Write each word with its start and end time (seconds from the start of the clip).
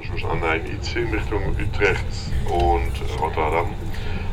Anschluss 0.00 0.24
an 0.24 0.42
ein 0.42 0.62
IC 0.64 0.96
in 0.96 1.08
Richtung 1.14 1.42
Utrecht 1.50 2.04
und 2.48 3.20
Rotterdam. 3.20 3.66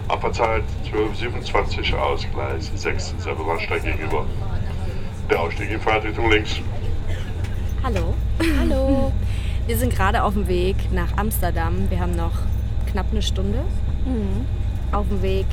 Abfahrzeit 0.07 0.63
12.27 0.89 1.93
aus 1.93 2.25
Gleis 2.33 2.71
6, 2.73 3.15
selber 3.17 3.43
Bahnsteig 3.43 3.83
gegenüber. 3.83 4.25
Der 5.29 5.41
Ausstieg 5.41 5.69
in 5.69 5.81
Fahrtrichtung 5.81 6.31
links. 6.31 6.61
Hallo. 7.83 8.13
Hallo. 8.59 9.11
Wir 9.67 9.77
sind 9.77 9.93
gerade 9.93 10.23
auf 10.23 10.35
dem 10.35 10.47
Weg 10.47 10.77
nach 10.93 11.17
Amsterdam. 11.17 11.89
Wir 11.89 11.99
haben 11.99 12.15
noch 12.15 12.31
knapp 12.89 13.07
eine 13.11 13.21
Stunde 13.21 13.59
Mhm. 14.05 14.45
auf 14.93 15.05
dem 15.09 15.21
Weg 15.21 15.47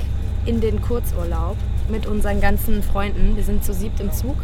in 0.46 0.60
den 0.60 0.80
Kurzurlaub 0.80 1.56
mit 1.88 2.06
unseren 2.06 2.40
ganzen 2.40 2.84
Freunden. 2.84 3.34
Wir 3.34 3.42
sind 3.42 3.64
zu 3.64 3.74
siebt 3.74 3.98
im 3.98 4.12
Zug 4.12 4.36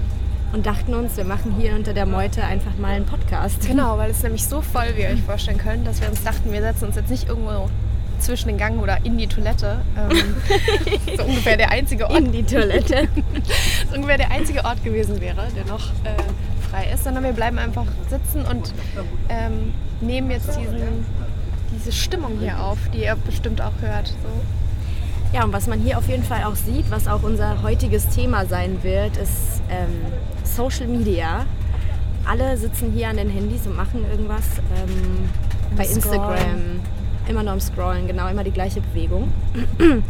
und 0.53 0.67
dachten 0.67 0.95
uns, 0.95 1.17
wir 1.17 1.25
machen 1.25 1.55
hier 1.59 1.75
unter 1.75 1.95
der 1.95 2.07
Meute 2.07 2.43
einfach 2.45 2.77
mal 2.79 2.95
einen 2.95 3.07
Podcast. 3.07 3.67
Genau, 3.67 3.99
weil 3.99 4.11
es 4.11 4.23
nämlich 4.23 4.46
so 4.46 4.61
voll, 4.61 4.87
wie 4.96 5.03
ihr 5.03 5.11
euch 5.11 5.23
vorstellen 5.23 5.59
könnt, 5.59 5.87
dass 5.87 6.00
wir 6.00 6.09
uns 6.09 6.23
dachten, 6.23 6.53
wir 6.53 6.61
setzen 6.61 6.87
uns 6.87 6.96
jetzt 6.96 7.11
nicht 7.11 7.29
irgendwo 7.29 7.68
zwischen 8.18 8.49
den 8.49 8.59
Gang 8.59 8.81
oder 8.81 8.99
in 9.04 9.17
die 9.17 9.26
Toilette. 9.26 9.81
Ähm, 9.96 10.36
so 11.17 11.25
ungefähr 11.25 11.57
der 11.57 11.71
einzige 11.71 12.09
Ort, 12.09 12.18
In 12.18 12.32
die 12.32 12.43
Toilette. 12.43 13.09
so 13.89 13.95
ungefähr 13.95 14.18
der 14.18 14.31
einzige 14.31 14.64
Ort 14.64 14.85
gewesen 14.85 15.21
wäre, 15.21 15.49
der 15.57 15.64
noch 15.64 15.90
äh, 16.04 16.68
frei 16.71 16.90
ist, 16.93 17.04
sondern 17.04 17.25
wir 17.25 17.32
bleiben 17.32 17.59
einfach 17.59 17.87
sitzen 18.09 18.45
und 18.46 18.73
ähm, 19.29 19.73
nehmen 20.01 20.31
jetzt 20.31 20.48
diesen, 20.48 21.07
diese 21.75 21.93
Stimmung 21.93 22.39
hier 22.40 22.61
auf, 22.61 22.79
die 22.93 23.04
ihr 23.04 23.17
bestimmt 23.26 23.61
auch 23.61 23.73
hört. 23.81 24.09
So. 24.09 25.37
Ja, 25.37 25.45
und 25.45 25.53
was 25.53 25.67
man 25.67 25.81
hier 25.81 25.96
auf 25.96 26.09
jeden 26.09 26.25
Fall 26.25 26.45
auch 26.45 26.57
sieht, 26.57 26.90
was 26.90 27.07
auch 27.07 27.23
unser 27.23 27.62
heutiges 27.62 28.09
Thema 28.09 28.46
sein 28.46 28.82
wird, 28.82 29.17
ist 29.17 29.60
ähm, 29.71 30.13
Social 30.45 30.87
Media. 30.87 31.47
Alle 32.27 32.56
sitzen 32.56 32.92
hier 32.92 33.09
an 33.09 33.17
den 33.17 33.31
Handys 33.31 33.67
und 33.67 33.77
machen 33.77 34.05
irgendwas 34.11 34.45
ähm, 34.77 35.29
bei 35.77 35.84
Scrollen. 35.84 35.97
Instagram. 35.97 36.81
Immer 37.29 37.43
noch 37.43 37.53
am 37.53 37.61
Scrollen, 37.61 38.06
genau, 38.06 38.29
immer 38.29 38.45
die 38.45 38.51
gleiche 38.51 38.81
Bewegung. 38.81 39.33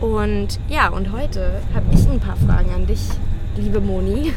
Und 0.00 0.60
ja, 0.68 0.88
und 0.88 1.10
heute 1.10 1.62
habe 1.74 1.86
ich 1.92 2.06
ein 2.06 2.20
paar 2.20 2.36
Fragen 2.36 2.70
an 2.74 2.86
dich, 2.86 3.00
liebe 3.56 3.80
Moni. 3.80 4.32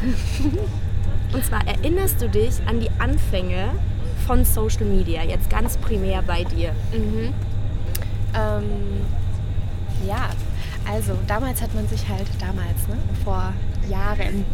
Und 1.32 1.44
zwar 1.44 1.66
erinnerst 1.66 2.20
du 2.22 2.28
dich 2.28 2.54
an 2.66 2.80
die 2.80 2.90
Anfänge 2.98 3.70
von 4.26 4.44
Social 4.44 4.86
Media, 4.86 5.22
jetzt 5.22 5.50
ganz 5.50 5.76
primär 5.76 6.22
bei 6.22 6.44
dir? 6.44 6.72
Mhm. 6.92 7.34
Ähm, 8.34 8.64
ja, 10.06 10.30
also 10.90 11.12
damals 11.26 11.60
hat 11.60 11.74
man 11.74 11.86
sich 11.88 12.08
halt, 12.08 12.26
damals, 12.40 12.88
ne, 12.88 12.96
vor 13.22 13.52
Jahren, 13.88 14.44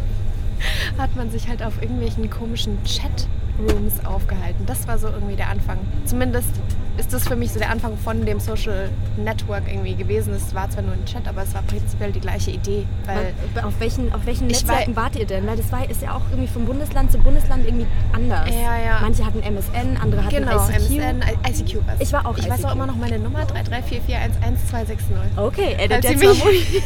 hat 0.97 1.15
man 1.15 1.29
sich 1.31 1.47
halt 1.47 1.63
auf 1.63 1.81
irgendwelchen 1.81 2.29
komischen 2.29 2.77
Chatrooms 2.83 4.05
aufgehalten. 4.05 4.65
Das 4.65 4.87
war 4.87 4.97
so 4.97 5.07
irgendwie 5.07 5.35
der 5.35 5.49
Anfang. 5.49 5.79
Zumindest 6.05 6.51
ist 6.97 7.13
das 7.13 7.27
für 7.27 7.35
mich 7.35 7.51
so 7.51 7.59
der 7.59 7.69
Anfang 7.69 7.97
von 7.97 8.25
dem 8.25 8.39
Social 8.39 8.89
Network 9.17 9.63
irgendwie 9.67 9.95
gewesen. 9.95 10.33
Es 10.33 10.53
war 10.53 10.69
zwar 10.69 10.83
nur 10.83 10.93
ein 10.93 11.05
Chat, 11.05 11.27
aber 11.27 11.43
es 11.43 11.53
war 11.53 11.61
prinzipiell 11.63 12.11
die 12.11 12.19
gleiche 12.19 12.51
Idee. 12.51 12.85
Weil 13.05 13.33
auf 13.63 13.73
welchen, 13.79 14.11
auf 14.13 14.25
welchen 14.25 14.47
Netzwerken 14.47 14.95
wart 14.95 15.15
ihr 15.15 15.25
denn? 15.25 15.45
Weil 15.47 15.57
das 15.57 15.71
war, 15.71 15.87
ist 15.89 16.01
ja 16.01 16.15
auch 16.15 16.21
irgendwie 16.31 16.47
von 16.51 16.65
Bundesland 16.65 17.11
zu 17.11 17.17
Bundesland 17.19 17.65
irgendwie 17.65 17.87
anders. 18.13 18.49
Ja, 18.49 18.77
ja. 18.77 18.99
Manche 19.01 19.25
hatten 19.25 19.41
MSN, 19.41 19.97
andere 20.01 20.23
hatten 20.25 20.35
genau, 20.35 20.67
ICQ. 20.67 20.79
MSN, 20.79 21.23
ICQ 21.47 21.81
was. 21.85 21.99
Ich 21.99 22.13
war 22.13 22.25
auch 22.25 22.37
Ich 22.37 22.49
weiß 22.49 22.65
auch 22.65 22.69
ICQ. 22.69 22.75
immer 22.75 22.87
noch 22.87 22.97
meine 22.97 23.19
Nummer 23.19 23.41
334411260. 23.43 25.37
Okay, 25.37 25.75
Falls 25.77 26.05
edit 26.05 26.11
ihr, 26.11 26.29
mich, 26.29 26.43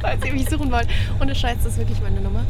falls 0.00 0.24
ihr 0.24 0.32
mich 0.32 0.48
suchen 0.48 0.70
wollt. 0.70 0.88
Ohne 1.20 1.34
Scheiß, 1.34 1.56
das 1.62 1.72
ist 1.72 1.78
wirklich 1.78 2.00
meine 2.02 2.20
Nummer. 2.20 2.44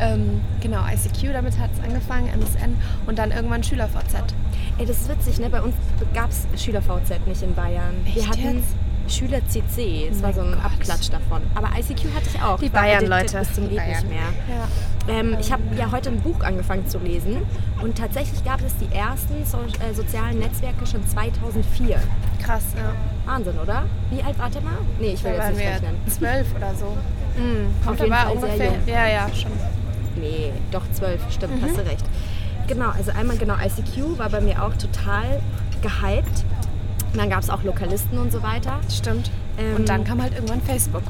Ähm, 0.00 0.40
genau, 0.60 0.82
ICQ, 0.86 1.32
damit 1.32 1.58
hat 1.58 1.70
es 1.72 1.80
angefangen, 1.84 2.28
MSN 2.28 2.76
und 3.06 3.18
dann 3.18 3.30
irgendwann 3.32 3.62
SchülerVZ. 3.62 4.34
Ey, 4.78 4.86
das 4.86 5.02
ist 5.02 5.08
witzig, 5.08 5.38
ne? 5.38 5.50
Bei 5.50 5.62
uns 5.62 5.74
gab 6.14 6.30
es 6.30 6.43
SchülerVZ 6.56 7.26
nicht 7.26 7.42
in 7.42 7.54
Bayern. 7.54 7.94
Wir 8.04 8.22
Echt 8.22 8.28
hatten 8.30 8.56
jetzt? 8.58 8.74
Schüler-CC, 9.06 10.08
das 10.08 10.18
Oh 10.20 10.22
war 10.22 10.32
so 10.32 10.40
ein 10.40 10.52
Gott. 10.52 10.64
Abklatsch 10.64 11.10
davon. 11.10 11.42
Aber 11.54 11.68
ICQ 11.78 12.14
hatte 12.14 12.26
ich 12.34 12.40
auch. 12.42 12.58
Die 12.58 12.66
Ich 12.66 12.72
war 12.72 12.82
Bayern, 12.82 13.12
addicted 13.12 13.32
Leute. 13.34 13.38
Bis 13.46 13.54
zum 13.54 13.64
Die 13.68 13.76
geht 13.76 13.86
nicht 13.86 14.08
Bayern. 14.08 14.08
mehr. 14.08 14.56
Ja. 14.56 15.20
Ähm, 15.20 15.36
ich 15.38 15.52
habe 15.52 15.62
ja 15.76 15.90
heute 15.92 16.08
ein 16.10 16.20
Buch 16.20 16.40
angefangen 16.40 16.86
zu 16.88 16.98
lesen 16.98 17.42
und 17.82 17.98
tatsächlich 17.98 18.42
gab 18.44 18.60
es 18.64 18.74
die 18.78 18.90
ersten 18.94 19.44
so 19.44 19.58
äh, 19.58 19.92
sozialen 19.92 20.38
Netzwerke 20.38 20.86
schon 20.86 21.06
2004. 21.06 22.00
Krass, 22.42 22.62
ja. 22.76 22.94
Wahnsinn, 23.30 23.58
oder? 23.58 23.84
Wie 24.10 24.22
alt 24.22 24.38
wart 24.38 24.54
ihr 24.54 24.60
mal? 24.62 24.72
Nee, 24.98 25.12
ich 25.12 25.22
will 25.24 25.32
Da 25.36 25.48
jetzt 25.48 25.56
nicht 25.58 25.66
wir 25.66 25.72
rechnen. 25.74 25.96
zwölf 26.08 26.46
oder 26.56 26.74
so. 26.74 26.96
Mhm. 27.38 27.66
Kommt 27.84 28.00
aber 28.00 28.32
ungefähr. 28.32 28.72
Ja, 28.86 29.06
ja, 29.06 29.28
schon. 29.34 29.52
Nee, 30.16 30.52
doch 30.70 30.82
zwölf, 30.92 31.20
stimmt, 31.30 31.60
Mhm. 31.60 31.66
hast 31.66 31.76
du 31.76 31.84
recht. 31.86 32.04
Genau, 32.66 32.88
also 32.90 33.10
einmal 33.10 33.36
genau 33.36 33.54
ICQ 33.56 34.16
war 34.18 34.30
bei 34.30 34.40
mir 34.40 34.62
auch 34.64 34.72
total 34.74 35.40
gehypt. 35.84 36.44
Und 37.12 37.18
dann 37.20 37.30
gab 37.30 37.40
es 37.42 37.50
auch 37.50 37.62
Lokalisten 37.62 38.18
und 38.18 38.32
so 38.32 38.42
weiter. 38.42 38.80
Stimmt. 38.90 39.30
Ähm, 39.58 39.76
und 39.76 39.88
dann 39.88 40.02
kam 40.04 40.20
halt 40.20 40.34
irgendwann 40.34 40.60
Facebook. 40.62 41.02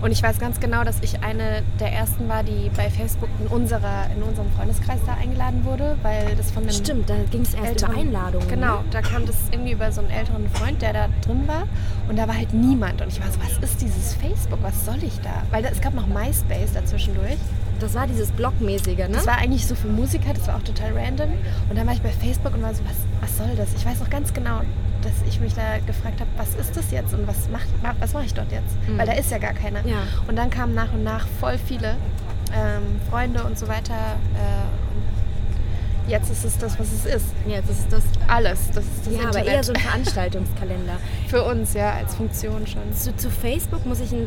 Und 0.00 0.10
ich 0.10 0.20
weiß 0.20 0.40
ganz 0.40 0.58
genau, 0.58 0.82
dass 0.82 0.96
ich 1.00 1.22
eine 1.22 1.62
der 1.78 1.92
ersten 1.92 2.28
war, 2.28 2.42
die 2.42 2.70
bei 2.76 2.90
Facebook 2.90 3.28
in, 3.40 3.46
unserer, 3.46 4.06
in 4.16 4.22
unserem 4.24 4.50
Freundeskreis 4.50 4.98
da 5.06 5.14
eingeladen 5.14 5.64
wurde, 5.64 5.96
weil 6.02 6.34
das 6.36 6.50
von 6.50 6.64
einem 6.64 6.72
Stimmt, 6.72 7.08
da 7.08 7.14
ging 7.30 7.42
es 7.42 7.54
erst 7.54 7.66
älteren, 7.68 7.92
über 7.92 8.00
Einladungen. 8.00 8.48
Genau, 8.48 8.78
Ne? 8.78 8.84
da 8.90 9.00
kam 9.00 9.26
das 9.26 9.36
irgendwie 9.52 9.72
über 9.72 9.92
so 9.92 10.00
einen 10.00 10.10
älteren 10.10 10.48
Freund, 10.50 10.82
der 10.82 10.92
da 10.92 11.08
drin 11.24 11.46
war. 11.46 11.68
Und 12.08 12.18
da 12.18 12.26
war 12.26 12.36
halt 12.36 12.52
niemand. 12.52 13.00
Und 13.00 13.08
ich 13.12 13.20
war 13.20 13.30
so, 13.30 13.38
was 13.42 13.58
ist 13.70 13.80
dieses 13.80 14.14
Facebook? 14.14 14.58
Was 14.62 14.84
soll 14.84 15.02
ich 15.04 15.20
da? 15.20 15.42
Weil 15.52 15.62
da, 15.62 15.68
es 15.68 15.80
gab 15.80 15.94
noch 15.94 16.08
MySpace 16.08 16.72
dazwischendurch. 16.74 17.38
Das 17.82 17.94
war 17.94 18.06
dieses 18.06 18.30
Blogmäßige, 18.30 18.96
ne? 18.96 19.08
Das 19.10 19.26
war 19.26 19.38
eigentlich 19.38 19.66
so 19.66 19.74
für 19.74 19.88
Musiker, 19.88 20.32
das 20.32 20.46
war 20.46 20.56
auch 20.56 20.62
total 20.62 20.96
random. 20.96 21.30
Und 21.68 21.76
dann 21.76 21.84
war 21.86 21.94
ich 21.94 22.00
bei 22.00 22.10
Facebook 22.10 22.54
und 22.54 22.62
war 22.62 22.72
so, 22.72 22.82
was, 22.84 22.96
was 23.20 23.36
soll 23.36 23.56
das? 23.56 23.74
Ich 23.76 23.84
weiß 23.84 23.98
noch 23.98 24.08
ganz 24.08 24.32
genau, 24.32 24.60
dass 25.02 25.12
ich 25.28 25.40
mich 25.40 25.54
da 25.54 25.78
gefragt 25.84 26.20
habe, 26.20 26.30
was 26.36 26.54
ist 26.54 26.76
das 26.76 26.92
jetzt 26.92 27.12
und 27.12 27.26
was 27.26 27.48
mache 27.48 27.66
was 27.98 28.14
mach 28.14 28.24
ich 28.24 28.34
dort 28.34 28.52
jetzt? 28.52 28.76
Mhm. 28.88 28.98
Weil 28.98 29.06
da 29.06 29.12
ist 29.14 29.32
ja 29.32 29.38
gar 29.38 29.52
keiner. 29.52 29.84
Ja. 29.84 29.98
Und 30.28 30.36
dann 30.36 30.48
kamen 30.48 30.74
nach 30.74 30.92
und 30.92 31.02
nach 31.02 31.26
voll 31.40 31.58
viele 31.58 31.96
ähm, 32.54 33.00
Freunde 33.10 33.42
und 33.42 33.58
so 33.58 33.66
weiter. 33.66 33.94
Äh, 33.94 34.94
und 34.94 35.02
jetzt 36.08 36.30
ist 36.30 36.44
es 36.44 36.58
das, 36.58 36.78
was 36.78 36.92
es 36.92 37.06
ist. 37.06 37.26
Jetzt 37.46 37.70
ist 37.70 37.80
es 37.80 37.88
das. 37.88 38.02
Alles. 38.28 38.58
Das 38.74 38.84
ist 38.84 39.06
das 39.06 39.14
Ja, 39.14 39.20
aber 39.28 39.38
Internet. 39.38 39.48
eher 39.48 39.64
so 39.64 39.72
ein 39.72 39.80
Veranstaltungskalender. 39.80 40.96
Für 41.28 41.44
uns, 41.44 41.74
ja, 41.74 41.92
als 41.92 42.14
Funktion 42.14 42.66
schon. 42.66 42.82
Zu, 42.94 43.16
zu 43.16 43.30
Facebook 43.30 43.84
muss 43.86 44.00
ich 44.00 44.12
ein 44.12 44.26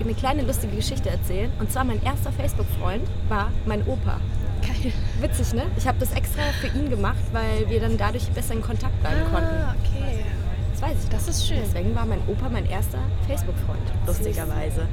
eine 0.00 0.14
kleine 0.14 0.42
lustige 0.42 0.76
Geschichte 0.76 1.10
erzählen. 1.10 1.50
Und 1.58 1.70
zwar 1.72 1.84
mein 1.84 2.02
erster 2.02 2.32
Facebook-Freund 2.32 3.02
war 3.28 3.50
mein 3.66 3.82
Opa. 3.86 4.20
Geil. 4.62 4.92
Witzig, 5.20 5.54
ne? 5.54 5.62
Ich 5.76 5.86
habe 5.86 5.98
das 5.98 6.12
extra 6.12 6.42
für 6.60 6.66
ihn 6.78 6.90
gemacht, 6.90 7.16
weil 7.32 7.68
wir 7.68 7.80
dann 7.80 7.96
dadurch 7.96 8.26
besser 8.30 8.54
in 8.54 8.62
Kontakt 8.62 8.98
bleiben 9.00 9.22
konnten. 9.30 9.48
Ah, 9.54 9.74
okay. 9.80 10.24
Das 10.72 10.82
weiß 10.82 10.96
ich. 11.04 11.08
Das 11.10 11.28
ist 11.28 11.46
schön. 11.46 11.58
Deswegen 11.64 11.94
war 11.94 12.06
mein 12.06 12.20
Opa 12.28 12.48
mein 12.48 12.68
erster 12.68 12.98
Facebook-Freund, 13.26 13.82
lustigerweise. 14.06 14.86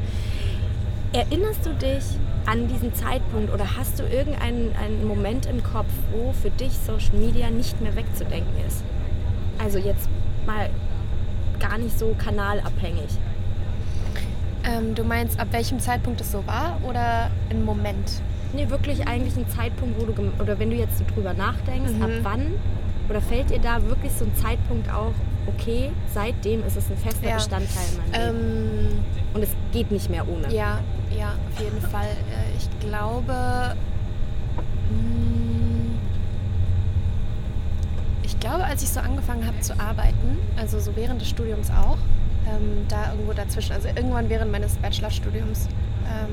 Erinnerst 1.16 1.66
du 1.66 1.70
dich 1.74 2.04
an 2.46 2.68
diesen 2.68 2.94
Zeitpunkt 2.94 3.54
oder 3.54 3.78
hast 3.78 3.98
du 4.00 4.04
irgendeinen 4.04 4.76
einen 4.76 5.08
Moment 5.08 5.46
im 5.46 5.64
Kopf, 5.64 5.88
wo 6.12 6.34
für 6.34 6.50
dich 6.50 6.74
Social 6.74 7.16
Media 7.18 7.50
nicht 7.50 7.80
mehr 7.80 7.96
wegzudenken 7.96 8.54
ist? 8.68 8.84
Also 9.58 9.78
jetzt 9.78 10.10
mal 10.46 10.70
gar 11.58 11.78
nicht 11.78 11.98
so 11.98 12.14
kanalabhängig. 12.18 13.08
Ähm, 14.66 14.94
du 14.94 15.06
meinst, 15.06 15.40
ab 15.40 15.48
welchem 15.52 15.80
Zeitpunkt 15.80 16.20
es 16.20 16.34
so 16.34 16.46
war 16.46 16.82
oder 16.84 17.32
im 17.50 17.64
Moment? 17.64 18.22
Nee, 18.52 18.70
wirklich 18.70 19.08
eigentlich 19.08 19.38
ein 19.38 19.48
Zeitpunkt, 19.48 19.98
wo 20.02 20.06
du, 20.12 20.32
oder 20.42 20.60
wenn 20.60 20.70
du 20.70 20.76
jetzt 20.76 20.98
so 20.98 21.06
drüber 21.14 21.34
nachdenkst, 21.34 21.94
Mhm. 21.94 22.02
ab 22.04 22.10
wann, 22.24 22.52
oder 23.10 23.22
fällt 23.22 23.52
dir 23.52 23.60
da 23.60 23.82
wirklich 23.84 24.12
so 24.12 24.26
ein 24.26 24.36
Zeitpunkt 24.36 24.92
auch, 24.92 25.14
okay, 25.48 25.92
seitdem 26.14 26.66
ist 26.66 26.76
es 26.78 26.90
ein 26.90 26.98
fester 26.98 27.28
Ja. 27.28 27.36
Bestandteil 27.36 27.84
Leben. 28.12 28.38
Ähm, 28.38 29.04
Und 29.34 29.44
es 29.44 29.50
geht 29.74 29.92
nicht 29.92 30.10
mehr 30.10 30.28
ohne. 30.28 30.52
Ja, 30.54 30.80
ja, 31.18 31.34
auf 31.54 31.60
jeden 31.62 31.82
Fall. 31.82 32.06
Äh, 32.08 32.56
Ich 32.58 32.70
glaube, 32.88 33.76
mm, 34.92 35.96
ich 38.24 38.40
glaube, 38.40 38.64
als 38.64 38.82
ich 38.84 38.90
so 38.90 39.00
angefangen 39.00 39.46
habe 39.46 39.60
zu 39.60 39.74
arbeiten, 39.80 40.40
also 40.58 40.80
so 40.80 40.96
während 40.96 41.22
des 41.22 41.30
Studiums 41.30 41.70
auch, 41.72 41.98
ähm, 42.48 42.86
da 42.90 43.12
irgendwo 43.12 43.34
dazwischen, 43.34 43.74
also 43.74 43.88
irgendwann 43.90 44.30
während 44.30 44.52
meines 44.52 44.76
Bachelorstudiums, 44.76 45.68
ähm, 46.06 46.30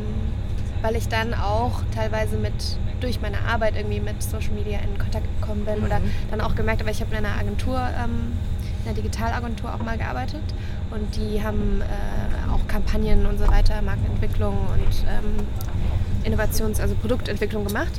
weil 0.83 0.97
ich 0.97 1.09
dann 1.09 1.33
auch 1.35 1.81
teilweise 1.95 2.37
mit 2.37 2.53
durch 3.01 3.21
meine 3.21 3.39
Arbeit 3.41 3.75
irgendwie 3.77 4.01
mit 4.01 4.23
Social 4.23 4.53
Media 4.53 4.79
in 4.81 4.97
Kontakt 4.99 5.27
gekommen 5.41 5.65
bin 5.65 5.83
oder 5.85 5.99
Mhm. 6.01 6.11
dann 6.31 6.41
auch 6.41 6.55
gemerkt 6.55 6.81
habe, 6.81 6.91
ich 6.91 7.01
habe 7.01 7.11
in 7.17 7.25
einer 7.25 7.37
Agentur, 7.39 7.81
ähm, 8.03 8.33
einer 8.85 8.95
Digitalagentur 8.95 9.75
auch 9.75 9.83
mal 9.83 9.97
gearbeitet 9.97 10.43
und 10.91 11.17
die 11.17 11.43
haben 11.43 11.81
äh, 11.81 12.51
auch 12.53 12.67
Kampagnen 12.69 13.27
und 13.27 13.39
so 13.39 13.49
weiter, 13.49 13.81
Markenentwicklung 13.83 14.57
und 14.73 15.05
ähm, 15.09 15.47
Innovations-, 16.25 16.81
also 16.81 16.95
Produktentwicklung 16.95 17.67
gemacht. 17.67 17.93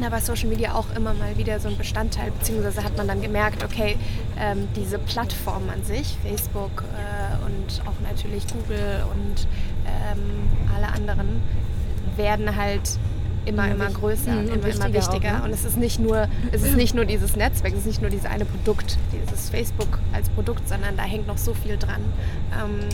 Da 0.00 0.10
war 0.10 0.20
Social 0.20 0.48
Media 0.48 0.74
auch 0.74 0.86
immer 0.96 1.14
mal 1.14 1.38
wieder 1.38 1.60
so 1.60 1.68
ein 1.68 1.78
Bestandteil, 1.78 2.32
beziehungsweise 2.32 2.82
hat 2.82 2.96
man 2.96 3.06
dann 3.06 3.22
gemerkt, 3.22 3.62
okay, 3.62 3.96
ähm, 4.38 4.68
diese 4.74 4.98
Plattform 4.98 5.68
an 5.72 5.84
sich, 5.84 6.16
Facebook 6.22 6.82
äh, 6.82 7.46
und 7.46 7.80
auch 7.86 8.00
natürlich 8.08 8.44
Google 8.48 9.04
und 9.12 9.46
ähm, 9.86 10.50
alle 10.74 10.88
anderen, 10.88 11.40
werden 12.16 12.56
halt 12.56 12.98
immer, 13.46 13.70
immer 13.70 13.90
größer 13.90 14.32
Mhm, 14.32 14.38
und 14.38 14.54
immer, 14.54 14.68
immer 14.68 14.92
wichtiger 14.92 15.34
auch, 15.36 15.38
ne? 15.40 15.44
Und 15.44 15.52
es 15.52 15.64
ist 15.64 15.76
nicht 15.76 16.00
nur, 16.00 16.28
es 16.52 16.62
ist 16.62 16.76
nicht 16.76 16.94
nur 16.94 17.04
dieses 17.04 17.36
Netzwerk, 17.36 17.72
es 17.72 17.80
ist 17.80 17.86
nicht 17.86 18.00
nur 18.00 18.10
dieses 18.10 18.26
eine 18.26 18.44
Produkt, 18.44 18.98
dieses 19.12 19.50
Facebook 19.50 19.98
als 20.12 20.28
Produkt, 20.30 20.68
sondern 20.68 20.96
da 20.96 21.02
hängt 21.02 21.26
noch 21.26 21.38
so 21.38 21.54
viel 21.54 21.76
dran. 21.76 22.00
Ähm, 22.52 22.88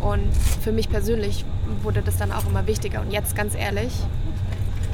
und 0.00 0.28
für 0.62 0.72
mich 0.72 0.88
persönlich 0.88 1.44
wurde 1.82 2.02
das 2.02 2.16
dann 2.16 2.30
auch 2.32 2.46
immer 2.46 2.66
wichtiger. 2.66 3.00
Und 3.00 3.10
jetzt 3.12 3.34
ganz 3.34 3.54
ehrlich, 3.54 3.92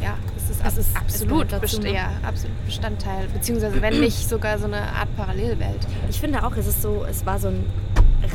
ja, 0.03 0.15
es 0.37 0.51
ist, 0.51 0.65
ab, 0.65 0.73
ist- 0.79 0.97
absolut, 0.97 1.61
best 1.61 1.83
ne? 1.83 1.93
ja, 1.95 2.11
absolut 2.23 2.57
Bestandteil, 2.65 3.27
beziehungsweise 3.33 3.81
wenn 3.83 4.01
nicht 4.01 4.29
sogar 4.29 4.59
so 4.59 4.65
eine 4.67 4.81
Art 4.83 5.15
Parallelwelt. 5.17 5.87
Ich 6.09 6.21
finde 6.21 6.45
auch, 6.45 6.57
es 6.57 6.67
ist 6.67 6.83
so, 6.83 7.05
es 7.09 7.25
war 7.27 7.39
so 7.39 7.49
ein 7.49 7.65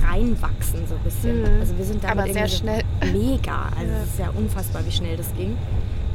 Reinwachsen 0.10 0.86
so 0.88 0.96
ein 0.96 1.02
bisschen. 1.04 1.42
Mhm. 1.42 1.60
Also 1.62 1.78
wir 1.78 1.86
sind 1.86 2.04
damit 2.04 2.20
Aber 2.26 2.34
sehr 2.34 2.48
schnell. 2.48 2.84
Mega. 3.14 3.70
Also 3.78 3.92
Ja. 3.92 4.00
es 4.04 4.10
ist 4.10 4.20
ja 4.20 4.30
unfassbar, 4.36 4.86
wie 4.86 4.92
schnell 4.92 5.18
das 5.18 5.34
ging. 5.36 5.58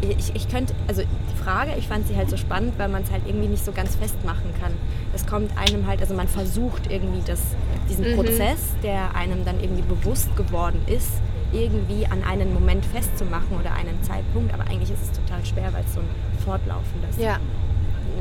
Ich, 0.03 0.35
ich 0.35 0.49
könnte, 0.49 0.75
also 0.89 1.03
die 1.03 1.43
Frage, 1.43 1.73
ich 1.79 1.87
fand 1.87 2.09
sie 2.09 2.17
halt 2.17 2.29
so 2.29 2.37
spannend, 2.37 2.75
weil 2.77 2.89
man 2.89 3.03
es 3.05 3.11
halt 3.13 3.23
irgendwie 3.27 3.47
nicht 3.49 3.65
so 3.65 3.71
ganz 3.73 3.95
festmachen 3.95 4.53
kann. 4.61 4.73
Es 5.15 5.25
kommt 5.27 5.57
einem 5.57 5.87
halt, 5.87 6.01
also 6.01 6.13
man 6.15 6.27
versucht 6.27 6.91
irgendwie 6.91 7.23
das, 7.25 7.41
diesen 7.89 8.11
Mhm. 8.11 8.17
Prozess, 8.17 8.59
der 8.83 9.15
einem 9.15 9.45
dann 9.45 9.61
irgendwie 9.61 9.83
bewusst 9.83 10.35
geworden 10.37 10.81
ist, 10.87 11.13
irgendwie 11.53 12.07
an 12.07 12.25
einen 12.25 12.53
Moment 12.53 12.85
festzumachen 12.87 13.57
oder 13.61 13.75
einen 13.75 14.03
Zeitpunkt. 14.03 14.53
Aber 14.53 14.65
eigentlich 14.65 14.91
ist 14.91 15.03
es 15.03 15.13
total 15.13 15.45
schwer, 15.45 15.73
weil 15.73 15.85
es 15.85 15.95
so 15.95 16.01
ein 16.01 16.09
fortlaufendes 16.45 17.17
Ja, 17.19 17.39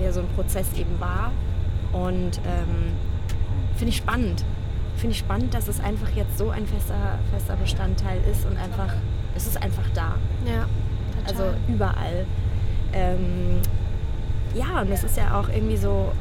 ja, 0.03 0.11
so 0.11 0.19
ein 0.19 0.27
Prozess 0.35 0.67
eben 0.77 0.99
war. 0.99 1.31
Und 1.93 2.37
ähm, 2.45 2.91
finde 3.75 3.89
ich 3.89 3.97
spannend. 3.97 4.43
Finde 4.97 5.13
ich 5.13 5.19
spannend, 5.19 5.53
dass 5.55 5.67
es 5.67 5.79
einfach 5.79 6.09
jetzt 6.15 6.37
so 6.37 6.49
ein 6.51 6.67
fester, 6.67 7.17
fester 7.33 7.55
Bestandteil 7.55 8.19
ist 8.29 8.45
und 8.45 8.55
einfach, 8.57 8.93
es 9.35 9.47
ist 9.47 9.59
einfach 9.59 9.89
da. 9.95 10.15
ja. 10.45 10.67
Also 11.27 11.43
total. 11.43 11.55
überall. 11.67 12.25
Ähm, 12.93 13.59
ja, 14.53 14.81
und 14.81 14.91
es 14.91 15.03
ist 15.03 15.17
ja 15.17 15.39
auch 15.39 15.47
irgendwie 15.49 15.77
so, 15.77 16.11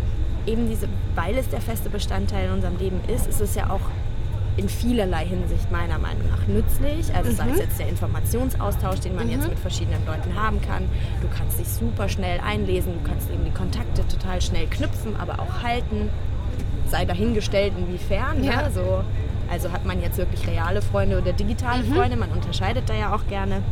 eben 0.46 0.68
diese, 0.68 0.86
weil 1.14 1.36
es 1.36 1.48
der 1.48 1.60
feste 1.60 1.90
Bestandteil 1.90 2.46
in 2.46 2.52
unserem 2.52 2.78
Leben 2.78 3.00
ist, 3.08 3.26
ist 3.26 3.40
es 3.40 3.54
ja 3.54 3.70
auch 3.70 3.80
in 4.56 4.68
vielerlei 4.68 5.24
Hinsicht 5.26 5.70
meiner 5.72 5.98
Meinung 5.98 6.28
nach 6.28 6.46
nützlich. 6.46 7.14
Also 7.14 7.30
sei 7.32 7.46
es 7.48 7.54
Mhm. 7.54 7.60
jetzt 7.60 7.78
der 7.78 7.88
Informationsaustausch, 7.88 9.00
den 9.00 9.14
man 9.16 9.26
Mhm. 9.26 9.32
jetzt 9.32 9.48
mit 9.48 9.58
verschiedenen 9.58 10.04
Leuten 10.06 10.34
haben 10.34 10.60
kann. 10.60 10.84
Du 11.22 11.28
kannst 11.36 11.58
dich 11.58 11.68
super 11.68 12.08
schnell 12.08 12.40
einlesen, 12.40 12.94
du 13.02 13.08
kannst 13.08 13.30
eben 13.30 13.44
die 13.44 13.52
Kontakte 13.52 14.06
total 14.06 14.40
schnell 14.42 14.66
knüpfen, 14.66 15.16
aber 15.16 15.40
auch 15.40 15.62
halten. 15.62 16.08
Sei 16.88 17.04
dahingestellt, 17.04 17.72
inwiefern. 17.78 18.42
Ja. 18.42 18.62
Ne? 18.62 18.70
So, 18.74 19.02
also 19.50 19.72
hat 19.72 19.84
man 19.86 20.02
jetzt 20.02 20.18
wirklich 20.18 20.46
reale 20.46 20.82
Freunde 20.82 21.18
oder 21.20 21.32
digitale 21.32 21.84
Mhm. 21.84 21.94
Freunde, 21.94 22.16
man 22.16 22.30
unterscheidet 22.30 22.88
da 22.88 22.94
ja 22.94 23.14
auch 23.14 23.26
gerne. 23.28 23.62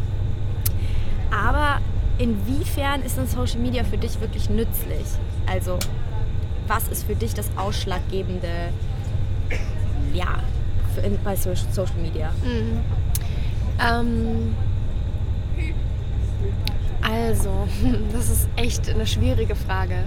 Aber 1.30 1.80
inwiefern 2.18 3.02
ist 3.02 3.16
denn 3.16 3.26
Social 3.26 3.60
Media 3.60 3.84
für 3.84 3.98
dich 3.98 4.20
wirklich 4.20 4.50
nützlich? 4.50 5.06
Also, 5.46 5.78
was 6.66 6.88
ist 6.88 7.04
für 7.04 7.14
dich 7.14 7.34
das 7.34 7.50
ausschlaggebende, 7.56 8.70
ja, 10.12 10.42
für, 10.94 11.08
bei 11.24 11.36
so 11.36 11.54
Social 11.54 11.96
Media? 12.00 12.30
Mhm. 12.42 12.80
Ähm, 13.80 14.54
also, 17.00 17.68
das 18.12 18.30
ist 18.30 18.48
echt 18.56 18.88
eine 18.90 19.06
schwierige 19.06 19.54
Frage, 19.54 20.04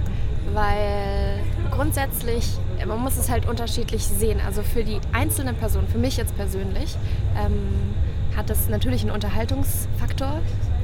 weil 0.53 1.39
grundsätzlich, 1.71 2.45
man 2.85 2.99
muss 2.99 3.17
es 3.17 3.29
halt 3.29 3.47
unterschiedlich 3.47 4.03
sehen. 4.03 4.39
Also 4.45 4.61
für 4.61 4.83
die 4.83 4.99
einzelne 5.13 5.53
Person, 5.53 5.87
für 5.87 5.97
mich 5.97 6.17
jetzt 6.17 6.35
persönlich, 6.35 6.95
ähm, 7.37 7.95
hat 8.35 8.49
es 8.49 8.69
natürlich 8.69 9.01
einen 9.01 9.11
Unterhaltungsfaktor. 9.11 10.39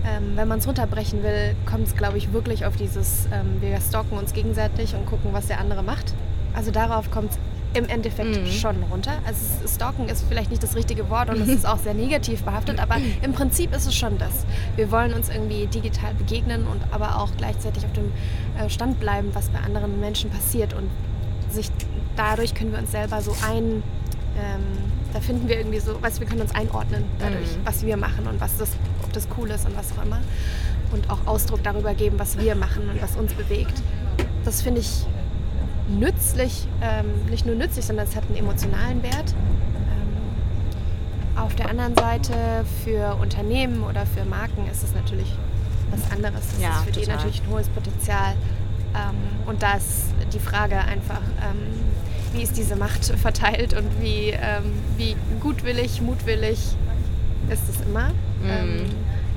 Ähm, 0.07 0.33
wenn 0.35 0.47
man 0.47 0.59
es 0.59 0.67
runterbrechen 0.67 1.21
will, 1.23 1.55
kommt 1.65 1.87
es, 1.87 1.95
glaube 1.95 2.17
ich, 2.17 2.31
wirklich 2.31 2.65
auf 2.65 2.75
dieses, 2.77 3.27
ähm, 3.33 3.57
wir 3.61 3.79
stalken 3.81 4.17
uns 4.17 4.31
gegenseitig 4.33 4.93
und 4.95 5.05
gucken, 5.05 5.31
was 5.33 5.47
der 5.47 5.59
andere 5.59 5.83
macht. 5.83 6.13
Also 6.53 6.71
darauf 6.71 7.11
kommt 7.11 7.31
es 7.31 7.37
im 7.73 7.89
Endeffekt 7.89 8.29
Mhm. 8.41 8.47
schon 8.47 8.75
runter. 8.89 9.11
Also 9.25 9.67
Stalken 9.67 10.07
ist 10.07 10.23
vielleicht 10.29 10.49
nicht 10.49 10.63
das 10.63 10.75
richtige 10.75 11.09
Wort 11.09 11.29
und 11.29 11.41
es 11.41 11.49
ist 11.49 11.67
auch 11.67 11.77
sehr 11.77 11.93
negativ 11.93 12.43
behaftet, 12.43 12.79
aber 12.79 12.95
im 13.21 13.33
Prinzip 13.33 13.75
ist 13.75 13.85
es 13.85 13.93
schon 13.95 14.17
das. 14.17 14.45
Wir 14.77 14.89
wollen 14.91 15.13
uns 15.13 15.29
irgendwie 15.29 15.67
digital 15.67 16.13
begegnen 16.13 16.65
und 16.65 16.81
aber 16.91 17.17
auch 17.21 17.29
gleichzeitig 17.37 17.83
auf 17.85 17.91
dem 17.93 18.11
äh, 18.57 18.69
Stand 18.69 18.99
bleiben, 18.99 19.29
was 19.33 19.49
bei 19.49 19.59
anderen 19.59 19.99
Menschen 19.99 20.29
passiert 20.29 20.73
und 20.73 20.89
sich 21.51 21.69
dadurch 22.15 22.53
können 22.55 22.71
wir 22.71 22.79
uns 22.79 22.91
selber 22.91 23.21
so 23.21 23.35
ein 23.47 23.83
ähm, 24.39 24.61
da 25.13 25.19
finden 25.21 25.47
wir 25.47 25.57
irgendwie 25.57 25.79
so, 25.79 25.93
du, 25.93 26.19
wir 26.19 26.27
können 26.27 26.41
uns 26.41 26.53
einordnen 26.53 27.03
dadurch, 27.17 27.47
Mhm. 27.57 27.65
was 27.65 27.83
wir 27.85 27.97
machen 27.97 28.27
und 28.27 28.39
was 28.39 28.57
das, 28.57 28.69
ob 29.07 29.13
das 29.13 29.27
cool 29.37 29.49
ist 29.49 29.65
und 29.65 29.77
was 29.77 29.91
auch 29.97 30.03
immer. 30.05 30.19
Und 30.91 31.09
auch 31.09 31.25
Ausdruck 31.25 31.63
darüber 31.63 31.93
geben, 31.93 32.19
was 32.19 32.37
wir 32.37 32.55
machen 32.55 32.89
und 32.89 33.01
was 33.01 33.15
uns 33.15 33.33
bewegt. 33.33 33.73
Das 34.45 34.61
finde 34.61 34.81
ich 34.81 35.05
nützlich, 35.89 36.67
ähm, 36.81 37.05
nicht 37.29 37.45
nur 37.45 37.55
nützlich, 37.55 37.85
sondern 37.85 38.07
es 38.07 38.15
hat 38.15 38.23
einen 38.27 38.37
emotionalen 38.37 39.01
Wert. 39.03 39.33
Ähm, 39.35 41.41
auf 41.41 41.55
der 41.55 41.69
anderen 41.69 41.95
Seite 41.95 42.65
für 42.83 43.15
Unternehmen 43.21 43.83
oder 43.83 44.05
für 44.05 44.25
Marken 44.25 44.67
ist 44.71 44.83
es 44.83 44.93
natürlich 44.93 45.33
was 45.91 46.11
anderes. 46.11 46.41
Das 46.51 46.61
Ja, 46.61 46.69
ist 46.71 46.83
für 46.85 46.91
die 46.91 46.99
total. 47.01 47.15
natürlich 47.15 47.41
ein 47.43 47.49
hohes 47.51 47.69
Potenzial. 47.69 48.33
Ähm, 48.95 49.15
und 49.47 49.61
da 49.63 49.73
ist 49.73 50.05
die 50.33 50.39
Frage 50.39 50.77
einfach, 50.77 51.21
ähm, 51.41 51.79
wie 52.33 52.41
ist 52.43 52.57
diese 52.57 52.75
Macht 52.75 53.05
verteilt 53.17 53.73
und 53.73 54.01
wie, 54.01 54.29
ähm, 54.31 54.73
wie 54.97 55.15
gutwillig, 55.39 56.01
mutwillig 56.01 56.59
ist 57.49 57.67
es 57.69 57.81
immer, 57.85 58.09
Mhm. 58.41 58.49
ähm, 58.49 58.85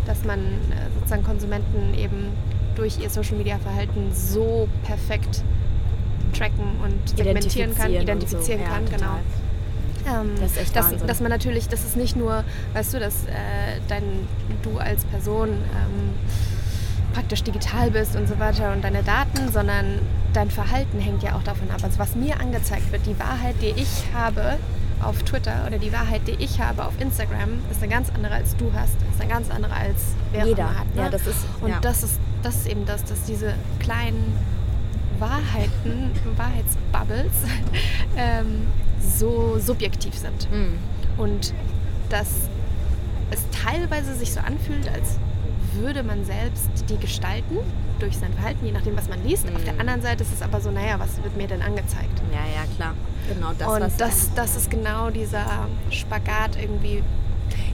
dass 0.06 0.24
man 0.24 0.38
äh, 0.38 0.90
sozusagen 0.94 1.24
Konsumenten 1.24 1.94
eben 1.94 2.28
durch 2.76 2.98
ihr 3.00 3.10
Social-Media-Verhalten 3.10 4.10
so 4.14 4.68
perfekt 4.84 5.42
tracken 6.36 6.64
und 6.84 7.16
segmentieren 7.16 7.74
kann, 7.74 7.92
Identifizieren 7.92 8.60
so. 8.60 8.66
Ja, 8.66 8.70
kann, 8.74 8.84
total. 8.86 8.98
genau. 8.98 10.20
Ähm, 10.22 10.30
Das 10.40 10.52
ist 10.52 10.58
echt 10.58 10.76
dass, 10.76 10.90
Wahnsinn. 10.92 11.06
dass 11.08 11.20
man 11.20 11.30
natürlich, 11.30 11.68
das 11.68 11.84
ist 11.84 11.96
nicht 11.96 12.16
nur, 12.16 12.44
weißt 12.72 12.94
du, 12.94 13.00
dass 13.00 13.24
äh, 13.24 13.80
dein, 13.88 14.02
du 14.62 14.78
als 14.78 15.04
Person 15.04 15.48
ähm, 15.48 16.14
praktisch 17.12 17.42
digital 17.42 17.90
bist 17.90 18.16
und 18.16 18.28
so 18.28 18.38
weiter 18.38 18.72
und 18.72 18.82
deine 18.82 19.02
Daten, 19.02 19.50
sondern 19.52 19.98
dein 20.32 20.50
Verhalten 20.50 21.00
hängt 21.00 21.22
ja 21.22 21.34
auch 21.34 21.42
davon 21.42 21.70
ab. 21.70 21.80
Also 21.82 21.98
was 21.98 22.14
mir 22.14 22.38
angezeigt 22.40 22.90
wird, 22.92 23.04
die 23.06 23.18
Wahrheit, 23.18 23.56
die 23.60 23.74
ich 23.80 24.04
habe 24.14 24.56
auf 25.02 25.22
Twitter 25.22 25.64
oder 25.66 25.78
die 25.78 25.92
Wahrheit, 25.92 26.22
die 26.26 26.32
ich 26.42 26.60
habe 26.60 26.84
auf 26.84 26.92
Instagram, 27.00 27.50
ist 27.70 27.82
eine 27.82 27.90
ganz 27.92 28.10
andere 28.10 28.34
als 28.34 28.56
du 28.56 28.70
hast, 28.74 28.94
ist 29.12 29.20
eine 29.20 29.30
ganz 29.30 29.50
andere 29.50 29.72
als 29.74 30.14
wer 30.32 30.44
Jeder. 30.46 30.78
hat. 30.78 30.94
Ne? 30.94 31.02
Ja, 31.02 31.08
das 31.10 31.26
ist- 31.26 31.46
und 31.60 31.70
ja. 31.70 31.78
das 31.80 32.02
ist 32.02 32.18
das 32.42 32.56
ist 32.56 32.66
eben 32.68 32.86
das, 32.86 33.04
dass 33.04 33.24
diese 33.24 33.54
kleinen 33.80 34.32
Wahrheiten, 35.18 36.10
Wahrheitsbubbles 36.36 37.32
ähm, 38.16 38.66
so 39.00 39.58
subjektiv 39.58 40.14
sind 40.16 40.50
Mhm. 40.50 40.78
und 41.18 41.52
dass 42.08 42.28
es 43.30 43.40
teilweise 43.64 44.14
sich 44.14 44.32
so 44.32 44.40
anfühlt, 44.40 44.88
als 44.88 45.18
würde 45.74 46.02
man 46.02 46.24
selbst 46.24 46.68
die 46.88 46.96
gestalten 46.98 47.58
durch 48.00 48.16
sein 48.18 48.32
Verhalten, 48.32 48.64
je 48.66 48.72
nachdem, 48.72 48.96
was 48.96 49.08
man 49.08 49.22
liest. 49.24 49.46
Auf 49.54 49.62
der 49.62 49.74
Mhm. 49.74 49.80
anderen 49.80 50.02
Seite 50.02 50.22
ist 50.24 50.32
es 50.32 50.42
aber 50.42 50.60
so, 50.60 50.70
naja, 50.70 50.98
was 50.98 51.22
wird 51.22 51.36
mir 51.36 51.46
denn 51.46 51.62
angezeigt? 51.62 52.20
Ja, 52.32 52.38
ja, 52.40 52.66
klar. 52.76 52.94
Genau 53.34 53.52
das, 53.58 53.68
und 53.68 54.00
das, 54.00 54.30
das 54.34 54.56
ist 54.56 54.70
genau 54.70 55.10
dieser 55.10 55.44
Spagat 55.90 56.56
irgendwie. 56.60 57.02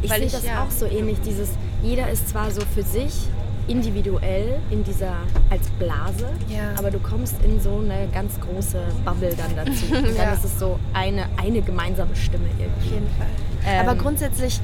Ich 0.02 0.10
sehe 0.12 0.20
das 0.28 0.44
ja- 0.44 0.62
auch 0.62 0.70
so 0.70 0.86
ähnlich. 0.86 1.18
Dieses, 1.24 1.50
jeder 1.82 2.08
ist 2.10 2.28
zwar 2.28 2.50
so 2.50 2.60
für 2.74 2.82
sich 2.82 3.12
individuell 3.68 4.58
in 4.70 4.84
dieser 4.84 5.14
als 5.50 5.68
Blase, 5.78 6.28
Ja. 6.48 6.70
aber 6.78 6.90
du 6.90 6.98
kommst 7.00 7.34
in 7.42 7.60
so 7.60 7.78
eine 7.84 8.06
ganz 8.12 8.34
große 8.40 8.80
Bubble 9.04 9.34
dann 9.36 9.56
dazu. 9.56 9.86
Und 9.94 10.04
dann 10.06 10.14
Ja. 10.16 10.32
ist 10.32 10.44
es 10.44 10.58
so 10.58 10.78
eine, 10.92 11.24
eine 11.42 11.62
gemeinsame 11.62 12.14
Stimme 12.14 12.44
Auf 12.46 12.60
irgendwie. 12.60 12.88
jeden 12.94 13.08
Fall. 13.16 13.26
Ähm, 13.66 13.80
Aber 13.88 13.96
grundsätzlich, 13.98 14.60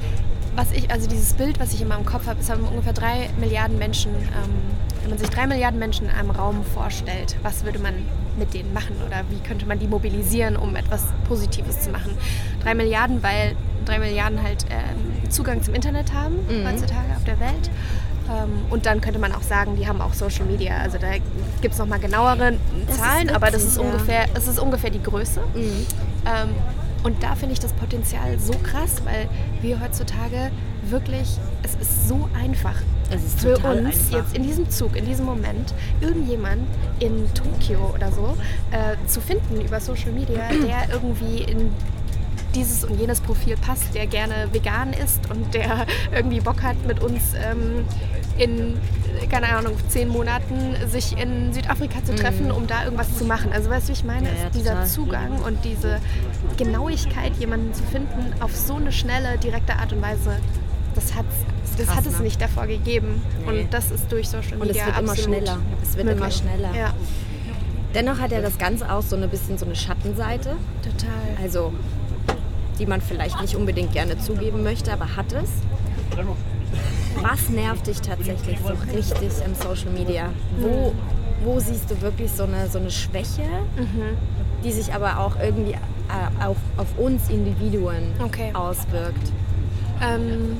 was 0.55 0.71
ich, 0.71 0.89
also 0.89 1.09
dieses 1.09 1.33
Bild, 1.33 1.59
was 1.59 1.73
ich 1.73 1.81
immer 1.81 1.97
im 1.97 2.05
Kopf 2.05 2.27
habe, 2.27 2.39
es 2.39 2.49
haben 2.49 2.63
ungefähr 2.63 2.93
drei 2.93 3.29
Milliarden 3.39 3.77
Menschen, 3.77 4.11
ähm, 4.15 4.53
wenn 5.01 5.09
man 5.09 5.19
sich 5.19 5.29
drei 5.29 5.47
Milliarden 5.47 5.79
Menschen 5.79 6.07
in 6.07 6.15
einem 6.15 6.31
Raum 6.31 6.63
vorstellt, 6.73 7.35
was 7.43 7.65
würde 7.65 7.79
man 7.79 7.93
mit 8.37 8.53
denen 8.53 8.73
machen 8.73 8.95
oder 9.05 9.23
wie 9.29 9.39
könnte 9.39 9.65
man 9.65 9.79
die 9.79 9.87
mobilisieren, 9.87 10.55
um 10.55 10.75
etwas 10.75 11.05
Positives 11.27 11.81
zu 11.81 11.89
machen? 11.89 12.17
Drei 12.63 12.73
Milliarden, 12.75 13.21
weil 13.23 13.55
drei 13.85 13.99
Milliarden 13.99 14.41
halt 14.41 14.65
ähm, 14.69 15.29
Zugang 15.29 15.61
zum 15.63 15.73
Internet 15.73 16.13
haben 16.13 16.35
Mhm. 16.47 16.67
heutzutage 16.67 17.15
auf 17.15 17.23
der 17.25 17.39
Welt. 17.39 17.69
Ähm, 18.29 18.49
und 18.69 18.85
dann 18.85 19.01
könnte 19.01 19.19
man 19.19 19.33
auch 19.33 19.41
sagen, 19.41 19.75
die 19.75 19.87
haben 19.87 19.99
auch 20.01 20.13
Social 20.13 20.45
Media. 20.45 20.77
Also 20.77 20.97
da 20.97 21.07
gibt 21.61 21.73
es 21.73 21.77
nochmal 21.77 21.99
genauere 21.99 22.53
Das 22.87 22.97
Zahlen, 22.97 23.29
aber 23.29 23.47
das 23.47 23.55
witzig, 23.55 23.67
ist 23.67 23.77
ja. 23.77 23.83
ungefähr, 23.83 24.25
es 24.33 24.47
ist 24.47 24.59
ungefähr 24.59 24.89
die 24.89 25.03
Größe. 25.03 25.41
Mhm. 25.53 25.61
Ähm, 26.25 26.49
und 27.03 27.21
da 27.21 27.35
finde 27.35 27.51
ich 27.53 27.59
das 27.59 27.73
Potenzial 27.73 28.39
so 28.39 28.53
krass, 28.63 29.01
weil 29.03 29.27
wir 29.61 29.81
heutzutage 29.81 30.51
wirklich, 30.89 31.37
es 31.63 31.75
ist 31.75 32.07
so 32.07 32.29
einfach 32.41 32.75
für 33.37 33.57
uns 33.57 33.63
einfach. 33.63 34.11
jetzt 34.11 34.35
in 34.35 34.43
diesem 34.43 34.69
Zug, 34.69 34.95
in 34.95 35.05
diesem 35.05 35.25
Moment, 35.25 35.73
irgendjemand 36.01 36.61
in 36.99 37.27
Tokio 37.33 37.93
oder 37.93 38.11
so 38.11 38.37
äh, 38.71 38.95
zu 39.07 39.21
finden 39.21 39.61
über 39.61 39.79
Social 39.79 40.11
Media, 40.11 40.47
der 40.49 40.93
irgendwie 40.93 41.43
in 41.43 41.71
dieses 42.55 42.83
und 42.83 42.99
jenes 42.99 43.19
Profil 43.19 43.57
passt, 43.57 43.95
der 43.95 44.05
gerne 44.05 44.47
vegan 44.51 44.93
ist 44.93 45.29
und 45.31 45.53
der 45.53 45.87
irgendwie 46.13 46.39
Bock 46.39 46.61
hat, 46.61 46.75
mit 46.85 47.01
uns 47.01 47.33
ähm, 47.33 47.85
in 48.37 48.77
keine 49.29 49.49
Ahnung, 49.55 49.73
zehn 49.87 50.09
Monaten 50.09 50.75
sich 50.87 51.17
in 51.17 51.53
Südafrika 51.53 52.03
zu 52.03 52.15
treffen, 52.15 52.51
um 52.51 52.67
da 52.67 52.83
irgendwas 52.83 53.17
zu 53.17 53.25
machen. 53.25 53.51
Also 53.53 53.69
weißt 53.69 53.87
du, 53.87 53.89
wie 53.89 53.93
ich 53.93 54.03
meine? 54.03 54.27
Ja, 54.27 54.35
ja, 54.35 54.47
ist 54.47 54.55
dieser. 54.55 54.85
Zugang 54.85 55.41
und 55.43 55.63
diese 55.63 55.99
Genauigkeit, 56.57 57.33
jemanden 57.39 57.73
zu 57.73 57.83
finden, 57.83 58.33
auf 58.41 58.55
so 58.55 58.75
eine 58.75 58.91
schnelle, 58.91 59.37
direkte 59.37 59.75
Art 59.75 59.93
und 59.93 60.01
Weise, 60.01 60.37
das, 60.95 61.15
hat's, 61.15 61.35
das 61.75 61.87
krass, 61.87 61.97
hat 61.97 62.05
es 62.05 62.17
ne? 62.17 62.23
nicht 62.25 62.41
davor 62.41 62.67
gegeben. 62.67 63.21
Nee. 63.45 63.61
Und 63.61 63.73
das 63.73 63.91
ist 63.91 64.11
durch 64.11 64.27
Social 64.29 64.57
Und 64.59 64.69
es 64.69 64.77
Media 64.77 64.85
wird 64.87 64.99
immer 64.99 65.15
schneller. 65.15 65.57
Es 65.81 65.95
wird 65.95 66.07
immer 66.07 66.15
möglich. 66.15 66.35
schneller. 66.35 66.75
Ja, 66.75 66.93
Dennoch 67.93 68.19
hat 68.19 68.31
ja 68.31 68.41
das 68.41 68.57
Ganze 68.57 68.91
auch 68.91 69.03
so 69.03 69.15
ein 69.15 69.29
bisschen 69.29 69.57
so 69.57 69.65
eine 69.65 69.75
Schattenseite. 69.75 70.55
total. 70.81 71.43
Also, 71.43 71.71
die 72.79 72.87
man 72.87 73.01
vielleicht 73.01 73.39
nicht 73.39 73.55
unbedingt 73.55 73.91
gerne 73.93 74.17
zugeben 74.17 74.63
möchte, 74.63 74.91
aber 74.91 75.15
hat 75.15 75.31
es. 75.31 75.49
Was 77.21 77.49
nervt 77.49 77.85
dich 77.87 78.01
tatsächlich 78.01 78.57
so 78.59 78.73
richtig 78.95 79.29
im 79.45 79.53
Social 79.53 79.91
Media? 79.91 80.29
Wo, 80.57 80.93
wo 81.43 81.59
siehst 81.59 81.89
du 81.91 82.01
wirklich 82.01 82.31
so 82.31 82.43
eine, 82.43 82.67
so 82.67 82.79
eine 82.79 82.89
Schwäche, 82.89 83.43
die 84.63 84.71
sich 84.71 84.91
aber 84.93 85.19
auch 85.19 85.35
irgendwie 85.39 85.73
äh, 85.73 86.45
auf, 86.45 86.57
auf 86.77 86.87
uns 86.97 87.29
Individuen 87.29 88.11
Okay. 88.23 88.49
auswirkt? 88.53 89.31
Ähm, 90.01 90.57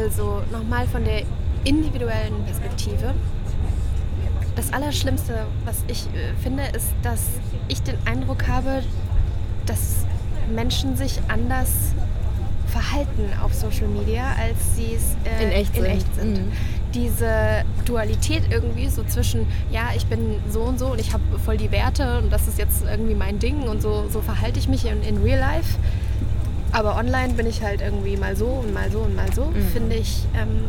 also 0.00 0.42
nochmal 0.50 0.86
von 0.86 1.04
der 1.04 1.22
individuellen 1.64 2.44
Perspektive. 2.44 3.14
Das 4.56 4.72
Allerschlimmste, 4.72 5.46
was 5.64 5.82
ich 5.88 6.06
äh, 6.14 6.34
finde, 6.42 6.64
ist, 6.74 6.92
dass 7.02 7.26
ich 7.68 7.82
den 7.82 7.96
Eindruck 8.04 8.48
habe, 8.48 8.82
dass 9.66 10.04
Menschen 10.52 10.96
sich 10.96 11.20
anders 11.28 11.94
verhalten 12.66 13.30
auf 13.42 13.54
Social 13.54 13.88
Media, 13.88 14.34
als 14.38 14.76
sie 14.76 14.94
es 14.94 15.16
äh, 15.24 15.44
In 15.44 15.50
echt 15.50 15.74
sind. 15.74 16.36
sind. 16.36 16.46
Mhm. 16.46 16.52
Diese 16.94 17.64
Dualität 17.86 18.42
irgendwie 18.50 18.88
so 18.88 19.02
zwischen, 19.04 19.46
ja, 19.70 19.90
ich 19.96 20.06
bin 20.06 20.36
so 20.50 20.60
und 20.62 20.78
so 20.78 20.88
und 20.88 21.00
ich 21.00 21.12
habe 21.12 21.22
voll 21.44 21.56
die 21.56 21.70
Werte 21.70 22.18
und 22.18 22.30
das 22.30 22.48
ist 22.48 22.58
jetzt 22.58 22.84
irgendwie 22.84 23.14
mein 23.14 23.38
Ding 23.38 23.62
und 23.62 23.80
so, 23.80 24.06
so 24.10 24.20
verhalte 24.20 24.58
ich 24.58 24.68
mich 24.68 24.84
in, 24.84 25.02
in 25.02 25.22
Real 25.22 25.38
Life. 25.38 25.78
Aber 26.72 26.96
online 26.96 27.34
bin 27.34 27.46
ich 27.46 27.62
halt 27.62 27.82
irgendwie 27.82 28.16
mal 28.16 28.34
so 28.34 28.46
und 28.46 28.72
mal 28.72 28.90
so 28.90 29.00
und 29.00 29.14
mal 29.14 29.32
so. 29.32 29.44
Mhm. 29.46 29.66
Finde 29.72 29.96
ich, 29.96 30.24
ähm, 30.34 30.64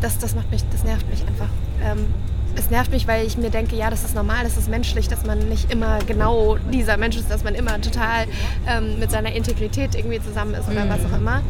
das, 0.00 0.18
das 0.18 0.34
macht 0.34 0.50
mich, 0.50 0.62
das 0.70 0.84
nervt 0.84 1.08
mich 1.08 1.26
einfach. 1.26 1.48
Ähm, 1.82 2.06
es 2.54 2.70
nervt 2.70 2.90
mich, 2.90 3.06
weil 3.06 3.26
ich 3.26 3.36
mir 3.36 3.50
denke, 3.50 3.76
ja, 3.76 3.90
das 3.90 4.04
ist 4.04 4.14
normal, 4.14 4.44
das 4.44 4.56
ist 4.56 4.68
menschlich, 4.68 5.08
dass 5.08 5.24
man 5.26 5.38
nicht 5.48 5.70
immer 5.70 5.98
genau 6.06 6.56
dieser 6.72 6.96
Mensch 6.96 7.16
ist, 7.16 7.30
dass 7.30 7.44
man 7.44 7.54
immer 7.54 7.80
total 7.80 8.26
ähm, 8.66 8.98
mit 8.98 9.10
seiner 9.10 9.32
Integrität 9.32 9.94
irgendwie 9.94 10.20
zusammen 10.20 10.54
ist 10.54 10.68
oder 10.68 10.88
was 10.88 11.00
auch 11.04 11.16
immer. 11.16 11.42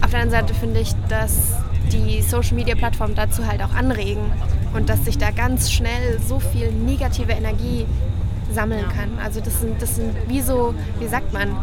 Auf 0.00 0.10
der 0.10 0.20
anderen 0.20 0.46
Seite 0.46 0.54
finde 0.54 0.80
ich, 0.80 0.92
dass 1.08 1.56
die 1.92 2.22
Social 2.22 2.54
Media 2.54 2.74
Plattformen 2.74 3.14
dazu 3.14 3.46
halt 3.46 3.62
auch 3.62 3.74
anregen 3.74 4.32
und 4.74 4.88
dass 4.88 5.04
sich 5.04 5.18
da 5.18 5.30
ganz 5.30 5.70
schnell 5.70 6.20
so 6.26 6.40
viel 6.40 6.70
negative 6.72 7.32
Energie 7.32 7.86
sammeln 8.52 8.88
kann. 8.88 9.10
Also 9.22 9.40
das 9.40 9.60
sind, 9.60 9.80
das 9.80 9.96
sind 9.96 10.14
wie 10.26 10.40
so, 10.40 10.74
wie 11.00 11.06
sagt 11.06 11.32
man, 11.32 11.56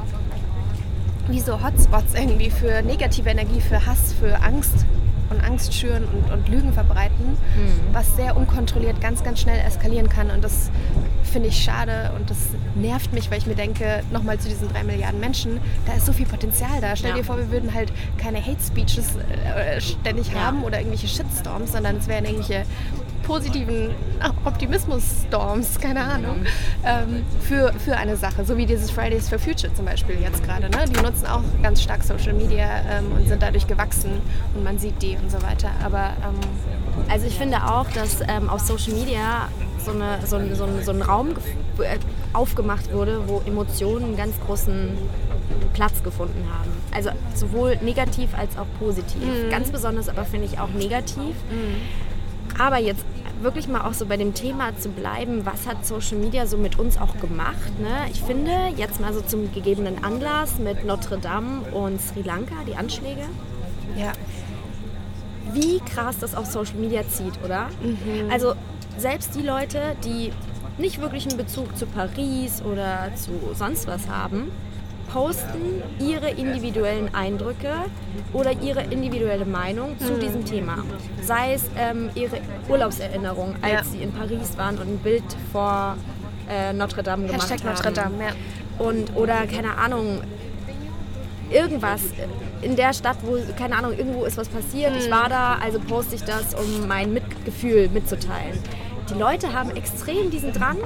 wie 1.27 1.39
so 1.39 1.62
Hotspots 1.63 2.13
irgendwie 2.13 2.50
für 2.50 2.82
negative 2.84 3.29
Energie, 3.29 3.62
für 3.62 3.86
Hass, 3.86 4.13
für 4.20 4.41
Angst 4.41 4.86
und 5.32 5.44
Angst 5.44 5.74
schüren 5.74 6.03
und, 6.05 6.32
und 6.32 6.50
Lügen 6.50 6.72
verbreiten, 6.72 7.36
was 7.91 8.15
sehr 8.15 8.38
unkontrolliert 8.38 9.01
ganz, 9.01 9.24
ganz 9.24 9.39
schnell 9.41 9.60
eskalieren 9.65 10.08
kann. 10.08 10.29
Und 10.29 10.44
das 10.44 10.70
finde 11.24 11.50
ich 11.50 11.63
schade 11.63 12.12
und 12.15 12.29
das 12.29 12.38
nervt 12.75 13.12
mich, 13.12 13.32
weil 13.32 13.39
ich 13.39 13.48
mir 13.48 13.55
denke, 13.55 14.03
nochmal 14.12 14.38
zu 14.38 14.48
diesen 14.48 14.70
drei 14.72 14.84
Milliarden 14.84 15.20
Menschen, 15.20 15.60
da 15.88 15.94
ist 15.94 16.05
so 16.05 16.13
viel 16.13 16.27
Potenzial 16.27 16.79
da. 16.79 16.96
Stell 16.96 17.10
Ja. 17.10 17.15
dir 17.17 17.24
vor, 17.24 17.38
wir 17.39 17.50
würden 17.50 17.74
halt 17.74 17.91
keine 18.20 18.38
Hate 18.39 18.62
Speeches 18.65 19.15
äh, 19.15 19.82
ständig 19.82 20.32
Ja. 20.32 20.41
haben 20.46 20.63
oder 20.63 20.77
irgendwelche 20.77 21.08
Shitstorms, 21.08 21.72
sondern 21.72 21.98
es 21.98 22.08
wären 22.08 22.25
irgendwelche 22.25 22.63
positiven 23.25 23.89
Optimismus-Storms, 24.46 25.79
keine 25.79 26.03
Ahnung, 26.03 26.46
ähm, 26.86 27.24
für, 27.41 27.74
für 27.74 27.98
eine 27.98 28.15
Sache. 28.15 28.46
So 28.46 28.55
wie 28.58 28.65
dieses 28.65 28.91
Fridays 28.91 29.27
for 29.29 29.39
Future 29.39 29.74
zum 29.74 29.86
Beispiel 29.86 30.17
jetzt 30.22 30.44
gerade. 30.44 30.70
Ne? 30.70 30.86
Die 30.88 31.01
nutzen 31.01 31.25
auch 31.27 31.41
ganz 31.62 31.82
stark 31.82 32.03
Social 32.03 32.34
Media 32.34 32.67
ähm, 32.89 33.12
und 33.15 33.27
sind 33.27 33.41
dadurch 33.41 33.67
gewachsen 33.67 34.22
und 34.53 34.63
man 34.63 34.77
sieht 34.79 35.01
die 35.01 35.17
und 35.17 35.29
so 35.32 35.41
weiter. 35.41 35.70
Aber 35.84 36.13
ähm, 36.24 36.39
Also 37.10 37.27
ich 37.27 37.38
finde 37.38 37.58
auch, 37.63 37.89
dass 37.91 38.22
ähm, 38.27 38.50
auf 38.50 38.62
Social 38.62 38.94
Media 38.94 39.50
so, 39.84 39.91
eine, 39.91 40.20
so, 40.25 40.38
ein, 40.38 40.55
so, 40.55 40.63
ein, 40.63 40.84
so 40.84 40.91
ein 40.91 41.01
Raum 41.01 41.29
äh, 41.79 41.98
aufgemacht 42.34 42.91
wurde, 42.94 43.27
wo 43.27 43.41
Emotionen 43.46 44.05
einen 44.05 44.17
ganz 44.17 44.34
großen 44.46 44.98
Platz 45.74 46.03
gefunden 46.03 46.46
haben. 46.51 46.72
Also 46.94 47.10
sowohl 47.34 47.77
negativ 47.82 48.29
als 48.38 48.58
auch 48.58 48.65
positiv. 48.79 49.22
Ganz 49.50 49.72
besonders 49.72 50.10
aber 50.10 50.25
finde 50.25 50.48
ich 50.48 50.60
auch 50.60 50.70
negativ. 50.70 51.36
Aber 52.58 52.77
jetzt 52.79 53.03
wirklich 53.45 53.67
mal 53.67 53.81
auch 53.81 53.93
so 53.93 54.07
bei 54.07 54.17
dem 54.17 54.33
Thema 54.33 54.77
zu 54.77 54.89
bleiben, 54.89 55.45
was 55.45 55.67
hat 55.67 55.85
Social 55.85 56.17
Media 56.17 56.47
so 56.47 56.57
mit 56.57 56.77
uns 56.77 56.97
auch 56.97 57.17
gemacht? 57.21 57.79
Ne? 57.79 58.09
Ich 58.11 58.21
finde, 58.21 58.51
jetzt 58.75 58.99
mal 58.99 59.13
so 59.13 59.21
zum 59.21 59.53
gegebenen 59.53 60.03
Anlass 60.03 60.57
mit 60.57 60.83
Notre 60.83 61.19
Dame 61.19 61.61
und 61.71 62.01
Sri 62.01 62.23
Lanka, 62.23 62.55
die 62.67 62.75
Anschläge, 62.75 63.21
ja, 63.95 64.11
wie 65.53 65.79
krass 65.79 66.17
das 66.19 66.35
auf 66.35 66.47
Social 66.47 66.75
Media 66.75 67.07
zieht, 67.07 67.41
oder? 67.45 67.69
Also 68.29 68.55
selbst 68.97 69.35
die 69.35 69.43
Leute, 69.43 69.95
die 70.03 70.33
nicht 70.77 70.99
wirklich 70.99 71.27
einen 71.27 71.37
Bezug 71.37 71.77
zu 71.77 71.85
Paris 71.85 72.61
oder 72.61 73.11
zu 73.15 73.31
sonst 73.53 73.87
was 73.87 74.09
haben, 74.09 74.51
posten 75.12 75.81
ihre 76.00 76.29
individuellen 76.31 77.13
Eindrücke 77.13 77.71
oder 78.33 78.51
ihre 78.62 78.81
individuelle 78.83 79.45
Meinung 79.45 79.97
zu 80.00 80.17
diesem 80.19 80.43
Thema. 80.45 80.77
Sei 81.21 81.53
es 81.53 81.63
ähm, 81.77 82.09
ihre 82.15 82.38
Urlaubserinnerung, 82.69 83.55
als 83.62 83.71
Ja. 83.71 83.83
sie 83.83 83.97
in 84.03 84.12
Paris 84.12 84.57
waren 84.57 84.77
und 84.77 84.88
ein 84.88 84.97
Bild 85.00 85.24
vor 85.51 85.95
äh, 86.50 86.74
Notre 86.74 87.03
Dame 87.03 87.27
gemacht 87.27 87.50
Hashtag 87.50 87.59
haben. 87.65 87.75
Notre 87.75 87.91
Dame, 87.93 88.24
ja. 88.24 88.85
Und, 88.85 89.15
oder 89.15 89.47
keine 89.47 89.77
Ahnung, 89.77 90.21
irgendwas 91.51 92.01
in 92.62 92.75
der 92.75 92.93
Stadt, 92.93 93.17
wo, 93.21 93.38
keine 93.57 93.77
Ahnung, 93.77 93.93
irgendwo 93.97 94.25
ist 94.25 94.38
was 94.38 94.47
passiert, 94.50 94.91
Mhm. 94.93 94.97
ich 95.00 95.12
war 95.12 95.29
da, 95.29 95.57
also 95.63 95.79
poste 95.79 96.15
ich 96.15 96.24
das, 96.24 96.53
um 96.55 96.88
mein 96.88 97.13
Mitgefühl 97.13 97.89
mitzuteilen. 97.89 98.57
Die 99.09 99.13
Leute 99.19 99.53
haben 99.53 99.69
extrem 99.75 100.31
diesen 100.31 100.51
Drang, 100.51 100.77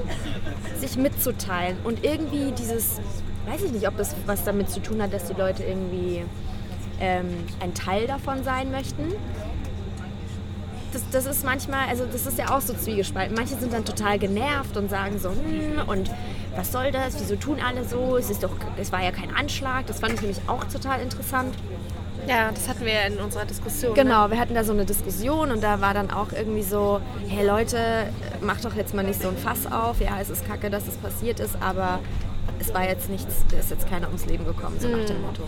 sich 0.78 0.98
mitzuteilen 0.98 1.78
und 1.86 2.04
irgendwie 2.04 2.52
dieses, 2.52 3.00
weiß 3.48 3.64
ich 3.64 3.72
nicht, 3.72 3.88
ob 3.88 3.98
das 3.98 4.16
was 4.26 4.44
damit 4.44 4.70
zu 4.70 4.82
tun 4.82 5.02
hat, 5.02 5.14
dass 5.14 5.26
die 5.26 5.34
Leute 5.34 5.64
irgendwie 5.64 6.24
ähm, 7.00 7.28
ein 7.60 7.74
Teil 7.74 8.08
davon 8.08 8.44
sein 8.44 8.72
möchten. 8.72 9.14
Das, 10.92 11.04
das 11.12 11.26
ist 11.28 11.46
manchmal, 11.46 11.88
also 11.88 12.06
das 12.12 12.26
ist 12.26 12.40
ja 12.40 12.50
auch 12.50 12.62
so 12.62 12.74
zwiegespalten. 12.74 13.36
Manche 13.36 13.56
sind 13.56 13.72
dann 13.74 13.86
total 13.86 14.18
genervt 14.18 14.76
und 14.76 14.90
sagen 14.90 15.20
so, 15.20 15.30
hm, 15.30 15.88
und 15.88 16.10
was 16.56 16.72
soll 16.72 16.92
das? 16.92 17.20
Wieso 17.20 17.36
tun 17.36 17.58
alle 17.66 17.86
so? 17.86 18.18
Es 18.18 18.30
ist 18.30 18.42
doch, 18.42 18.52
es 18.78 18.92
war 18.92 19.04
ja 19.04 19.12
kein 19.12 19.34
Anschlag. 19.34 19.86
Das 19.86 20.00
fand 20.00 20.14
ich 20.14 20.22
nämlich 20.22 20.42
auch 20.48 20.64
total 20.66 21.00
interessant. 21.02 21.56
ja, 22.28 22.52
das 22.52 22.68
hatten 22.68 22.86
wir 22.86 22.94
ja 22.94 23.02
in 23.02 23.18
unserer 23.20 23.46
Diskussion. 23.46 23.94
Ne? 23.96 24.04
Genau, 24.04 24.32
wir 24.32 24.40
hatten 24.40 24.56
da 24.56 24.64
so 24.64 24.74
eine 24.74 24.86
Diskussion 24.86 25.52
und 25.52 25.62
da 25.64 25.80
war 25.80 25.94
dann 25.94 26.10
auch 26.10 26.32
irgendwie 26.32 26.64
so, 26.64 27.02
hey 27.28 27.46
Leute, 27.46 28.08
macht 28.42 28.66
doch 28.66 28.74
jetzt 28.76 28.96
mal 28.96 29.04
nicht 29.04 29.22
so 29.22 29.30
ein 29.30 29.38
Fass 29.38 29.72
auf. 29.72 30.02
Ja, 30.02 30.20
es 30.20 30.32
ist 30.32 30.48
kacke, 30.48 30.72
dass 30.72 30.88
es 30.88 30.98
passiert 30.98 31.40
ist, 31.40 31.56
aber 31.62 32.00
es 32.60 32.74
war 32.74 32.88
jetzt 32.88 33.10
nichts, 33.10 33.44
da 33.52 33.58
ist 33.58 33.70
jetzt 33.70 33.88
keiner 33.90 34.08
ums 34.08 34.26
Leben 34.26 34.46
gekommen, 34.46 34.78
so 34.80 34.88
nach 34.88 35.06
dem 35.06 35.22
Motto. 35.22 35.44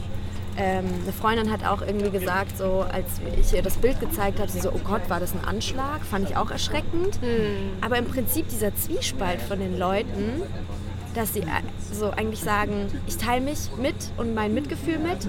Ähm, 0.58 0.86
eine 1.04 1.14
Freundin 1.14 1.50
hat 1.52 1.66
auch 1.66 1.82
irgendwie 1.82 2.10
gesagt, 2.10 2.58
so 2.58 2.86
als 2.92 3.08
ich 3.40 3.54
ihr 3.54 3.62
das 3.62 3.78
Bild 3.78 4.00
gezeigt 4.02 4.40
habe, 4.40 4.52
sie 4.52 4.60
so, 4.60 4.70
oh 4.74 4.80
Gott, 4.84 5.10
war 5.10 5.20
das 5.22 5.34
ein 5.34 5.44
Anschlag? 5.46 6.06
Fand 6.06 6.30
ich 6.30 6.36
auch 6.36 6.52
erschreckend. 6.52 7.20
Aber 7.80 7.98
im 7.98 8.06
Prinzip 8.06 8.50
dieser 8.50 8.76
Zwiespalt 8.76 9.42
von 9.42 9.60
den 9.60 9.80
Leuten, 9.80 10.42
dass 11.16 11.34
sie 11.34 11.40
äh, 11.40 11.46
so 11.94 12.12
eigentlich 12.12 12.42
sagen, 12.42 12.88
ich 13.08 13.18
teile 13.18 13.42
mich 13.42 13.70
mit 13.82 13.96
und 14.18 14.34
mein 14.34 14.54
Mitgefühl 14.54 15.00
mit, 15.00 15.20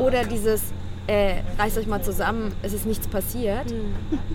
oder 0.00 0.24
dieses, 0.24 0.62
äh, 1.06 1.34
reißt 1.58 1.78
euch 1.78 1.86
mal 1.86 2.02
zusammen, 2.02 2.52
es 2.62 2.72
ist 2.72 2.84
nichts 2.86 3.06
passiert, 3.06 3.72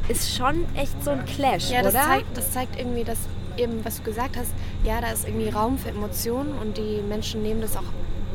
ist 0.07 0.35
schon 0.35 0.65
echt 0.75 1.03
so 1.03 1.11
ein 1.11 1.25
Clash, 1.25 1.69
Ja, 1.69 1.81
das 1.81 1.93
oder? 1.93 2.03
zeigt, 2.03 2.37
das 2.37 2.51
zeigt 2.51 2.79
irgendwie, 2.79 3.03
dass 3.03 3.17
eben, 3.59 3.83
was 3.83 3.97
du 3.97 4.03
gesagt 4.03 4.37
hast, 4.37 4.51
ja, 4.83 5.01
da 5.01 5.11
ist 5.11 5.27
irgendwie 5.27 5.49
Raum 5.49 5.77
für 5.77 5.89
Emotionen 5.89 6.53
und 6.53 6.77
die 6.77 7.01
Menschen 7.07 7.41
nehmen 7.43 7.61
das 7.61 7.75
auch 7.75 7.83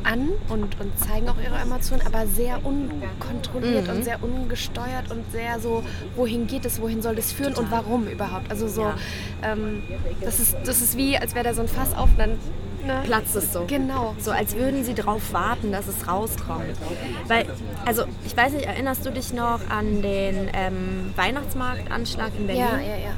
an 0.03 0.29
und, 0.49 0.79
und 0.79 0.99
zeigen 0.99 1.27
auch 1.29 1.37
ihre 1.43 1.57
Emotionen, 1.57 2.03
aber 2.05 2.27
sehr 2.27 2.63
unkontrolliert 2.63 3.89
und 3.89 4.03
sehr 4.03 4.21
ungesteuert 4.23 5.09
und 5.09 5.29
sehr 5.31 5.59
so, 5.59 5.83
wohin 6.15 6.45
geht 6.45 6.63
es, 6.65 6.79
wohin 6.79 7.01
soll 7.01 7.15
das 7.15 7.31
führen 7.31 7.55
und 7.55 7.71
warum 7.71 8.07
überhaupt. 8.07 8.51
Also 8.51 8.67
so, 8.67 8.81
Ja. 8.81 8.95
ähm, 9.43 9.81
das, 10.21 10.39
ist, 10.39 10.55
das 10.63 10.81
ist 10.81 10.95
wie, 10.95 11.17
als 11.17 11.33
wäre 11.33 11.43
da 11.45 11.53
so 11.55 11.61
ein 11.61 11.67
Fass 11.67 11.95
auf 11.95 12.09
dann 12.17 12.37
ne? 12.85 13.01
platzt 13.03 13.35
es 13.35 13.51
so. 13.51 13.65
Genau. 13.65 14.15
So 14.19 14.29
als 14.31 14.55
würden 14.55 14.83
sie 14.83 14.93
darauf 14.93 15.33
warten, 15.33 15.71
dass 15.71 15.87
es 15.87 16.07
rauskommt. 16.07 16.65
Weil, 17.27 17.47
also 17.85 18.03
ich 18.25 18.37
weiß 18.37 18.53
nicht, 18.53 18.65
erinnerst 18.65 19.05
du 19.05 19.09
dich 19.11 19.33
noch 19.33 19.59
an 19.69 20.03
den 20.03 20.49
ähm, 20.53 21.13
Weihnachtsmarktanschlag 21.15 22.31
in 22.37 22.45
Berlin? 22.45 22.63
Ja, 22.63 22.77
ja, 22.79 22.95
ja. 22.95 23.13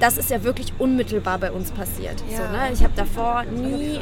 Das 0.00 0.18
ist 0.18 0.30
ja 0.30 0.42
wirklich 0.44 0.72
unmittelbar 0.78 1.38
bei 1.38 1.52
uns 1.52 1.70
passiert. 1.70 2.22
Ja. 2.30 2.36
So, 2.38 2.42
ne? 2.44 2.72
Ich 2.72 2.82
habe 2.82 2.92
davor 2.96 3.44
nie 3.44 4.00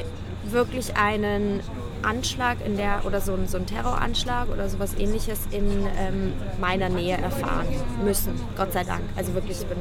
wirklich 0.50 0.96
einen 0.96 1.60
Anschlag 2.02 2.58
in 2.64 2.76
der 2.76 3.04
oder 3.04 3.20
so, 3.20 3.36
so 3.46 3.56
ein 3.56 3.66
Terroranschlag 3.66 4.48
oder 4.48 4.68
sowas 4.68 4.94
ähnliches 4.98 5.40
in 5.50 5.86
ähm, 5.98 6.32
meiner 6.60 6.88
Nähe 6.88 7.16
erfahren 7.16 7.66
müssen. 8.04 8.32
Gott 8.56 8.72
sei 8.72 8.84
Dank. 8.84 9.02
Also 9.16 9.34
wirklich, 9.34 9.60
ich 9.60 9.66
bin 9.66 9.78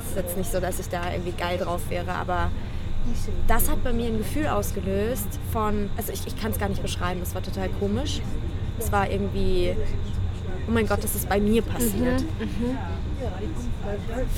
es 0.00 0.10
ist 0.10 0.16
jetzt 0.16 0.36
nicht 0.36 0.50
so, 0.50 0.60
dass 0.60 0.78
ich 0.78 0.88
da 0.88 1.12
irgendwie 1.12 1.32
geil 1.32 1.58
drauf 1.58 1.80
wäre, 1.88 2.12
aber 2.12 2.50
das 3.46 3.70
hat 3.70 3.82
bei 3.82 3.92
mir 3.92 4.06
ein 4.06 4.18
Gefühl 4.18 4.48
ausgelöst 4.48 5.28
von, 5.52 5.88
also 5.96 6.12
ich, 6.12 6.26
ich 6.26 6.38
kann 6.38 6.50
es 6.50 6.58
gar 6.58 6.68
nicht 6.68 6.82
beschreiben, 6.82 7.20
das 7.20 7.34
war 7.34 7.42
total 7.42 7.70
komisch. 7.80 8.20
Es 8.78 8.92
war 8.92 9.10
irgendwie, 9.10 9.74
oh 10.68 10.70
mein 10.70 10.86
Gott, 10.86 11.02
das 11.02 11.14
ist 11.14 11.28
bei 11.28 11.40
mir 11.40 11.62
passiert. 11.62 12.22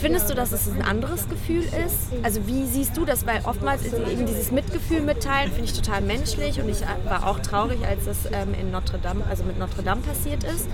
Findest 0.01 0.31
du, 0.31 0.35
dass 0.35 0.53
es 0.53 0.69
ein 0.69 0.83
anderes 0.83 1.29
Gefühl 1.29 1.63
ist? 1.63 2.13
Also 2.23 2.47
wie 2.47 2.67
siehst 2.67 2.97
du 2.97 3.05
das? 3.05 3.27
Weil 3.27 3.43
oftmals 3.45 3.83
ist 3.85 3.95
eben 3.95 4.27
dieses 4.27 4.51
Mitgefühl 4.51 5.01
mitteilen, 5.01 5.51
finde 5.51 5.65
ich 5.67 5.73
total 5.73 6.01
menschlich 6.03 6.61
und 6.61 6.69
ich 6.69 6.83
war 7.05 7.27
auch 7.27 7.41
traurig, 7.41 7.79
als 7.87 8.05
das 8.05 8.27
ähm, 8.27 8.55
in 8.59 8.71
Notre 8.71 8.99
Dame, 8.99 9.25
also 9.29 9.45
mit 9.45 9.59
Notre 9.59 9.83
Dame 9.83 10.01
passiert 10.03 10.45
ist. 10.45 10.69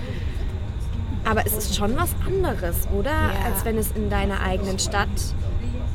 Aber 1.25 1.45
es 1.45 1.53
ist 1.53 1.75
schon 1.75 1.97
was 1.97 2.09
anderes, 2.25 2.87
oder? 2.97 3.11
Ja. 3.11 3.31
Als 3.45 3.65
wenn 3.65 3.77
es 3.77 3.91
in 3.91 4.09
deiner 4.09 4.41
eigenen 4.41 4.79
Stadt, 4.79 5.09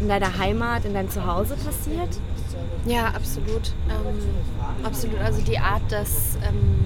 in 0.00 0.08
deiner 0.08 0.38
Heimat, 0.38 0.84
in 0.84 0.92
deinem 0.92 1.08
Zuhause 1.10 1.54
passiert. 1.54 2.18
Ja, 2.84 3.06
absolut. 3.08 3.72
Ähm, 3.88 4.84
absolut. 4.84 5.18
Also 5.20 5.40
die 5.40 5.58
Art 5.58 5.90
des 5.90 6.36
ähm, 6.46 6.84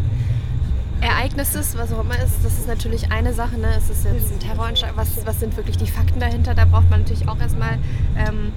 Ereignisses, 1.01 1.77
was 1.77 1.93
auch 1.93 2.01
immer 2.01 2.17
ist, 2.17 2.35
das 2.43 2.59
ist 2.59 2.69
natürlich 2.69 3.13
eine 3.13 3.33
Sache. 3.33 3.59
Ne? 3.59 3.69
Es 3.77 3.91
ist 3.91 4.05
jetzt 4.05 4.33
ein 4.33 4.41
Terroranschlag. 4.41 4.93
Was, 4.97 5.25
was 5.27 5.41
sind 5.41 5.57
wirklich 5.57 5.77
die 5.77 5.87
Fakten 5.87 6.21
dahinter? 6.21 6.55
Da 6.55 6.65
braucht 6.65 6.91
man 6.91 7.01
natürlich 7.01 7.29
auch 7.29 7.39
erstmal 7.39 7.79
ähm, 8.17 8.53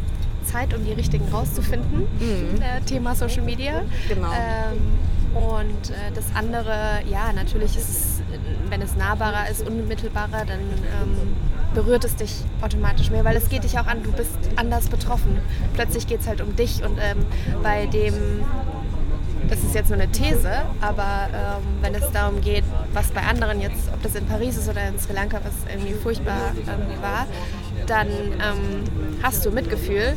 Zeit, 0.46 0.74
um 0.74 0.84
die 0.84 0.94
richtigen 0.94 1.28
rauszufinden. 1.30 2.08
Äh, 2.62 2.82
Thema 2.82 3.16
Social 3.16 3.44
Media. 3.44 3.84
Genau. 4.08 4.32
Ähm, 4.32 5.00
und 5.36 5.92
äh, 5.92 6.12
das 6.16 6.26
andere, 6.34 7.02
ja, 7.10 7.32
natürlich 7.34 7.76
ist 7.76 7.90
es, 7.90 8.22
wenn 8.70 8.82
es 8.82 8.96
nahbarer 8.96 9.50
ist, 9.50 9.66
unmittelbarer, 9.68 10.46
dann 10.46 10.60
ähm, 10.60 11.36
berührt 11.74 12.04
es 12.04 12.16
dich 12.16 12.34
automatisch 12.62 13.12
mehr, 13.12 13.24
weil 13.24 13.36
es 13.36 13.50
geht 13.50 13.64
dich 13.64 13.78
auch 13.78 13.86
an, 13.86 14.02
du 14.02 14.12
bist 14.12 14.38
anders 14.56 14.88
betroffen. 14.88 15.38
Plötzlich 15.76 16.08
geht 16.08 16.22
es 16.22 16.28
halt 16.28 16.42
um 16.42 16.56
dich 16.56 16.84
und 16.84 16.98
ähm, 17.00 17.26
bei 17.62 17.86
dem, 17.86 18.44
das 19.50 19.60
ist 19.64 19.74
jetzt 19.74 19.90
nur 19.90 20.00
eine 20.00 20.12
These, 20.12 20.52
aber 20.82 21.28
ähm, 21.34 21.64
wenn 21.82 21.96
es 21.96 22.12
darum 22.12 22.42
geht, 22.42 22.64
was 22.94 23.08
bei 23.10 23.22
anderen 23.22 23.60
jetzt, 23.62 23.90
ob 23.94 24.02
das 24.04 24.16
in 24.16 24.26
Paris 24.26 24.58
ist 24.58 24.70
oder 24.70 24.88
in 24.88 25.00
Sri 25.00 25.14
Lanka, 25.14 25.40
was 25.44 25.54
irgendwie 25.74 25.94
furchtbar 25.94 26.54
ähm, 26.56 27.02
war, 27.02 27.26
dann 27.88 28.08
ähm, 28.08 28.84
hast 29.24 29.46
du 29.46 29.52
Mitgefühl, 29.52 30.14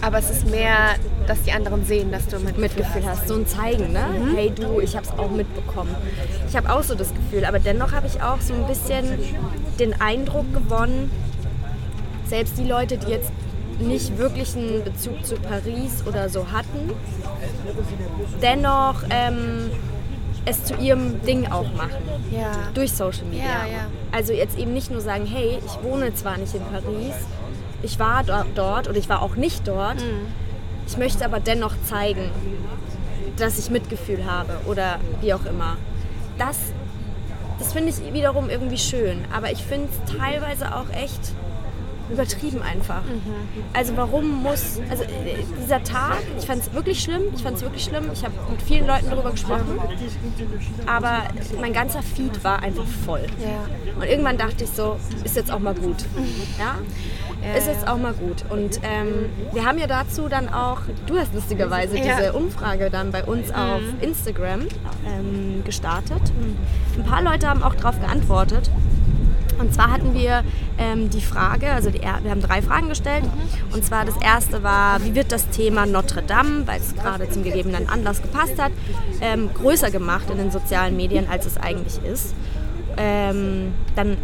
aber 0.00 0.18
es 0.18 0.30
ist 0.30 0.50
mehr, 0.50 0.96
dass 1.26 1.42
die 1.42 1.52
anderen 1.52 1.84
sehen, 1.84 2.10
dass 2.10 2.26
du 2.26 2.38
Mitgefühl, 2.38 2.60
Mitgefühl 2.62 3.06
hast, 3.06 3.28
so 3.28 3.34
ein 3.34 3.46
Zeigen, 3.46 3.92
ne? 3.92 4.06
Hey 4.34 4.50
du, 4.50 4.80
ich 4.80 4.96
habe 4.96 5.06
es 5.06 5.12
auch 5.16 5.30
mitbekommen. 5.30 5.94
Ich 6.48 6.56
habe 6.56 6.72
auch 6.72 6.82
so 6.82 6.94
das 6.94 7.14
Gefühl, 7.14 7.44
aber 7.44 7.60
dennoch 7.60 7.92
habe 7.92 8.08
ich 8.08 8.20
auch 8.20 8.40
so 8.40 8.54
ein 8.54 8.66
bisschen 8.66 9.04
den 9.78 10.00
Eindruck 10.00 10.52
gewonnen, 10.52 11.10
selbst 12.26 12.58
die 12.58 12.64
Leute, 12.64 12.96
die 12.98 13.10
jetzt 13.10 13.30
nicht 13.80 14.16
wirklich 14.18 14.56
einen 14.56 14.84
Bezug 14.84 15.24
zu 15.24 15.36
Paris 15.36 16.04
oder 16.06 16.28
so 16.28 16.46
hatten, 16.52 16.90
dennoch 18.40 19.02
ähm, 19.10 19.70
es 20.44 20.64
zu 20.64 20.74
ihrem 20.76 21.22
Ding 21.22 21.46
auch 21.50 21.72
machen. 21.74 22.02
Ja. 22.30 22.52
Durch 22.74 22.92
Social 22.92 23.24
Media. 23.24 23.44
Ja, 23.44 23.66
ja. 23.72 23.86
Also 24.10 24.32
jetzt 24.32 24.58
eben 24.58 24.72
nicht 24.72 24.90
nur 24.90 25.00
sagen, 25.00 25.26
hey, 25.26 25.58
ich 25.64 25.82
wohne 25.82 26.12
zwar 26.14 26.36
nicht 26.36 26.54
in 26.54 26.62
Paris, 26.62 27.14
ich 27.82 27.98
war 27.98 28.22
do 28.24 28.34
dort 28.54 28.88
oder 28.88 28.98
ich 28.98 29.08
war 29.08 29.22
auch 29.22 29.36
nicht 29.36 29.66
dort, 29.66 29.96
Mhm. 29.96 30.26
ich 30.86 30.96
möchte 30.96 31.24
aber 31.24 31.40
dennoch 31.40 31.74
zeigen, 31.88 32.30
dass 33.36 33.58
ich 33.58 33.70
Mitgefühl 33.70 34.24
habe 34.26 34.52
oder 34.66 34.98
wie 35.20 35.32
auch 35.32 35.44
immer. 35.46 35.76
Das, 36.38 36.58
das 37.58 37.72
finde 37.72 37.90
ich 37.90 38.12
wiederum 38.12 38.50
irgendwie 38.50 38.78
schön, 38.78 39.24
aber 39.34 39.50
ich 39.52 39.62
finde 39.64 39.88
es 39.90 40.16
teilweise 40.18 40.74
auch 40.74 40.90
echt 40.94 41.32
übertrieben 42.12 42.62
einfach. 42.62 43.02
Also 43.72 43.96
warum 43.96 44.42
muss, 44.42 44.80
also 44.90 45.04
dieser 45.62 45.82
Tag, 45.82 46.18
ich 46.38 46.46
fand 46.46 46.62
es 46.62 46.72
wirklich 46.72 47.00
schlimm, 47.02 47.22
ich 47.34 47.42
fand 47.42 47.56
es 47.56 47.62
wirklich 47.62 47.84
schlimm, 47.84 48.10
ich 48.12 48.22
habe 48.24 48.34
mit 48.50 48.62
vielen 48.62 48.86
Leuten 48.86 49.10
darüber 49.10 49.30
gesprochen, 49.30 49.78
aber 50.86 51.22
mein 51.60 51.72
ganzer 51.72 52.02
Feed 52.02 52.42
war 52.44 52.62
einfach 52.62 52.86
voll. 53.04 53.26
Ja. 53.40 53.94
Und 53.96 54.04
irgendwann 54.04 54.38
dachte 54.38 54.64
ich 54.64 54.70
so, 54.70 54.96
ist 55.24 55.36
jetzt 55.36 55.50
auch 55.50 55.58
mal 55.58 55.74
gut. 55.74 56.04
Ja? 56.58 56.76
ist 57.56 57.66
jetzt 57.66 57.88
auch 57.88 57.98
mal 57.98 58.12
gut. 58.12 58.44
Und 58.50 58.78
ähm, 58.84 59.26
wir 59.52 59.64
haben 59.64 59.78
ja 59.78 59.86
dazu 59.88 60.28
dann 60.28 60.48
auch, 60.48 60.78
du 61.06 61.18
hast 61.18 61.34
lustigerweise 61.34 61.98
Ja. 61.98 62.16
diese 62.16 62.32
Umfrage 62.34 62.88
dann 62.88 63.10
bei 63.10 63.24
uns 63.24 63.50
auf 63.50 63.80
Instagram 64.00 64.60
ähm, 65.06 65.62
gestartet. 65.64 66.22
Ein 66.96 67.04
paar 67.04 67.22
Leute 67.22 67.48
haben 67.48 67.62
auch 67.62 67.74
darauf 67.74 68.00
geantwortet. 68.00 68.70
Und 69.62 69.72
zwar 69.72 69.92
hatten 69.92 70.12
wir 70.12 70.42
ähm, 70.76 71.08
die 71.08 71.20
Frage, 71.20 71.70
also 71.70 71.90
die, 71.90 72.00
wir 72.00 72.30
haben 72.30 72.42
drei 72.42 72.60
Fragen 72.62 72.88
gestellt. 72.88 73.22
Und 73.72 73.84
zwar 73.84 74.04
das 74.04 74.16
erste 74.20 74.62
war, 74.64 75.02
wie 75.04 75.14
wird 75.14 75.30
das 75.30 75.48
Thema 75.50 75.86
Notre 75.86 76.22
Dame, 76.22 76.66
weil 76.66 76.80
es 76.80 76.94
gerade 76.96 77.30
zum 77.30 77.44
gegebenen 77.44 77.88
Anlass 77.88 78.20
gepasst 78.20 78.60
hat, 78.60 78.72
ähm, 79.20 79.50
größer 79.54 79.90
gemacht 79.92 80.28
in 80.30 80.38
den 80.38 80.50
sozialen 80.50 80.96
Medien, 80.96 81.28
als 81.30 81.46
es 81.46 81.56
eigentlich 81.56 82.02
ist. 82.04 82.34
Ähm, 82.96 83.72
dann, 83.94 84.16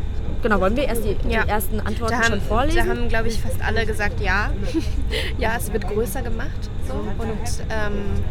genau, 0.42 0.60
wollen 0.60 0.76
wir 0.76 0.84
erst 0.88 1.04
die, 1.04 1.16
Ja. 1.30 1.44
die 1.44 1.48
ersten 1.48 1.78
Antworten 1.80 2.16
haben, 2.16 2.24
schon 2.24 2.40
vorlesen? 2.40 2.78
da 2.84 2.86
haben, 2.86 3.08
glaube 3.08 3.28
ich, 3.28 3.40
fast 3.40 3.62
alle 3.62 3.86
gesagt, 3.86 4.20
ja. 4.20 4.50
ja, 5.38 5.52
es 5.56 5.72
wird 5.72 5.86
größer 5.88 6.22
gemacht. 6.22 6.68
So. 6.88 6.94
Und 6.94 7.64
ähm, 7.70 8.22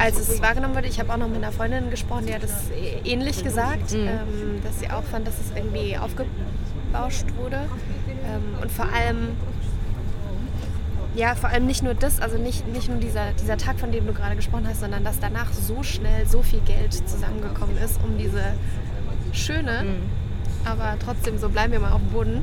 als 0.00 0.18
es 0.18 0.40
wahrgenommen 0.40 0.74
wurde, 0.74 0.88
ich 0.88 0.98
habe 0.98 1.12
auch 1.12 1.16
noch 1.18 1.28
mit 1.28 1.36
einer 1.38 1.52
Freundin 1.52 1.90
gesprochen, 1.90 2.26
die 2.26 2.34
hat 2.34 2.42
das 2.42 2.70
ä- 2.70 3.04
ähnlich 3.04 3.44
gesagt, 3.44 3.92
Mhm. 3.92 3.98
ähm, 4.08 4.60
dass 4.64 4.80
sie 4.80 4.90
auch 4.90 5.04
fand, 5.04 5.26
dass 5.26 5.34
es 5.38 5.52
irgendwie 5.54 5.96
aufgebauscht 5.98 7.26
wurde. 7.36 7.56
Ähm, 8.26 8.60
und 8.62 8.70
vor 8.72 8.86
allem, 8.92 9.28
ja, 11.14 11.34
vor 11.34 11.50
allem 11.50 11.66
nicht 11.66 11.82
nur 11.82 11.94
das, 11.94 12.20
also 12.20 12.38
nicht, 12.38 12.66
nicht 12.68 12.88
nur 12.88 12.98
dieser, 12.98 13.32
dieser 13.40 13.56
Tag, 13.56 13.78
von 13.80 13.90
dem 13.92 14.06
du 14.06 14.12
gerade 14.12 14.36
gesprochen 14.36 14.66
hast, 14.68 14.80
sondern 14.80 15.04
dass 15.04 15.18
danach 15.20 15.52
so 15.52 15.82
schnell 15.82 16.26
so 16.26 16.42
viel 16.42 16.60
Geld 16.60 16.92
zusammengekommen 17.08 17.76
ist, 17.78 17.98
um 18.02 18.16
diese 18.16 18.42
schöne, 19.32 19.84
aber 20.64 20.96
trotzdem 21.04 21.38
so 21.38 21.48
bleiben 21.48 21.72
wir 21.72 21.80
mal 21.80 21.92
auf 21.92 22.00
dem 22.00 22.10
Boden, 22.10 22.42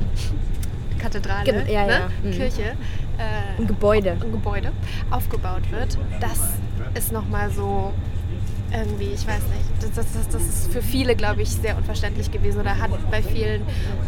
Kathedrale, 0.98 1.44
Gen- 1.44 1.68
ja, 1.68 1.86
ne? 1.86 1.92
ja, 1.92 2.08
mhm. 2.22 2.30
Kirche, 2.32 2.62
äh, 3.18 3.58
Ein 3.60 3.66
Gebäude. 3.66 4.12
ein 4.12 4.32
Gebäude 4.32 4.72
aufgebaut 5.10 5.62
wird, 5.70 5.96
das 6.20 6.38
ist 6.94 7.12
nochmal 7.12 7.50
so 7.50 7.92
irgendwie, 8.72 9.12
ich 9.14 9.26
weiß 9.26 9.40
nicht, 9.40 9.96
das, 9.96 10.12
das, 10.12 10.28
das, 10.28 10.42
ist 10.42 10.72
für 10.72 10.82
viele, 10.82 11.16
glaube 11.16 11.40
ich, 11.42 11.48
sehr 11.48 11.76
unverständlich 11.76 12.30
gewesen 12.30 12.60
oder 12.60 12.78
hat 12.78 12.90
bei 13.10 13.22
vielen 13.22 13.62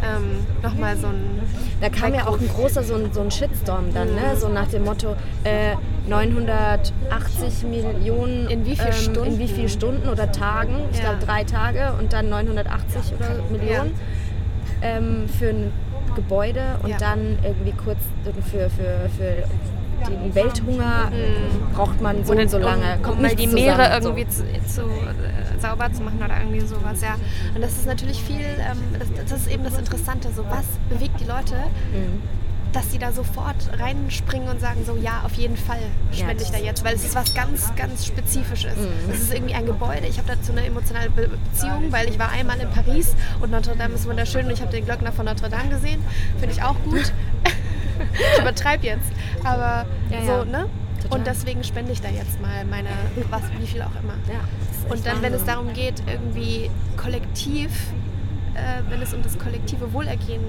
ähm, 0.04 0.46
nochmal 0.62 0.96
so 0.96 1.06
ein... 1.06 1.40
Da 1.80 1.88
kam 1.88 2.12
ja 2.14 2.26
auch 2.26 2.38
ein 2.38 2.48
großer 2.48 2.82
so 2.82 2.94
ein, 2.94 3.10
so 3.12 3.22
ein 3.22 3.30
Shitstorm 3.30 3.94
dann, 3.94 4.14
ne? 4.14 4.36
so 4.36 4.48
nach 4.48 4.68
dem 4.68 4.84
Motto 4.84 5.16
äh, 5.44 5.76
980 6.08 7.64
Millionen 7.68 8.48
In 8.48 8.66
wie 8.66 8.76
viel 8.76 8.86
ähm, 8.86 8.92
Stunden? 8.92 9.24
in 9.24 9.38
wie 9.38 9.48
viel 9.48 9.68
Stunden 9.68 10.08
oder 10.08 10.30
Tagen, 10.30 10.74
ich 10.92 10.98
Ja. 10.98 11.04
glaube 11.04 11.24
drei 11.24 11.44
Tage 11.44 11.92
und 11.98 12.12
dann 12.12 12.28
980 12.28 13.14
oder 13.18 13.42
Millionen 13.50 13.92
ähm, 14.82 15.26
für 15.38 15.48
ein 15.48 15.72
Gebäude 16.16 16.78
und 16.82 16.90
Ja. 16.90 16.98
dann 16.98 17.38
irgendwie 17.42 17.72
kurz 17.72 17.98
für, 18.50 18.68
für, 18.68 19.08
für 19.16 19.44
den 20.08 20.34
Welthunger 20.34 21.10
braucht 21.74 22.00
man 22.00 22.24
so 22.24 22.32
und 22.32 22.50
so 22.50 22.58
lange. 22.58 22.96
Um, 22.96 23.02
Kommt 23.02 23.16
um 23.16 23.22
mal 23.22 23.34
die 23.34 23.46
Meere 23.46 23.76
zusammen, 23.76 24.02
so. 24.02 24.08
irgendwie 24.10 24.28
zu, 24.28 24.44
zu 24.66 24.82
äh, 24.82 25.60
sauber 25.60 25.92
zu 25.92 26.02
machen 26.02 26.18
oder 26.24 26.38
irgendwie 26.38 26.60
sowas, 26.60 27.00
ja. 27.02 27.16
Und 27.54 27.60
das 27.62 27.72
ist 27.72 27.86
natürlich 27.86 28.22
viel, 28.22 28.40
ähm, 28.40 28.78
das, 28.98 29.08
das 29.30 29.40
ist 29.42 29.50
eben 29.50 29.64
das 29.64 29.78
Interessante, 29.78 30.28
so 30.34 30.44
was 30.48 30.64
bewegt 30.88 31.20
die 31.20 31.24
Leute, 31.26 31.54
Mhm. 31.92 32.22
dass 32.72 32.90
sie 32.92 32.98
da 32.98 33.10
sofort 33.12 33.56
reinspringen 33.80 34.48
und 34.48 34.60
sagen 34.60 34.84
so, 34.86 34.96
ja, 34.96 35.22
auf 35.24 35.32
jeden 35.34 35.56
Fall 35.56 35.80
spende 36.12 36.42
Ja, 36.44 36.48
ich 36.48 36.50
da 36.52 36.58
jetzt, 36.64 36.84
weil 36.84 36.94
es 36.94 37.04
ist 37.04 37.14
was 37.16 37.34
ganz, 37.34 37.74
ganz 37.74 38.06
Spezifisches. 38.06 38.76
Mhm. 38.76 39.10
Es 39.12 39.22
ist 39.22 39.34
irgendwie 39.34 39.54
ein 39.54 39.66
Gebäude, 39.66 40.06
ich 40.08 40.18
habe 40.18 40.28
dazu 40.28 40.52
eine 40.52 40.64
emotionale 40.64 41.10
Be 41.10 41.28
Beziehung, 41.52 41.90
weil 41.90 42.08
ich 42.08 42.18
war 42.18 42.30
einmal 42.30 42.58
in 42.60 42.70
Paris 42.70 43.14
und 43.40 43.50
Notre 43.50 43.74
Dame 43.76 43.94
ist 43.94 44.06
wunderschön 44.06 44.46
und 44.46 44.52
ich 44.52 44.60
habe 44.62 44.70
den 44.70 44.84
Glöckner 44.84 45.10
von 45.12 45.24
Notre 45.26 45.48
Dame 45.50 45.68
gesehen, 45.68 46.00
finde 46.38 46.54
ich 46.54 46.62
auch 46.62 46.76
gut. 46.84 47.12
ich 48.34 48.40
übertreibe 48.40 48.86
jetzt, 48.86 49.12
aber 49.44 49.86
Ja, 50.10 50.22
so, 50.24 50.32
ja. 50.32 50.44
ne? 50.44 50.66
Total. 51.02 51.18
Und 51.18 51.26
deswegen 51.26 51.64
spende 51.64 51.92
ich 51.92 52.00
da 52.02 52.08
jetzt 52.08 52.40
mal 52.42 52.64
meine, 52.66 52.90
was, 53.30 53.42
wie 53.58 53.66
viel 53.66 53.80
auch 53.82 53.94
immer. 54.02 54.14
Ja, 54.28 54.40
das 54.88 54.92
Und 54.98 55.06
dann, 55.06 55.22
wenn 55.22 55.32
es 55.32 55.44
darum 55.44 55.72
geht, 55.72 56.02
irgendwie 56.06 56.70
kollektiv, 56.98 57.70
äh, 58.54 58.82
wenn 58.90 59.00
es 59.00 59.14
um 59.14 59.22
das 59.22 59.38
kollektive 59.38 59.92
Wohlergehen 59.94 60.42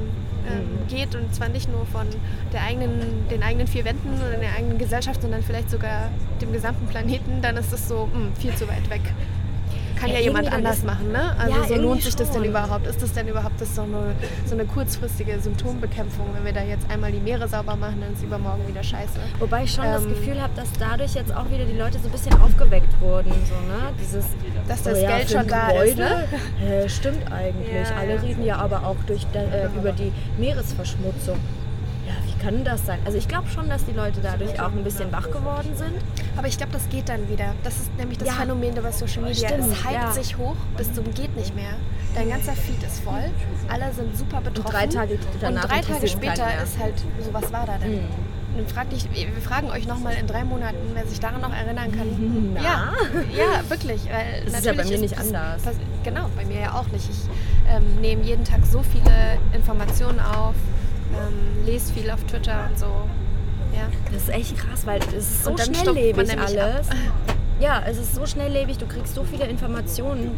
ähm, 0.50 0.88
geht 0.90 1.16
und 1.16 1.34
zwar 1.34 1.48
nicht 1.50 1.72
nur 1.72 1.86
von 1.86 2.08
der 2.52 2.64
eigenen, 2.64 3.28
den 3.30 3.44
eigenen 3.44 3.68
vier 3.68 3.86
Wänden 3.86 4.14
oder 4.16 4.38
der 4.38 4.54
eigenen 4.58 4.78
Gesellschaft, 4.78 5.22
sondern 5.22 5.42
vielleicht 5.42 5.70
sogar 5.70 6.10
dem 6.42 6.52
gesamten 6.52 6.86
Planeten, 6.88 7.42
dann 7.42 7.56
ist 7.56 7.72
es 7.72 7.88
so 7.88 8.10
mh, 8.14 8.32
viel 8.40 8.54
zu 8.56 8.68
weit 8.68 8.90
weg. 8.90 9.02
Kann 10.02 10.10
Ja, 10.10 10.16
ja, 10.16 10.22
jemand 10.22 10.52
anders 10.52 10.78
das- 10.78 10.84
machen, 10.86 11.12
ne? 11.12 11.36
Also 11.38 11.56
Ja, 11.56 11.68
so 11.68 11.76
lohnt 11.76 12.02
sich 12.02 12.16
das 12.16 12.32
denn 12.32 12.42
schon. 12.42 12.50
überhaupt? 12.50 12.88
Ist 12.88 13.02
das 13.02 13.14
denn 13.14 13.28
überhaupt 13.28 13.62
das 13.62 13.76
so 13.76 13.84
eine, 13.84 14.16
so 14.46 14.56
eine 14.56 14.66
kurzfristige 14.66 15.40
Symptombekämpfung? 15.40 16.26
Wenn 16.34 16.44
wir 16.46 16.54
da 16.54 16.64
jetzt 16.64 16.90
einmal 16.90 17.12
die 17.12 17.20
Meere 17.20 17.48
sauber 17.48 17.76
machen, 17.76 18.02
dann 18.02 18.14
ist 18.14 18.24
übermorgen 18.24 18.68
wieder 18.68 18.82
scheiße. 18.84 19.20
Wobei 19.40 19.64
ich 19.64 19.72
schon 19.72 19.84
das 19.86 20.04
Ähm, 20.04 20.10
Gefühl 20.10 20.42
habe, 20.42 20.54
dass 20.56 20.70
dadurch 20.80 21.14
jetzt 21.14 21.34
auch 21.36 21.50
wieder 21.52 21.66
die 21.66 21.78
Leute 21.78 22.00
so 22.00 22.08
ein 22.08 22.12
bisschen 22.12 22.34
aufgeweckt 22.42 23.00
wurden. 23.00 23.30
So, 23.30 23.56
ne? 23.72 23.94
Dieses, 24.02 24.26
Dass 24.68 24.84
das 24.84 24.98
oh 24.98 25.02
ja, 25.04 25.18
Geld 25.18 25.30
schon 25.32 25.48
da 25.48 25.68
Gebäude, 25.68 25.90
ist, 25.92 25.98
ne? 25.98 26.28
Hä, 26.60 26.90
stimmt 26.90 27.32
eigentlich. 27.32 27.88
Alle 28.00 28.22
reden 28.24 28.44
ja 28.44 28.56
aber 28.58 28.86
auch 28.86 28.96
durch, 29.06 29.26
äh, 29.34 29.68
über 29.78 29.92
die 29.92 30.12
Meeresverschmutzung. 30.40 31.38
Kann 32.42 32.64
das 32.64 32.86
sein? 32.86 33.00
Also 33.06 33.18
ich 33.18 33.28
glaube 33.28 33.48
schon, 33.50 33.70
dass 33.70 33.86
die 33.86 33.92
Leute 33.92 34.20
dadurch 34.22 34.60
auch 34.60 34.72
ein 34.72 34.84
bisschen 34.84 35.12
wach 35.12 35.30
geworden 35.30 35.76
sind. 35.76 35.94
Aber 36.36 36.48
ich 36.48 36.58
glaube, 36.58 36.74
das 36.74 36.90
geht 36.90 37.08
dann 37.10 37.30
wieder. 37.30 37.54
Das 37.64 37.76
ist 37.76 37.96
nämlich 37.98 38.18
das 38.18 38.30
Ja. 38.30 38.34
Phänomen 38.34 38.76
über 38.76 38.92
Social 38.92 39.24
Media. 39.24 39.48
Stimmt, 39.48 39.72
es 39.72 39.84
hypt 39.84 39.94
ja. 39.94 40.12
sich 40.12 40.38
hoch 40.38 40.56
bis 40.76 40.92
zum 40.94 41.04
geht 41.14 41.36
nicht 41.36 41.56
mehr. 41.56 41.74
Dein 42.16 42.30
ganzer 42.30 42.54
Feed 42.54 42.82
ist 42.84 43.04
voll. 43.04 43.24
Alle 43.70 43.94
sind 43.94 44.18
super 44.18 44.42
betroffen. 44.42 44.72
drei 44.72 44.88
Tage 44.88 45.20
danach 45.40 45.64
Und 45.64 45.72
drei 45.72 45.82
Tage 45.82 46.08
später 46.08 46.48
ist 46.64 46.80
halt 46.80 46.96
so, 47.20 47.34
was 47.34 47.52
war 47.54 47.66
da 47.66 47.78
denn? 47.78 47.92
Mhm. 47.92 48.06
Und 48.52 48.58
dann 48.58 48.68
frag 48.68 48.90
dich, 48.90 49.08
wir 49.14 49.42
fragen 49.42 49.70
euch 49.70 49.88
nochmal 49.88 50.16
in 50.16 50.28
drei 50.28 50.44
Monaten, 50.44 50.78
wer 50.94 51.06
sich 51.08 51.20
daran 51.20 51.40
noch 51.42 51.54
erinnern 51.54 51.92
kann. 51.92 52.54
Na? 52.56 52.62
Ja, 52.62 52.94
ja, 53.32 53.70
wirklich. 53.70 54.02
Weil 54.06 54.44
Das 54.46 54.56
ist 54.56 54.66
ja 54.66 54.74
bei 54.74 54.84
mir 54.84 54.98
nicht 54.98 55.18
anders. 55.18 55.62
Genau, 56.04 56.26
bei 56.36 56.44
mir 56.46 56.60
ja 56.60 56.74
auch 56.74 56.88
nicht. 56.88 57.10
Ich 57.10 57.74
ähm, 57.74 58.02
nehme 58.02 58.24
jeden 58.24 58.44
Tag 58.44 58.66
so 58.70 58.84
viele 58.84 59.38
Informationen 59.54 60.20
auf, 60.20 60.56
ähm, 61.14 61.66
lese 61.66 61.94
viel 61.94 62.10
auf 62.12 62.24
Twitter 62.26 62.68
und 62.70 62.78
so. 62.80 62.86
Ja. 63.74 63.88
Das 64.12 64.24
ist 64.24 64.30
echt 64.30 64.58
krass, 64.58 64.86
weil 64.86 65.00
es 65.10 65.14
ist 65.14 65.44
so 65.44 65.56
schnelllebig 65.58 66.38
alles. 66.38 66.88
Ja, 67.60 67.82
es 67.88 67.98
ist 67.98 68.16
so 68.16 68.26
schnelllebig, 68.26 68.78
du 68.78 68.86
kriegst 68.88 69.14
so 69.16 69.24
viele 69.24 69.46
Informationen 69.46 70.32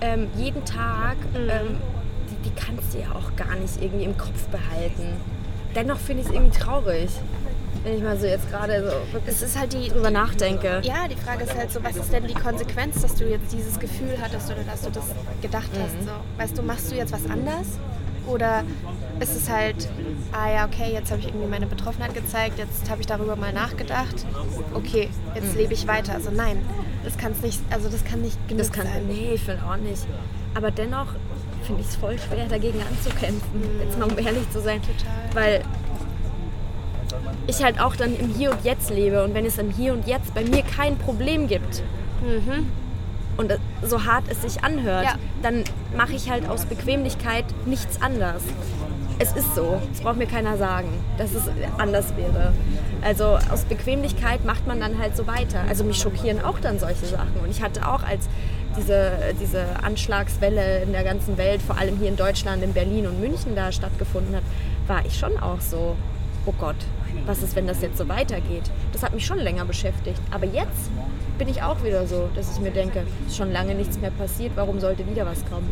ähm, 0.00 0.28
jeden 0.36 0.64
Tag. 0.64 1.16
Mhm. 1.32 1.48
Ähm, 1.50 1.76
die, 2.30 2.48
die 2.50 2.54
kannst 2.54 2.94
du 2.94 2.98
ja 2.98 3.06
auch 3.14 3.34
gar 3.36 3.56
nicht 3.56 3.82
irgendwie 3.82 4.04
im 4.04 4.16
Kopf 4.16 4.46
behalten. 4.48 5.16
Dennoch 5.74 5.98
finde 5.98 6.22
ich 6.22 6.28
es 6.28 6.34
irgendwie 6.34 6.58
traurig, 6.58 7.10
wenn 7.84 7.96
ich 7.96 8.02
mal 8.02 8.18
so 8.18 8.26
jetzt 8.26 8.50
gerade 8.50 8.80
so 8.82 9.12
wirklich 9.14 9.34
Es 9.34 9.42
ist 9.42 9.58
halt 9.58 9.72
die, 9.72 9.88
drüber 9.88 10.10
nachdenke. 10.10 10.80
Ja, 10.82 11.08
die 11.08 11.16
Frage 11.16 11.44
ist 11.44 11.56
halt 11.56 11.70
so, 11.72 11.82
was 11.82 11.96
ist 11.96 12.12
denn 12.12 12.26
die 12.26 12.34
Konsequenz, 12.34 13.00
dass 13.02 13.14
du 13.14 13.24
jetzt 13.28 13.52
dieses 13.52 13.78
Gefühl 13.78 14.16
hattest 14.20 14.50
oder 14.50 14.62
dass 14.64 14.82
du 14.82 14.90
das 14.90 15.04
gedacht 15.42 15.70
Mhm. 15.74 15.82
hast? 15.82 16.06
So, 16.06 16.12
weißt 16.42 16.58
du, 16.58 16.62
machst 16.62 16.90
du 16.90 16.96
jetzt 16.96 17.12
was 17.12 17.24
anders? 17.30 17.66
Oder 18.28 18.62
ist 19.20 19.34
es 19.34 19.48
halt, 19.50 19.88
ah 20.32 20.50
ja, 20.52 20.66
okay, 20.66 20.92
jetzt 20.92 21.10
habe 21.10 21.20
ich 21.20 21.28
irgendwie 21.28 21.46
meine 21.48 21.66
Betroffenheit 21.66 22.14
gezeigt, 22.14 22.58
jetzt 22.58 22.88
habe 22.90 23.00
ich 23.00 23.06
darüber 23.06 23.36
mal 23.36 23.52
nachgedacht. 23.52 24.26
Okay, 24.74 25.08
jetzt 25.34 25.52
Mhm. 25.54 25.58
lebe 25.58 25.72
ich 25.74 25.86
weiter. 25.88 26.12
Also 26.14 26.30
nein, 26.30 26.58
das 27.04 27.16
kann 27.16 27.32
es 27.32 27.40
nicht, 27.42 27.60
also 27.70 27.88
das 27.88 28.04
kann 28.04 28.20
nicht 28.20 28.36
genug 28.48 28.62
Das 28.64 28.72
kann, 28.72 28.86
sein. 28.86 29.06
nee, 29.08 29.32
ich 29.34 29.42
finde 29.42 29.62
auch 29.64 29.76
nicht. 29.76 30.06
Aber 30.54 30.70
dennoch 30.70 31.06
finde 31.64 31.80
ich 31.82 31.88
es 31.88 31.96
voll 31.96 32.18
schwer, 32.18 32.46
dagegen 32.48 32.80
anzukämpfen. 32.82 33.62
Jetzt 33.82 33.98
mal 33.98 34.10
um 34.10 34.18
ehrlich 34.18 34.48
zu 34.50 34.60
sein. 34.60 34.80
Total. 34.82 35.34
Weil 35.34 35.62
ich 37.46 37.62
halt 37.64 37.80
auch 37.80 37.96
dann 37.96 38.14
im 38.16 38.28
Hier 38.34 38.50
und 38.50 38.62
Jetzt 38.64 38.90
lebe. 38.90 39.24
Und 39.24 39.34
wenn 39.34 39.46
es 39.46 39.58
im 39.58 39.70
Hier 39.70 39.92
und 39.94 40.06
Jetzt 40.06 40.34
bei 40.34 40.44
mir 40.44 40.62
kein 40.62 40.96
Problem 40.98 41.48
gibt 41.48 41.82
Mhm. 42.22 42.66
Und 43.38 43.58
so 43.82 44.04
hart 44.04 44.24
es 44.28 44.42
sich 44.42 44.62
anhört, 44.62 45.04
Ja. 45.04 45.14
dann 45.42 45.64
mache 45.96 46.12
ich 46.12 46.28
halt 46.30 46.46
aus 46.48 46.66
Bequemlichkeit 46.66 47.46
nichts 47.64 48.02
anders. 48.02 48.42
Es 49.20 49.32
ist 49.32 49.54
so. 49.56 49.80
Es 49.92 50.00
braucht 50.00 50.16
mir 50.16 50.26
keiner 50.26 50.56
sagen, 50.58 50.88
dass 51.16 51.32
es 51.34 51.44
anders 51.78 52.16
wäre. 52.16 52.52
Also 53.02 53.38
aus 53.50 53.62
Bequemlichkeit 53.64 54.44
macht 54.44 54.66
man 54.66 54.78
dann 54.80 54.98
halt 54.98 55.16
so 55.16 55.26
weiter. 55.26 55.60
Also 55.68 55.82
mich 55.84 55.98
schockieren 55.98 56.44
auch 56.44 56.58
dann 56.60 56.78
solche 56.78 57.06
Sachen. 57.06 57.34
Und 57.42 57.50
ich 57.50 57.62
hatte 57.62 57.88
auch, 57.88 58.02
als 58.04 58.28
diese, 58.76 59.10
diese 59.40 59.64
Anschlagswelle 59.82 60.82
in 60.82 60.92
der 60.92 61.02
ganzen 61.02 61.36
Welt, 61.36 61.62
vor 61.62 61.78
allem 61.78 61.96
hier 61.96 62.08
in 62.08 62.16
Deutschland, 62.16 62.62
in 62.62 62.72
Berlin 62.74 63.06
und 63.08 63.20
München 63.20 63.56
da 63.56 63.72
stattgefunden 63.72 64.36
hat, 64.36 64.42
war 64.86 65.04
ich 65.04 65.18
schon 65.18 65.36
auch 65.38 65.60
so, 65.60 65.96
oh 66.46 66.54
Gott, 66.58 66.76
was 67.26 67.42
ist, 67.42 67.56
wenn 67.56 67.66
das 67.66 67.82
jetzt 67.82 67.98
so 67.98 68.08
weitergeht? 68.08 68.70
Das 68.92 69.02
hat 69.02 69.14
mich 69.14 69.26
schon 69.26 69.38
länger 69.38 69.64
beschäftigt. 69.64 70.20
Aber 70.30 70.46
jetzt 70.46 70.90
bin 71.38 71.48
ich 71.48 71.62
auch 71.62 71.82
wieder 71.84 72.06
so, 72.06 72.28
dass 72.34 72.52
ich 72.52 72.60
mir 72.60 72.70
denke, 72.70 73.04
ist 73.26 73.36
schon 73.36 73.52
lange 73.52 73.74
nichts 73.74 73.98
mehr 73.98 74.10
passiert, 74.10 74.52
warum 74.56 74.80
sollte 74.80 75.06
wieder 75.08 75.24
was 75.24 75.44
kommen? 75.48 75.70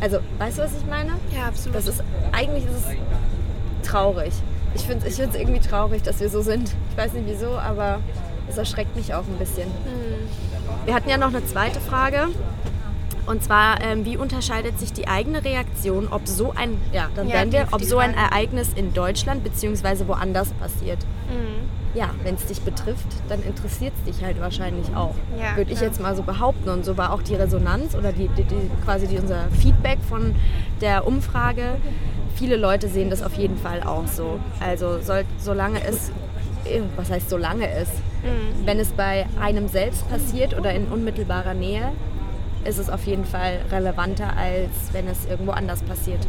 Also, 0.00 0.18
weißt 0.38 0.58
du, 0.58 0.62
was 0.62 0.72
ich 0.76 0.86
meine? 0.86 1.12
Ja, 1.34 1.46
absolut. 1.48 1.76
Das 1.76 1.86
ist, 1.86 2.02
eigentlich 2.32 2.64
ist 2.64 2.86
es 2.86 3.88
traurig. 3.88 4.32
Ich 4.74 4.82
finde 4.82 5.06
es 5.06 5.14
ich 5.14 5.20
find's 5.20 5.36
irgendwie 5.36 5.60
traurig, 5.60 6.02
dass 6.02 6.20
wir 6.20 6.28
so 6.28 6.42
sind. 6.42 6.74
Ich 6.90 6.96
weiß 6.96 7.12
nicht 7.14 7.26
wieso, 7.26 7.58
aber 7.58 8.00
es 8.48 8.56
erschreckt 8.56 8.94
mich 8.96 9.12
auch 9.14 9.24
ein 9.24 9.38
bisschen. 9.38 9.68
Wir 10.84 10.94
hatten 10.94 11.08
ja 11.08 11.16
noch 11.16 11.28
eine 11.28 11.44
zweite 11.44 11.80
Frage. 11.80 12.28
Und 13.24 13.42
zwar, 13.42 13.80
ähm, 13.80 14.04
wie 14.04 14.16
unterscheidet 14.16 14.80
sich 14.80 14.92
die 14.92 15.06
eigene 15.06 15.44
Reaktion, 15.44 16.08
ob 16.10 16.26
so 16.26 16.52
ein, 16.56 16.80
ja, 16.92 17.08
dann 17.14 17.28
Ja, 17.28 17.50
wir, 17.50 17.68
ob 17.70 17.82
so 17.82 17.98
ein. 17.98 18.14
Ereignis 18.14 18.70
in 18.74 18.92
Deutschland 18.94 19.44
bzw. 19.44 20.08
woanders 20.08 20.50
passiert? 20.54 20.98
Mhm. 21.28 21.81
Ja, 21.94 22.10
wenn 22.22 22.36
es 22.36 22.46
dich 22.46 22.62
betrifft, 22.62 23.06
dann 23.28 23.42
interessiert 23.42 23.92
es 23.98 24.14
dich 24.16 24.24
halt 24.24 24.40
wahrscheinlich 24.40 24.94
auch. 24.96 25.14
Ja, 25.38 25.56
Würde 25.56 25.72
ich 25.72 25.80
jetzt 25.80 26.00
mal 26.00 26.16
so 26.16 26.22
behaupten. 26.22 26.70
Und 26.70 26.84
so 26.86 26.96
war 26.96 27.12
auch 27.12 27.20
die 27.22 27.34
Resonanz 27.34 27.94
oder 27.94 28.12
die, 28.12 28.28
die, 28.28 28.44
die, 28.44 28.70
quasi 28.84 29.06
die, 29.06 29.18
unser 29.18 29.48
Feedback 29.60 29.98
von 30.08 30.34
der 30.80 31.06
Umfrage. 31.06 31.74
Viele 32.34 32.56
Leute 32.56 32.88
sehen 32.88 33.10
das 33.10 33.22
auf 33.22 33.34
jeden 33.34 33.58
Fall 33.58 33.82
auch 33.82 34.06
so. 34.06 34.40
Also 34.58 35.00
soll, 35.02 35.24
solange 35.38 35.84
es, 35.84 36.08
äh, 36.64 36.80
was 36.96 37.10
heißt 37.10 37.28
solange 37.28 37.68
es, 37.70 37.88
Mhm. 38.22 38.66
wenn 38.66 38.78
es 38.78 38.90
bei 38.92 39.26
einem 39.40 39.66
selbst 39.66 40.08
passiert 40.08 40.56
oder 40.56 40.72
in 40.72 40.86
unmittelbarer 40.86 41.54
Nähe, 41.54 41.90
ist 42.64 42.78
es 42.78 42.88
auf 42.88 43.04
jeden 43.04 43.24
Fall 43.24 43.58
relevanter, 43.72 44.36
als 44.36 44.70
wenn 44.92 45.08
es 45.08 45.26
irgendwo 45.28 45.50
anders 45.50 45.82
passiert. 45.82 46.24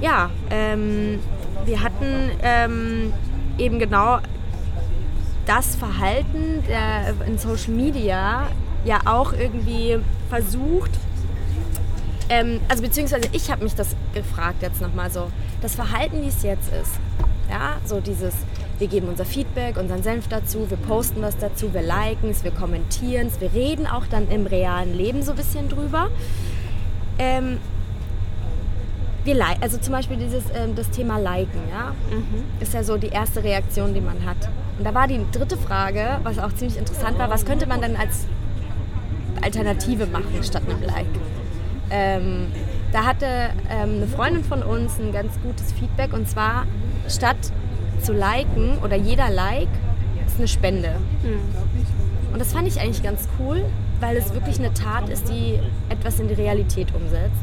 Ja, 0.00 0.30
ähm, 0.50 1.20
wir 1.64 1.82
hatten 1.82 2.30
ähm, 2.42 3.12
eben 3.58 3.78
genau 3.78 4.18
das 5.46 5.76
Verhalten 5.76 6.62
der, 6.68 7.14
in 7.26 7.38
Social 7.38 7.72
Media 7.72 8.48
ja 8.84 9.00
auch 9.04 9.32
irgendwie 9.32 9.98
versucht, 10.28 10.90
ähm, 12.28 12.60
also 12.68 12.82
beziehungsweise 12.82 13.28
ich 13.32 13.50
habe 13.50 13.64
mich 13.64 13.74
das 13.74 13.96
gefragt 14.14 14.62
jetzt 14.62 14.80
nochmal 14.80 15.10
so, 15.10 15.30
das 15.60 15.74
Verhalten, 15.74 16.22
wie 16.22 16.28
es 16.28 16.42
jetzt 16.42 16.72
ist, 16.72 16.92
ja, 17.50 17.76
so 17.84 18.00
dieses, 18.00 18.34
wir 18.78 18.86
geben 18.86 19.08
unser 19.08 19.24
Feedback, 19.24 19.76
unseren 19.76 20.02
Senf 20.02 20.28
dazu, 20.28 20.70
wir 20.70 20.76
posten 20.76 21.20
was 21.20 21.36
dazu, 21.36 21.74
wir 21.74 21.82
liken 21.82 22.30
es, 22.30 22.44
wir 22.44 22.52
kommentieren 22.52 23.26
es, 23.26 23.40
wir 23.40 23.52
reden 23.52 23.86
auch 23.86 24.06
dann 24.06 24.28
im 24.30 24.46
realen 24.46 24.96
Leben 24.96 25.22
so 25.22 25.32
ein 25.32 25.36
bisschen 25.36 25.68
drüber. 25.68 26.10
Ähm, 27.18 27.58
wir 29.24 29.34
li- 29.34 29.56
also 29.60 29.78
zum 29.78 29.92
Beispiel 29.92 30.16
dieses, 30.16 30.44
ähm, 30.54 30.74
das 30.74 30.90
Thema 30.90 31.18
Liken, 31.18 31.60
ja, 31.70 31.92
ist 32.60 32.74
ja 32.74 32.82
so 32.82 32.96
die 32.96 33.08
erste 33.08 33.42
Reaktion, 33.44 33.92
die 33.94 34.00
man 34.00 34.24
hat. 34.24 34.48
Und 34.78 34.84
da 34.86 34.94
war 34.94 35.06
die 35.06 35.20
dritte 35.32 35.56
Frage, 35.56 36.18
was 36.22 36.38
auch 36.38 36.52
ziemlich 36.54 36.78
interessant 36.78 37.18
war, 37.18 37.28
was 37.30 37.44
könnte 37.44 37.66
man 37.66 37.80
denn 37.82 37.96
als 37.96 38.26
Alternative 39.42 40.06
machen 40.06 40.42
statt 40.42 40.62
einem 40.68 40.82
Like? 40.82 41.06
Ähm, 41.90 42.46
da 42.92 43.04
hatte 43.04 43.26
ähm, 43.70 43.96
eine 43.96 44.06
Freundin 44.06 44.44
von 44.44 44.62
uns 44.62 44.98
ein 44.98 45.12
ganz 45.12 45.32
gutes 45.42 45.72
Feedback 45.72 46.12
und 46.12 46.28
zwar 46.28 46.66
statt 47.08 47.36
zu 48.00 48.12
liken 48.12 48.78
oder 48.82 48.96
jeder 48.96 49.28
Like 49.30 49.68
ist 50.26 50.38
eine 50.38 50.48
Spende. 50.48 50.94
Und 52.32 52.38
das 52.40 52.52
fand 52.52 52.68
ich 52.68 52.80
eigentlich 52.80 53.02
ganz 53.02 53.28
cool, 53.38 53.64
weil 54.00 54.16
es 54.16 54.32
wirklich 54.32 54.58
eine 54.58 54.72
Tat 54.72 55.08
ist, 55.08 55.28
die 55.28 55.58
etwas 55.88 56.20
in 56.20 56.28
die 56.28 56.34
Realität 56.34 56.94
umsetzt. 56.94 57.34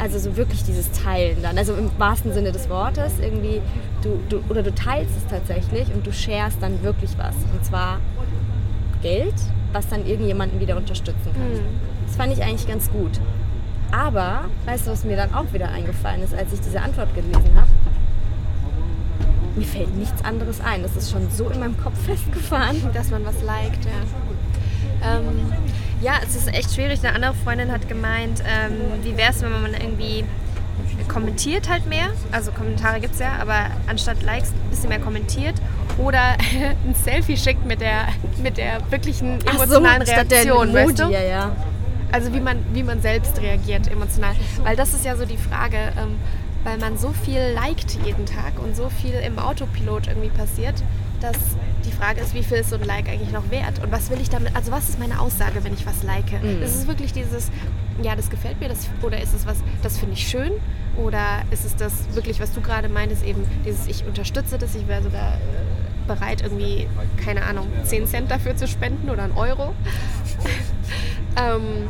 Also 0.00 0.18
so 0.18 0.36
wirklich 0.36 0.64
dieses 0.64 0.90
Teilen 0.92 1.42
dann, 1.42 1.58
also 1.58 1.74
im 1.74 1.90
wahrsten 1.98 2.32
Sinne 2.32 2.52
des 2.52 2.70
Wortes, 2.70 3.12
irgendwie, 3.20 3.60
du, 4.02 4.18
du, 4.30 4.42
oder 4.48 4.62
du 4.62 4.74
teilst 4.74 5.14
es 5.16 5.26
tatsächlich 5.26 5.92
und 5.92 6.06
du 6.06 6.12
sharest 6.12 6.56
dann 6.60 6.82
wirklich 6.82 7.10
was. 7.18 7.34
Und 7.52 7.64
zwar 7.64 7.98
Geld, 9.02 9.34
was 9.72 9.88
dann 9.88 10.06
irgendjemanden 10.06 10.58
wieder 10.60 10.76
unterstützen 10.76 11.32
kann. 11.34 11.60
Das 12.06 12.16
fand 12.16 12.32
ich 12.32 12.42
eigentlich 12.42 12.66
ganz 12.66 12.90
gut. 12.90 13.20
Aber, 13.92 14.44
weißt 14.66 14.86
du, 14.86 14.92
was 14.92 15.04
mir 15.04 15.16
dann 15.16 15.34
auch 15.34 15.52
wieder 15.52 15.68
eingefallen 15.68 16.22
ist, 16.22 16.34
als 16.34 16.52
ich 16.52 16.60
diese 16.60 16.80
Antwort 16.80 17.14
gelesen 17.14 17.50
habe? 17.56 17.68
Mir 19.56 19.66
fällt 19.66 19.94
nichts 19.96 20.24
anderes 20.24 20.60
ein. 20.60 20.82
Das 20.82 20.96
ist 20.96 21.10
schon 21.10 21.28
so 21.30 21.50
in 21.50 21.60
meinem 21.60 21.76
Kopf 21.76 21.98
festgefahren. 22.06 22.76
dass 22.94 23.10
man 23.10 23.24
was 23.24 23.42
liked, 23.42 23.84
ja. 23.84 23.90
Ähm, 25.02 25.52
ja, 26.00 26.14
es 26.26 26.34
ist 26.34 26.48
echt 26.48 26.74
schwierig. 26.74 27.00
Eine 27.00 27.14
andere 27.14 27.34
Freundin 27.34 27.70
hat 27.72 27.88
gemeint, 27.88 28.42
ähm, 28.46 29.02
wie 29.02 29.16
wäre 29.16 29.30
es, 29.30 29.42
wenn 29.42 29.50
man 29.50 29.74
irgendwie 29.74 30.24
kommentiert 31.08 31.68
halt 31.68 31.86
mehr. 31.86 32.10
Also 32.32 32.52
Kommentare 32.52 33.00
gibt 33.00 33.14
es 33.14 33.20
ja, 33.20 33.32
aber 33.40 33.66
anstatt 33.86 34.22
Likes 34.22 34.50
ein 34.50 34.70
bisschen 34.70 34.88
mehr 34.88 35.00
kommentiert. 35.00 35.54
Oder 35.98 36.36
ein 36.86 36.94
Selfie 37.04 37.36
schickt 37.36 37.66
mit 37.66 37.80
der, 37.80 38.08
mit 38.42 38.56
der 38.56 38.78
wirklichen 38.90 39.38
emotionalen 39.46 40.04
der 40.04 40.16
Reaktion, 40.16 40.72
weißt 40.72 40.98
du? 40.98 41.04
ja, 41.10 41.22
ja. 41.22 41.56
Also 42.12 42.32
wie 42.32 42.40
man, 42.40 42.58
wie 42.72 42.82
man 42.82 43.00
selbst 43.00 43.40
reagiert 43.40 43.90
emotional. 43.90 44.34
Weil 44.64 44.76
das 44.76 44.94
ist 44.94 45.04
ja 45.04 45.16
so 45.16 45.24
die 45.24 45.36
Frage, 45.36 45.76
ähm, 45.96 46.16
weil 46.64 46.78
man 46.78 46.98
so 46.98 47.12
viel 47.24 47.40
liked 47.54 47.98
jeden 48.04 48.26
Tag 48.26 48.58
und 48.62 48.74
so 48.74 48.88
viel 48.88 49.14
im 49.14 49.38
Autopilot 49.38 50.08
irgendwie 50.08 50.30
passiert, 50.30 50.82
dass 51.20 51.36
die 51.84 51.92
Frage 51.92 52.20
ist, 52.20 52.34
wie 52.34 52.42
viel 52.42 52.58
ist 52.58 52.70
so 52.70 52.76
ein 52.76 52.84
Like 52.84 53.08
eigentlich 53.08 53.30
noch 53.30 53.50
wert? 53.50 53.82
Und 53.82 53.92
was 53.92 54.10
will 54.10 54.20
ich 54.20 54.30
damit, 54.30 54.54
also 54.54 54.72
was 54.72 54.88
ist 54.88 54.98
meine 54.98 55.20
Aussage, 55.20 55.62
wenn 55.64 55.74
ich 55.74 55.86
was 55.86 56.02
like? 56.02 56.32
Mhm. 56.42 56.62
Ist 56.62 56.74
es 56.74 56.86
wirklich 56.86 57.12
dieses, 57.12 57.50
ja, 58.02 58.16
das 58.16 58.30
gefällt 58.30 58.60
mir, 58.60 58.68
das, 58.68 58.88
oder 59.02 59.20
ist 59.20 59.34
es 59.34 59.46
was, 59.46 59.58
das 59.82 59.98
finde 59.98 60.14
ich 60.14 60.26
schön? 60.26 60.52
Oder 60.96 61.42
ist 61.50 61.64
es 61.64 61.76
das 61.76 61.92
wirklich, 62.14 62.40
was 62.40 62.52
du 62.52 62.60
gerade 62.60 62.88
meintest, 62.88 63.24
eben 63.24 63.44
dieses, 63.64 63.86
ich 63.86 64.04
unterstütze 64.04 64.58
das, 64.58 64.74
ich 64.74 64.88
wäre 64.88 65.02
sogar 65.02 65.34
äh, 65.34 66.06
bereit, 66.06 66.42
irgendwie, 66.42 66.88
keine 67.22 67.44
Ahnung, 67.44 67.68
10 67.84 68.06
Cent 68.06 68.30
dafür 68.30 68.56
zu 68.56 68.66
spenden 68.66 69.08
oder 69.10 69.22
einen 69.22 69.36
Euro? 69.36 69.74
ähm, 71.36 71.88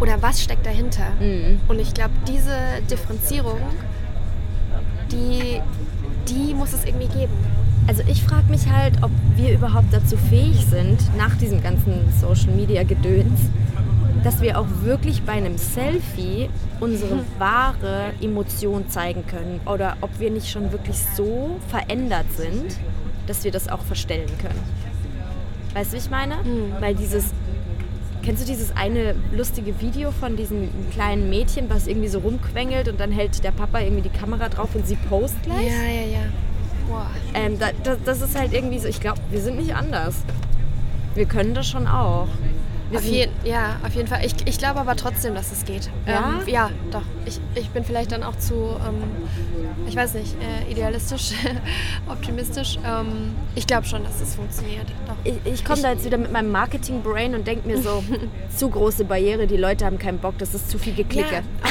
oder 0.00 0.22
was 0.22 0.42
steckt 0.42 0.66
dahinter? 0.66 1.10
Mhm. 1.20 1.60
Und 1.68 1.78
ich 1.78 1.92
glaube, 1.94 2.12
diese 2.26 2.56
Differenzierung, 2.90 3.60
die, 5.10 5.60
die 6.28 6.54
muss 6.54 6.72
es 6.72 6.84
irgendwie 6.84 7.08
geben. 7.08 7.32
Also 7.86 8.02
ich 8.06 8.22
frage 8.22 8.48
mich 8.48 8.70
halt, 8.70 9.02
ob 9.02 9.10
wir 9.36 9.52
überhaupt 9.54 9.92
dazu 9.92 10.16
fähig 10.16 10.64
sind, 10.66 10.98
nach 11.16 11.34
diesem 11.36 11.62
ganzen 11.62 11.92
Social-Media-Gedöns, 12.20 13.40
dass 14.22 14.40
wir 14.40 14.58
auch 14.60 14.66
wirklich 14.82 15.22
bei 15.22 15.32
einem 15.32 15.58
Selfie 15.58 16.48
unsere 16.78 17.24
wahre 17.38 18.12
Emotion 18.20 18.88
zeigen 18.88 19.26
können. 19.26 19.60
Oder 19.66 19.96
ob 20.02 20.20
wir 20.20 20.30
nicht 20.30 20.50
schon 20.50 20.72
wirklich 20.72 20.96
so 21.16 21.58
verändert 21.68 22.26
sind, 22.36 22.76
dass 23.26 23.44
wir 23.44 23.50
das 23.50 23.68
auch 23.68 23.82
verstellen 23.82 24.30
können. 24.40 24.60
Weißt 25.74 25.92
du, 25.92 25.96
wie 25.96 26.00
ich 26.00 26.10
meine? 26.10 26.36
Weil 26.80 26.94
dieses, 26.94 27.32
kennst 28.22 28.42
du 28.42 28.46
dieses 28.46 28.76
eine 28.76 29.14
lustige 29.36 29.80
Video 29.80 30.10
von 30.10 30.36
diesem 30.36 30.68
kleinen 30.92 31.30
Mädchen, 31.30 31.70
was 31.70 31.86
irgendwie 31.86 32.08
so 32.08 32.18
rumquengelt 32.18 32.88
und 32.88 33.00
dann 33.00 33.12
hält 33.12 33.42
der 33.42 33.52
Papa 33.52 33.80
irgendwie 33.80 34.02
die 34.02 34.18
Kamera 34.18 34.48
drauf 34.48 34.70
und 34.74 34.86
sie 34.86 34.96
post 35.08 35.40
gleich? 35.42 35.66
Ja, 35.66 35.84
ja, 35.84 36.06
ja. 36.06 36.22
Ähm, 37.34 37.58
da, 37.58 37.70
das, 37.82 37.98
das 38.04 38.20
ist 38.22 38.38
halt 38.38 38.52
irgendwie 38.52 38.78
so, 38.78 38.88
ich 38.88 39.00
glaube, 39.00 39.20
wir 39.30 39.40
sind 39.40 39.56
nicht 39.56 39.74
anders. 39.74 40.16
Wir 41.14 41.26
können 41.26 41.54
das 41.54 41.68
schon 41.68 41.86
auch. 41.86 42.28
Auf 42.94 43.04
jeden, 43.04 43.32
ja, 43.44 43.76
auf 43.86 43.94
jeden 43.94 44.08
Fall. 44.08 44.24
Ich, 44.24 44.34
ich 44.46 44.58
glaube 44.58 44.80
aber 44.80 44.96
trotzdem, 44.96 45.34
dass 45.34 45.52
es 45.52 45.64
geht. 45.64 45.90
Ja? 46.06 46.40
Ähm, 46.40 46.48
ja, 46.48 46.70
doch. 46.90 47.02
Ich, 47.24 47.40
ich 47.54 47.70
bin 47.70 47.84
vielleicht 47.84 48.10
dann 48.10 48.24
auch 48.24 48.36
zu, 48.36 48.54
ähm, 48.54 49.02
ich 49.86 49.94
weiß 49.94 50.14
nicht, 50.14 50.34
äh, 50.40 50.70
idealistisch, 50.70 51.32
optimistisch. 52.08 52.78
Ähm, 52.84 53.36
ich 53.54 53.66
glaube 53.66 53.86
schon, 53.86 54.02
dass 54.02 54.20
es 54.20 54.34
funktioniert. 54.34 54.86
Doch. 55.06 55.14
Ich, 55.22 55.34
ich 55.44 55.64
komme 55.64 55.82
da 55.82 55.92
jetzt 55.92 56.04
wieder 56.04 56.18
mit 56.18 56.32
meinem 56.32 56.50
Marketing-Brain 56.50 57.34
und 57.34 57.46
denke 57.46 57.68
mir 57.68 57.80
so, 57.80 58.02
zu 58.56 58.68
große 58.68 59.04
Barriere, 59.04 59.46
die 59.46 59.56
Leute 59.56 59.84
haben 59.86 59.98
keinen 59.98 60.18
Bock, 60.18 60.36
das 60.38 60.54
ist 60.54 60.68
zu 60.68 60.78
viel 60.78 60.94
Geklicke. 60.94 61.36
Ja, 61.36 61.69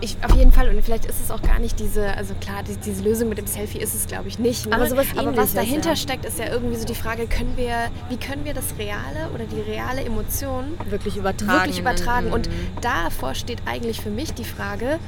ich, 0.00 0.16
auf 0.22 0.34
jeden 0.36 0.52
Fall. 0.52 0.68
Und 0.68 0.82
vielleicht 0.84 1.06
ist 1.06 1.20
es 1.22 1.30
auch 1.30 1.42
gar 1.42 1.58
nicht 1.58 1.78
diese, 1.78 2.16
also 2.16 2.34
klar, 2.40 2.62
die, 2.62 2.76
diese 2.76 3.02
Lösung 3.02 3.28
mit 3.28 3.38
dem 3.38 3.46
Selfie 3.46 3.78
ist 3.78 3.94
es, 3.94 4.06
glaube 4.06 4.28
ich, 4.28 4.38
nicht. 4.38 4.66
Ne? 4.66 4.74
Aber 4.74 4.86
sowas 4.86 5.06
Aber 5.16 5.36
was 5.36 5.54
dahinter 5.54 5.90
ja. 5.90 5.96
steckt, 5.96 6.24
ist 6.24 6.38
ja 6.38 6.46
irgendwie 6.48 6.76
so 6.76 6.84
die 6.86 6.94
Frage, 6.94 7.26
können 7.26 7.52
wir, 7.56 7.90
wie 8.08 8.16
können 8.16 8.44
wir 8.44 8.54
das 8.54 8.74
Reale 8.78 9.30
oder 9.34 9.44
die 9.44 9.60
reale 9.60 10.02
Emotion 10.02 10.78
Wirklich 10.88 11.16
übertragen. 11.16 11.52
wirklich 11.60 11.78
übertragen? 11.78 12.32
Und 12.32 12.48
Mhm. 12.48 12.52
davor 12.80 13.34
steht 13.34 13.62
eigentlich 13.66 14.00
für 14.00 14.10
mich 14.10 14.32
die 14.34 14.44
Frage, 14.44 14.98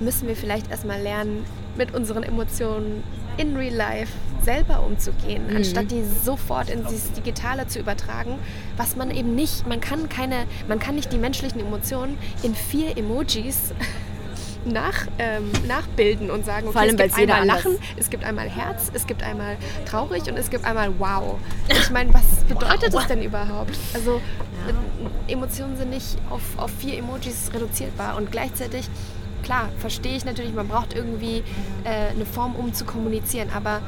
müssen 0.00 0.28
wir 0.28 0.36
vielleicht 0.36 0.70
erstmal 0.70 1.00
lernen, 1.00 1.44
mit 1.76 1.94
unseren 1.94 2.22
Emotionen 2.22 3.02
in 3.36 3.56
real 3.56 3.74
life 3.74 4.12
selber 4.42 4.82
umzugehen, 4.84 5.44
anstatt 5.56 5.90
die 5.90 6.02
sofort 6.24 6.68
in 6.68 6.84
dieses 6.86 7.12
Digitale 7.12 7.66
zu 7.66 7.78
übertragen, 7.78 8.38
was 8.76 8.94
man 8.94 9.10
eben 9.10 9.34
nicht, 9.34 9.66
man 9.66 9.80
kann 9.80 10.08
keine, 10.08 10.44
man 10.68 10.78
kann 10.78 10.94
nicht 10.96 11.12
die 11.12 11.18
menschlichen 11.18 11.60
Emotionen 11.60 12.18
in 12.42 12.54
vier 12.54 12.96
Emojis 12.98 13.72
nach, 14.66 15.06
ähm, 15.18 15.50
nachbilden 15.66 16.30
und 16.30 16.44
sagen, 16.44 16.66
okay, 16.68 16.72
Vor 16.72 16.82
allem, 16.82 16.96
es 16.98 17.14
gibt 17.14 17.18
einmal 17.18 17.40
anders- 17.40 17.64
Lachen, 17.64 17.78
es 17.96 18.10
gibt 18.10 18.24
einmal 18.24 18.48
Herz, 18.48 18.90
es 18.92 19.06
gibt 19.06 19.22
einmal 19.22 19.56
traurig 19.86 20.22
und 20.28 20.36
es 20.38 20.50
gibt 20.50 20.64
einmal 20.64 20.90
Wow. 20.98 21.38
Ich 21.68 21.90
meine, 21.90 22.12
was 22.12 22.44
bedeutet 22.48 22.92
das 22.94 23.06
denn 23.06 23.22
überhaupt? 23.22 23.76
Also 23.94 24.20
äh, 25.28 25.32
Emotionen 25.32 25.76
sind 25.76 25.90
nicht 25.90 26.16
auf, 26.30 26.42
auf 26.58 26.70
vier 26.78 26.98
Emojis 26.98 27.50
reduzierbar 27.54 28.16
und 28.16 28.30
gleichzeitig, 28.30 28.88
klar, 29.44 29.68
verstehe 29.78 30.16
ich 30.16 30.24
natürlich, 30.24 30.54
man 30.54 30.66
braucht 30.66 30.94
irgendwie 30.94 31.44
äh, 31.84 32.10
eine 32.10 32.26
Form, 32.26 32.56
um 32.56 32.72
zu 32.74 32.84
kommunizieren, 32.84 33.48
aber 33.54 33.80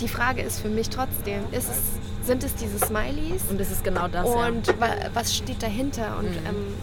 die 0.00 0.08
Frage 0.08 0.42
ist 0.42 0.60
für 0.60 0.68
mich 0.68 0.90
trotzdem, 0.90 1.40
ist 1.50 1.68
es, 1.68 2.26
sind 2.26 2.44
es 2.44 2.54
diese 2.54 2.78
Smileys? 2.78 3.44
Und 3.50 3.58
das 3.58 3.70
ist 3.70 3.82
genau 3.82 4.06
das. 4.06 4.26
ja. 4.26 4.46
Und 4.46 4.68
wa 4.80 4.88
was 5.14 5.34
steht 5.34 5.62
dahinter 5.62 6.18
und 6.18 6.26
ähm, 6.28 6.74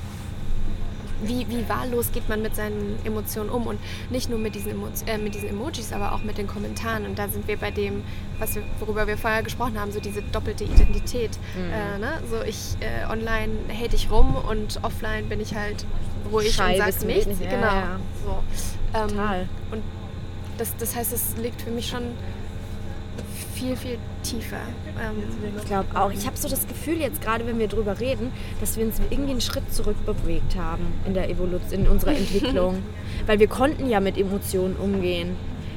wie, 1.23 1.47
wie 1.49 1.67
wahllos 1.69 2.11
geht 2.11 2.27
man 2.27 2.41
mit 2.41 2.55
seinen 2.55 2.99
Emotionen 3.05 3.49
um 3.49 3.67
und 3.67 3.79
nicht 4.09 4.29
nur 4.29 4.37
mit 4.37 4.53
diesen, 4.55 4.71
Emo 4.71 4.87
äh, 5.05 5.17
mit 5.17 5.33
diesen 5.33 5.49
Emojis, 5.49 5.93
aber 5.93 6.13
auch 6.13 6.23
mit 6.23 6.37
den 6.37 6.47
Kommentaren. 6.47 7.05
Und 7.05 7.17
da 7.17 7.27
sind 7.29 7.47
wir 7.47 7.57
bei 7.57 7.71
dem, 7.71 8.03
was 8.37 8.55
wir, 8.55 8.63
worüber 8.79 9.07
wir 9.07 9.17
vorher 9.17 9.41
gesprochen 9.43 9.79
haben, 9.79 9.91
so 9.91 9.99
diese 9.99 10.21
doppelte 10.21 10.63
Identität. 10.65 11.31
Äh, 11.55 11.99
ne? 11.99 12.19
So 12.29 12.43
ich 12.43 12.75
äh, 12.81 13.09
online 13.09 13.53
hate 13.69 13.95
ich 13.95 14.11
rum 14.11 14.35
und 14.35 14.79
offline 14.83 15.29
bin 15.29 15.39
ich 15.39 15.55
halt 15.55 15.85
ruhig 16.31 16.53
Schei 16.53 16.77
und 16.79 16.85
bis 16.85 16.93
sag 16.95 16.99
zum 17.01 17.07
nichts. 17.07 17.25
geht 17.25 17.39
nicht 17.39 17.49
mehr, 17.51 17.59
Genau. 17.59 17.73
ja. 17.73 17.99
So. 18.23 18.99
Ähm, 18.99 19.07
Total. 19.09 19.49
Und 19.71 19.83
das, 20.57 20.75
das 20.77 20.95
heißt, 20.95 21.13
es 21.13 21.35
liegt 21.41 21.61
für 21.61 21.71
mich 21.71 21.87
schon 21.87 22.03
viel, 23.53 23.75
viel 23.75 23.97
tiefer. 24.23 24.57
Ähm, 25.01 25.23
Ich 25.57 25.65
glaube 25.65 25.87
auch. 25.99 26.11
Ich 26.11 26.25
habe 26.25 26.35
so 26.37 26.47
das 26.49 26.67
Gefühl 26.67 26.97
jetzt 26.99 27.21
gerade, 27.21 27.45
wenn 27.47 27.57
wir 27.59 27.67
drüber 27.67 27.99
reden, 27.99 28.31
dass 28.59 28.77
wir 28.77 28.85
uns 28.85 28.99
irgendwie 29.09 29.31
einen 29.31 29.41
Schritt 29.41 29.73
zurück 29.73 29.95
bewegt 30.05 30.55
haben 30.57 30.85
in 31.05 31.13
der 31.13 31.29
Evolution, 31.29 31.81
in 31.81 31.87
unserer 31.87 32.11
Entwicklung, 32.17 32.81
weil 33.25 33.39
wir 33.39 33.47
konnten 33.47 33.89
ja 33.89 33.99
mit 33.99 34.17
Emotionen 34.17 34.75
umgehen. 34.75 35.35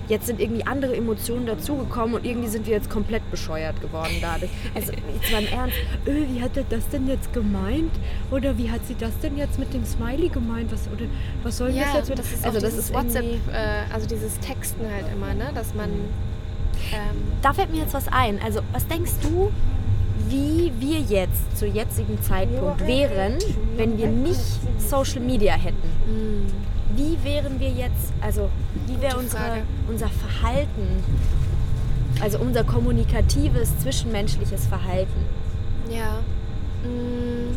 Jetzt 0.08 0.26
sind 0.26 0.40
irgendwie 0.40 0.66
andere 0.66 0.96
Emotionen 0.96 1.46
dazugekommen 1.46 2.14
und 2.14 2.24
irgendwie 2.24 2.48
sind 2.48 2.66
wir 2.66 2.74
jetzt 2.74 2.88
komplett 2.90 3.28
bescheuert 3.30 3.80
geworden 3.80 4.16
dadurch. 4.20 4.50
Also 4.74 4.92
jetzt 4.92 5.32
mal 5.32 5.42
im 5.42 5.52
Ernst, 5.52 5.76
öh, 6.06 6.26
wie 6.32 6.42
hat 6.42 6.56
er 6.56 6.64
das 6.68 6.88
denn 6.88 7.06
jetzt 7.08 7.32
gemeint? 7.32 7.92
Oder 8.30 8.56
wie 8.56 8.70
hat 8.70 8.86
sie 8.86 8.94
das 8.98 9.12
denn 9.22 9.36
jetzt 9.36 9.58
mit 9.58 9.72
dem 9.74 9.84
Smiley 9.84 10.28
gemeint? 10.28 10.72
Was, 10.72 10.88
oder, 10.92 11.06
was 11.42 11.58
soll 11.58 11.70
Ja, 11.70 11.84
das 11.84 11.94
jetzt 11.94 12.08
mit 12.10 12.18
das 12.18 12.32
ist 12.32 12.44
Also 12.44 12.60
das 12.60 12.74
ist 12.74 12.94
WhatsApp, 12.94 13.24
äh, 13.24 13.92
also 13.92 14.06
dieses 14.06 14.38
Texten 14.40 14.84
halt 14.90 15.06
immer, 15.12 15.34
ne? 15.34 15.50
dass 15.54 15.74
man 15.74 15.90
ähm, 16.92 17.16
Da 17.42 17.52
fällt 17.52 17.70
mir 17.70 17.82
jetzt 17.82 17.94
was 17.94 18.08
ein. 18.08 18.40
Also, 18.42 18.60
was 18.72 18.86
denkst 18.86 19.12
du, 19.22 19.50
wie 20.28 20.72
wir 20.78 21.00
jetzt 21.00 21.56
zu 21.56 21.66
jetzigem 21.66 22.20
Zeitpunkt 22.22 22.86
wären, 22.86 23.34
wenn 23.76 23.98
wir 23.98 24.08
nicht 24.08 24.40
Social 24.78 25.20
Media 25.20 25.54
hätten? 25.54 26.46
Wie 26.96 27.18
wären 27.22 27.60
wir 27.60 27.70
jetzt, 27.70 28.12
also 28.20 28.48
wie 28.86 29.00
wäre 29.00 29.16
unsere, 29.18 29.62
unser 29.88 30.08
Verhalten, 30.08 31.02
also 32.20 32.38
unser 32.38 32.64
kommunikatives, 32.64 33.78
zwischenmenschliches 33.80 34.66
Verhalten? 34.66 35.24
ja. 35.90 36.20
Mm, 36.84 37.56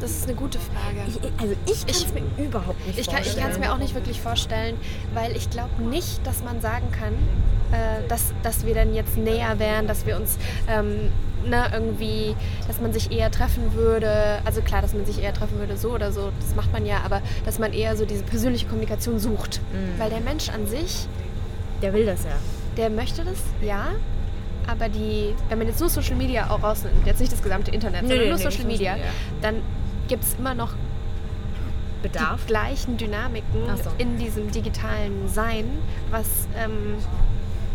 das 0.00 0.10
ist 0.12 0.24
eine 0.24 0.34
gute 0.34 0.58
Frage. 0.58 1.06
Ich, 1.06 1.20
also 1.40 1.54
ich 1.66 1.80
kann 1.86 1.90
es 1.94 2.02
Ich- 2.06 2.12
mir 2.14 2.44
überhaupt 2.44 2.86
nicht 2.86 2.98
Ich 2.98 3.06
kann 3.06 3.22
vorstellen. 3.22 3.50
es 3.52 3.58
mir 3.58 3.72
auch 3.72 3.78
nicht 3.78 3.94
wirklich 3.94 4.20
vorstellen, 4.20 4.76
weil 5.14 5.36
ich 5.36 5.48
glaube 5.50 5.80
nicht, 5.82 6.26
dass 6.26 6.42
man 6.42 6.60
sagen 6.60 6.90
kann, 6.90 7.12
äh, 7.70 8.08
dass, 8.08 8.32
dass 8.42 8.64
wir 8.66 8.74
dann 8.74 8.94
jetzt 8.94 9.16
näher 9.16 9.58
wären, 9.60 9.86
dass 9.86 10.04
wir 10.06 10.16
uns 10.16 10.38
ähm, 10.68 11.12
ne, 11.46 11.70
irgendwie, 11.72 12.34
dass 12.66 12.80
man 12.80 12.92
sich 12.92 13.10
eher 13.10 13.30
treffen 13.30 13.74
würde. 13.74 14.38
Also 14.44 14.60
klar, 14.62 14.82
dass 14.82 14.94
man 14.94 15.04
sich 15.06 15.22
eher 15.22 15.32
treffen 15.34 15.58
würde, 15.58 15.76
so 15.76 15.90
oder 15.90 16.12
so, 16.12 16.32
das 16.40 16.54
macht 16.54 16.72
man 16.72 16.86
ja, 16.86 16.98
aber 17.04 17.20
dass 17.44 17.58
man 17.58 17.72
eher 17.72 17.96
so 17.96 18.04
diese 18.04 18.22
persönliche 18.24 18.66
Kommunikation 18.66 19.18
sucht. 19.18 19.60
Mhm. 19.72 19.98
Weil 20.00 20.10
der 20.10 20.20
Mensch 20.20 20.48
an 20.48 20.66
sich, 20.66 21.06
Der 21.82 21.92
will 21.92 22.06
das 22.06 22.24
ja. 22.24 22.30
der 22.76 22.90
möchte 22.90 23.24
das, 23.24 23.38
ja. 23.60 23.88
Aber 24.66 24.88
die, 24.88 25.34
wenn 25.48 25.58
man 25.58 25.66
jetzt 25.66 25.80
nur 25.80 25.88
Social 25.88 26.14
Media 26.14 26.48
auch 26.50 26.62
rausnimmt, 26.62 27.04
jetzt 27.04 27.20
nicht 27.20 27.32
das 27.32 27.42
gesamte 27.42 27.70
Internet, 27.72 28.02
Nee, 28.02 28.08
sondern 28.10 28.28
nur 28.28 28.36
nee, 28.38 28.42
Social 28.44 28.64
Media, 28.64 28.92
Media. 28.92 29.08
dann 29.40 29.56
gibt 30.08 30.22
es 30.22 30.34
immer 30.38 30.54
noch 30.54 30.74
Bedarf. 32.02 32.40
die 32.42 32.46
gleichen 32.48 32.96
Dynamiken 32.96 33.64
so. 33.82 33.90
in 33.98 34.18
diesem 34.18 34.50
digitalen 34.50 35.28
Sein, 35.28 35.64
was 36.10 36.26
ähm, 36.56 36.94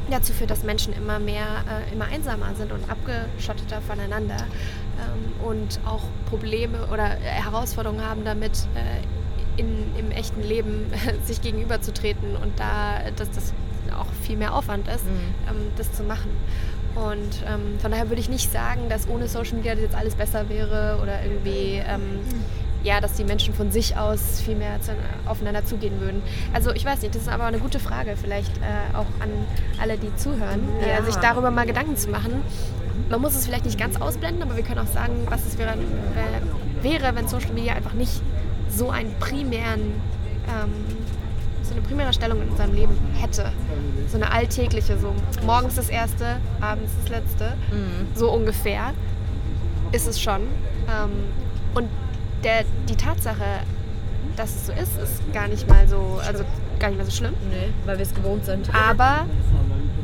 dazu 0.10 0.34
führt, 0.34 0.50
dass 0.50 0.64
Menschen 0.64 0.94
immer 0.94 1.20
mehr, 1.20 1.46
äh, 1.90 1.94
immer 1.94 2.06
einsamer 2.06 2.54
sind 2.56 2.72
und 2.72 2.82
abgeschotteter 2.90 3.82
voneinander 3.82 4.38
ähm, 4.38 5.46
und 5.48 5.80
auch 5.86 6.04
Probleme 6.30 6.88
oder 6.88 7.06
Herausforderungen 7.06 8.04
haben 8.04 8.24
damit, 8.26 8.68
äh, 8.76 9.62
in, 9.62 9.96
im 9.98 10.12
echten 10.12 10.44
Leben 10.44 10.92
sich 11.26 11.42
gegenüberzutreten 11.42 12.36
und 12.36 12.60
da, 12.60 13.00
dass 13.16 13.32
das 13.32 13.54
auch 13.98 14.06
viel 14.22 14.38
mehr 14.38 14.54
Aufwand 14.54 14.88
ist, 14.88 15.06
Mhm. 15.06 15.10
ähm, 15.50 15.68
das 15.78 15.92
zu 15.94 16.04
machen. 16.04 16.30
Und 16.96 17.44
ähm, 17.48 17.80
von 17.80 17.92
daher 17.92 18.10
würde 18.10 18.20
ich 18.22 18.30
nicht 18.30 18.52
sagen, 18.52 18.90
dass 18.90 19.08
ohne 19.08 19.28
Social 19.28 19.56
Media 19.56 19.74
jetzt 19.74 19.96
alles 19.96 20.16
besser 20.16 20.50
wäre 20.50 21.00
oder 21.02 21.24
irgendwie, 21.24 21.82
ähm, 21.88 22.20
ja, 22.88 23.02
dass 23.02 23.14
die 23.14 23.24
Menschen 23.26 23.54
von 23.54 23.70
sich 23.72 23.98
aus 23.98 24.42
viel 24.44 24.56
mehr 24.56 24.80
zu, 24.82 24.92
aufeinander 25.26 25.66
zugehen 25.66 26.00
würden. 26.00 26.22
Also 26.54 26.72
ich 26.72 26.86
weiß 26.86 27.02
nicht, 27.02 27.14
das 27.14 27.24
ist 27.24 27.28
aber 27.30 27.44
eine 27.44 27.60
gute 27.60 27.80
Frage, 27.80 28.16
vielleicht 28.16 28.56
äh, 28.58 28.96
auch 28.96 29.06
an 29.20 29.30
alle, 29.82 29.98
die 29.98 30.16
zuhören, 30.16 30.62
äh, 30.82 30.90
Ja. 30.98 31.04
sich 31.04 31.16
darüber 31.18 31.52
mal 31.52 31.66
Gedanken 31.66 31.98
zu 31.98 32.10
machen. 32.10 32.42
Man 33.10 33.22
muss 33.22 33.36
es 33.36 33.46
vielleicht 33.46 33.66
nicht 33.66 33.78
ganz 33.80 34.00
ausblenden, 34.02 34.42
aber 34.42 34.56
wir 34.56 34.64
können 34.64 34.80
auch 34.80 34.88
sagen, 34.94 35.14
was 35.30 35.46
es 35.46 35.58
wäre, 35.58 35.72
äh, 35.74 36.84
wäre 36.84 37.14
wenn 37.16 37.28
Social 37.28 37.52
Media 37.54 37.74
einfach 37.74 37.94
nicht 37.94 38.22
so 38.70 38.90
einen 38.90 39.14
primären, 39.20 39.82
ähm, 40.48 40.72
so 41.64 41.74
eine 41.74 41.82
primäre 41.82 42.14
Stellung 42.14 42.42
in 42.42 42.50
unserem 42.50 42.74
Leben 42.74 42.98
hätte, 43.20 43.52
so 44.08 44.16
eine 44.18 44.32
alltägliche, 44.32 44.98
so 44.98 45.14
morgens 45.46 45.76
das 45.76 45.90
erste, 45.90 46.38
abends 46.62 46.92
das 47.02 47.10
letzte, 47.10 47.54
Mhm. 47.72 48.08
so 48.16 48.32
ungefähr, 48.32 48.94
ist 49.92 50.08
es 50.08 50.20
schon. 50.22 50.42
Ähm, 50.88 51.12
und 51.76 51.88
der, 52.44 52.64
die 52.90 52.96
Tatsache, 52.96 53.44
dass 54.36 54.56
es 54.56 54.68
so 54.68 54.74
ist, 54.74 54.98
ist 55.02 55.34
gar 55.34 55.48
nicht 55.48 55.68
mal 55.68 55.88
so, 55.88 56.20
also 56.26 56.44
gar 56.80 56.90
nicht 56.90 56.98
mal 57.00 57.06
so 57.06 57.12
schlimm. 57.12 57.34
Nee, 57.50 57.70
weil 57.86 57.98
wir 57.98 58.04
es 58.04 58.14
gewohnt 58.14 58.46
sind. 58.46 58.70
Aber 58.74 59.26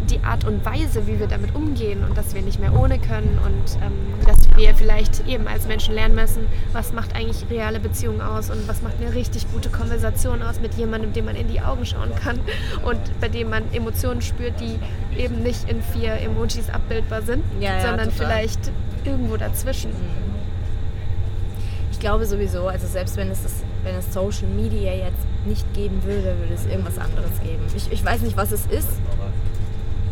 die 0.09 0.19
Art 0.23 0.43
und 0.43 0.65
Weise, 0.65 1.07
wie 1.07 1.17
wir 1.19 1.27
damit 1.27 1.55
umgehen 1.55 2.03
und 2.03 2.17
dass 2.17 2.35
wir 2.35 2.41
nicht 2.41 2.59
mehr 2.59 2.73
ohne 2.77 2.99
können 2.99 3.39
und 3.45 3.81
ähm, 3.81 3.93
dass 4.27 4.37
wir 4.55 4.75
vielleicht 4.75 5.25
eben 5.27 5.47
als 5.47 5.65
Menschen 5.65 5.95
lernen 5.95 6.13
müssen, 6.15 6.45
was 6.73 6.91
macht 6.93 7.15
eigentlich 7.15 7.45
reale 7.49 7.79
Beziehungen 7.79 8.21
aus 8.21 8.49
und 8.49 8.67
was 8.67 8.81
macht 8.81 8.95
eine 9.01 9.15
richtig 9.15 9.49
gute 9.51 9.69
Konversation 9.69 10.41
aus 10.43 10.59
mit 10.59 10.73
jemandem, 10.75 11.13
dem 11.13 11.25
man 11.25 11.35
in 11.35 11.47
die 11.47 11.61
Augen 11.61 11.85
schauen 11.85 12.13
kann 12.21 12.39
und 12.85 12.99
bei 13.21 13.29
dem 13.29 13.49
man 13.49 13.63
Emotionen 13.73 14.21
spürt, 14.21 14.53
die 14.59 14.77
eben 15.17 15.41
nicht 15.41 15.69
in 15.69 15.81
vier 15.81 16.13
Emojis 16.21 16.69
abbildbar 16.69 17.21
sind, 17.21 17.43
Ja, 17.59 17.75
ja, 17.77 17.81
sondern 17.81 18.09
total. 18.09 18.27
vielleicht 18.27 18.59
irgendwo 19.05 19.37
dazwischen. 19.37 19.91
Ich 19.91 20.32
glaube 22.03 22.25
sowieso, 22.25 22.67
also 22.67 22.85
selbst 22.85 23.15
wenn 23.15 23.31
es, 23.31 23.43
das, 23.43 23.53
wenn 23.83 23.95
es 23.95 24.13
Social 24.13 24.47
Media 24.55 24.93
jetzt 24.93 25.25
nicht 25.45 25.65
geben 25.73 26.03
würde, 26.03 26.35
würde 26.37 26.53
es 26.53 26.65
irgendwas 26.65 26.99
anderes 26.99 27.31
geben. 27.41 27.63
Ich, 27.75 27.89
ich 27.91 28.03
weiß 28.03 28.21
nicht, 28.21 28.35
was 28.35 28.51
es 28.51 28.65
ist, 28.65 28.89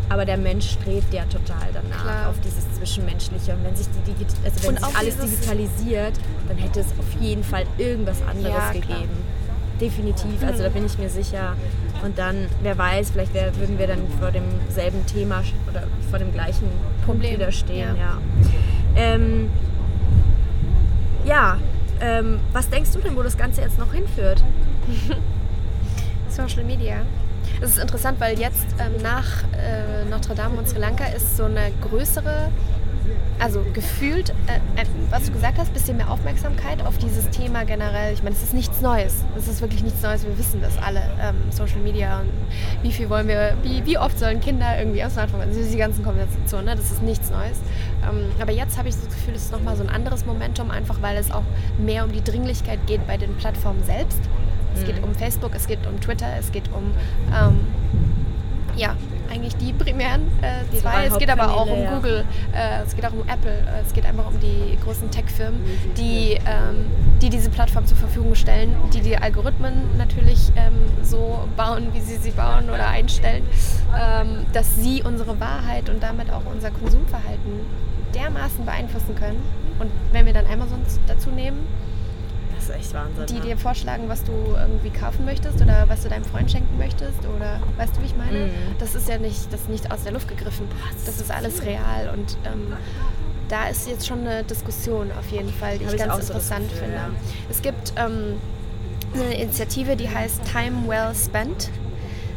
aber 0.07 0.23
der 0.25 0.37
Mensch 0.37 0.71
strebt 0.71 1.13
ja 1.13 1.23
total 1.25 1.67
danach 1.73 2.03
Klar. 2.03 2.29
auf 2.29 2.35
dieses 2.45 2.63
Zwischenmenschliche. 2.77 3.53
Und 3.53 3.65
wenn 3.65 3.75
sich, 3.75 3.87
die 3.87 4.11
Digi 4.11 4.25
also 4.43 4.67
wenn 4.67 4.77
sich 4.77 4.95
alles 4.97 5.17
digitalisiert, 5.17 6.13
dann 6.47 6.57
hätte 6.57 6.79
es 6.79 6.87
auf 6.97 7.21
jeden 7.21 7.43
Fall 7.43 7.65
irgendwas 7.77 8.21
anderes 8.23 8.55
Ja. 8.55 8.69
Mhm. 8.69 8.81
gegeben. 8.81 9.41
Definitiv, 9.81 10.43
also 10.45 10.63
da 10.63 10.69
bin 10.69 10.85
ich 10.85 10.97
mir 10.97 11.09
sicher. 11.09 11.55
Und 12.03 12.17
dann, 12.17 12.47
wer 12.61 12.77
weiß, 12.77 13.11
vielleicht 13.11 13.33
wär, 13.33 13.53
würden 13.57 13.77
wir 13.77 13.87
dann 13.87 13.99
vor 14.19 14.31
demselben 14.31 15.05
Thema 15.07 15.43
oder 15.69 15.83
vor 16.09 16.19
dem 16.19 16.31
gleichen 16.31 16.69
Punkt 17.05 17.21
Problem, 17.21 17.33
wieder 17.33 17.51
stehen. 17.51 17.95
ja. 17.95 17.95
Ja, 17.95 18.17
ähm, 18.95 19.49
ja 21.25 21.57
ähm, 22.01 22.39
was 22.51 22.69
denkst 22.69 22.91
du 22.91 22.99
denn, 22.99 23.15
wo 23.15 23.23
das 23.23 23.37
Ganze 23.37 23.61
jetzt 23.61 23.77
noch 23.77 23.93
hinführt? 23.93 24.43
Social 26.29 26.63
Media. 26.63 26.97
Es 27.61 27.71
ist 27.71 27.79
interessant, 27.79 28.19
weil 28.19 28.39
jetzt 28.39 28.65
ähm, 28.79 29.01
nach 29.03 29.43
äh, 29.53 30.05
Notre 30.09 30.33
Dame 30.33 30.57
und 30.57 30.67
Sri 30.67 30.79
Lanka 30.79 31.05
ist 31.05 31.37
so 31.37 31.45
eine 31.45 31.71
größere, 31.81 32.49
also 33.39 33.65
gefühlt, 33.73 34.29
äh, 34.29 34.81
äh, 34.81 34.85
was 35.09 35.25
du 35.25 35.31
gesagt 35.31 35.57
hast, 35.57 35.73
bisschen 35.73 35.97
mehr 35.97 36.09
Aufmerksamkeit 36.09 36.85
auf 36.85 36.97
dieses 36.97 37.29
Thema 37.29 37.65
generell. 37.65 38.13
Ich 38.13 38.23
meine, 38.23 38.35
es 38.35 38.43
ist 38.43 38.53
nichts 38.53 38.81
Neues. 38.81 39.23
Es 39.35 39.47
ist 39.47 39.61
wirklich 39.61 39.83
nichts 39.83 40.01
Neues. 40.01 40.23
Wir 40.23 40.37
wissen 40.37 40.61
das 40.61 40.77
alle. 40.77 41.01
Ähm, 41.21 41.35
Social 41.49 41.79
Media 41.79 42.19
und 42.19 42.29
wie 42.83 42.91
viel 42.91 43.09
wollen 43.09 43.27
wir, 43.27 43.55
wie, 43.63 43.83
wie 43.85 43.97
oft 43.97 44.17
sollen 44.19 44.39
Kinder 44.41 44.77
irgendwie 44.77 45.03
aufs 45.03 45.13
Smartphone, 45.13 45.41
also 45.41 45.59
die 45.61 45.77
ganzen 45.77 46.03
Konversationen, 46.03 46.65
ne? 46.65 46.75
das 46.75 46.91
ist 46.91 47.01
nichts 47.01 47.31
Neues. 47.31 47.59
Ähm, 48.07 48.25
aber 48.39 48.51
jetzt 48.51 48.77
habe 48.77 48.89
ich 48.89 48.95
das 48.95 49.05
Gefühl, 49.05 49.35
es 49.35 49.45
ist 49.45 49.51
nochmal 49.51 49.75
so 49.75 49.83
ein 49.83 49.89
anderes 49.89 50.25
Momentum, 50.25 50.69
einfach 50.69 51.01
weil 51.01 51.17
es 51.17 51.31
auch 51.31 51.43
mehr 51.79 52.05
um 52.05 52.11
die 52.11 52.23
Dringlichkeit 52.23 52.79
geht 52.85 53.05
bei 53.07 53.17
den 53.17 53.35
Plattformen 53.37 53.83
selbst. 53.83 54.19
Es 54.75 54.85
geht 54.85 55.03
um 55.03 55.13
Facebook, 55.13 55.51
es 55.53 55.67
geht 55.67 55.85
um 55.85 55.99
Twitter, 55.99 56.27
es 56.39 56.51
geht 56.51 56.71
um 56.71 56.91
ähm, 57.35 57.59
ja, 58.75 58.95
eigentlich 59.31 59.55
die 59.55 59.73
primären 59.73 60.27
äh, 60.41 60.63
Die 60.71 60.79
zwei. 60.79 61.05
Es 61.05 61.17
geht 61.17 61.29
aber 61.29 61.55
auch 61.55 61.67
um. 61.67 61.81
Google, 61.91 62.25
äh, 62.53 62.83
es 62.85 62.95
geht 62.95 63.05
auch 63.05 63.13
um 63.13 63.27
Apple, 63.27 63.51
äh, 63.51 63.81
es 63.85 63.93
geht 63.93 64.05
einfach 64.05 64.27
um 64.27 64.39
die 64.39 64.77
großen 64.83 65.09
Tech-Firmen, 65.11 65.59
die, 65.97 66.33
ähm, 66.45 66.85
die 67.21 67.29
diese 67.29 67.49
Plattform 67.49 67.85
zur 67.85 67.97
Verfügung 67.97 68.35
stellen, 68.35 68.75
die 68.93 69.01
die 69.01 69.17
Algorithmen 69.17 69.97
natürlich 69.97 70.51
ähm, 70.55 70.73
so 71.03 71.47
bauen, 71.57 71.89
wie 71.93 71.99
sie 71.99 72.17
sie 72.17 72.31
bauen 72.31 72.69
oder 72.69 72.87
einstellen, 72.87 73.43
ähm, 73.97 74.45
dass 74.53 74.75
sie 74.75 75.03
unsere 75.03 75.39
Wahrheit 75.39 75.89
und 75.89 76.01
damit 76.01 76.31
auch 76.31 76.43
unser 76.51 76.71
Konsumverhalten 76.71 77.51
dermaßen 78.13 78.65
beeinflussen 78.65 79.15
können. 79.15 79.41
Und 79.79 79.89
wenn 80.11 80.25
wir 80.25 80.33
dann 80.33 80.45
Amazon 80.45 80.79
dazu 81.07 81.29
nehmen, 81.29 81.67
ist 82.71 82.77
echt 82.77 82.93
Wahnsinn. 82.93 83.25
die 83.27 83.33
ne? 83.33 83.41
dir 83.41 83.57
vorschlagen, 83.57 84.07
was 84.07 84.23
du 84.23 84.31
irgendwie 84.55 84.89
kaufen 84.89 85.25
möchtest 85.25 85.61
oder 85.61 85.85
was 85.87 86.01
du 86.03 86.09
deinem 86.09 86.25
Freund 86.25 86.51
schenken 86.51 86.77
möchtest 86.77 87.19
oder 87.35 87.59
weißt 87.77 87.95
du, 87.95 88.01
wie 88.01 88.05
ich 88.05 88.15
meine? 88.15 88.47
Mhm. 88.47 88.51
Das 88.79 88.95
ist 88.95 89.07
ja 89.07 89.17
nicht, 89.17 89.51
das 89.51 89.67
nicht 89.67 89.91
aus 89.91 90.03
der 90.03 90.13
Luft 90.13 90.27
gegriffen. 90.27 90.67
Das 91.05 91.19
ist 91.19 91.31
alles 91.31 91.63
real 91.63 92.13
und 92.13 92.37
ähm, 92.45 92.73
da 93.49 93.67
ist 93.67 93.87
jetzt 93.87 94.07
schon 94.07 94.19
eine 94.19 94.43
Diskussion 94.43 95.11
auf 95.19 95.29
jeden 95.29 95.51
Fall, 95.51 95.77
die 95.77 95.85
Hab 95.85 95.93
ich 95.93 95.99
ganz 95.99 96.27
so 96.27 96.33
interessant 96.33 96.69
Gefühl, 96.69 96.83
finde. 96.83 96.95
ja. 96.95 97.09
Es 97.49 97.61
gibt 97.61 97.93
ähm, 97.97 98.39
eine 99.13 99.33
Initiative, 99.35 99.95
die 99.95 100.09
heißt 100.09 100.41
Time 100.45 100.87
Well 100.87 101.13
Spent. 101.13 101.69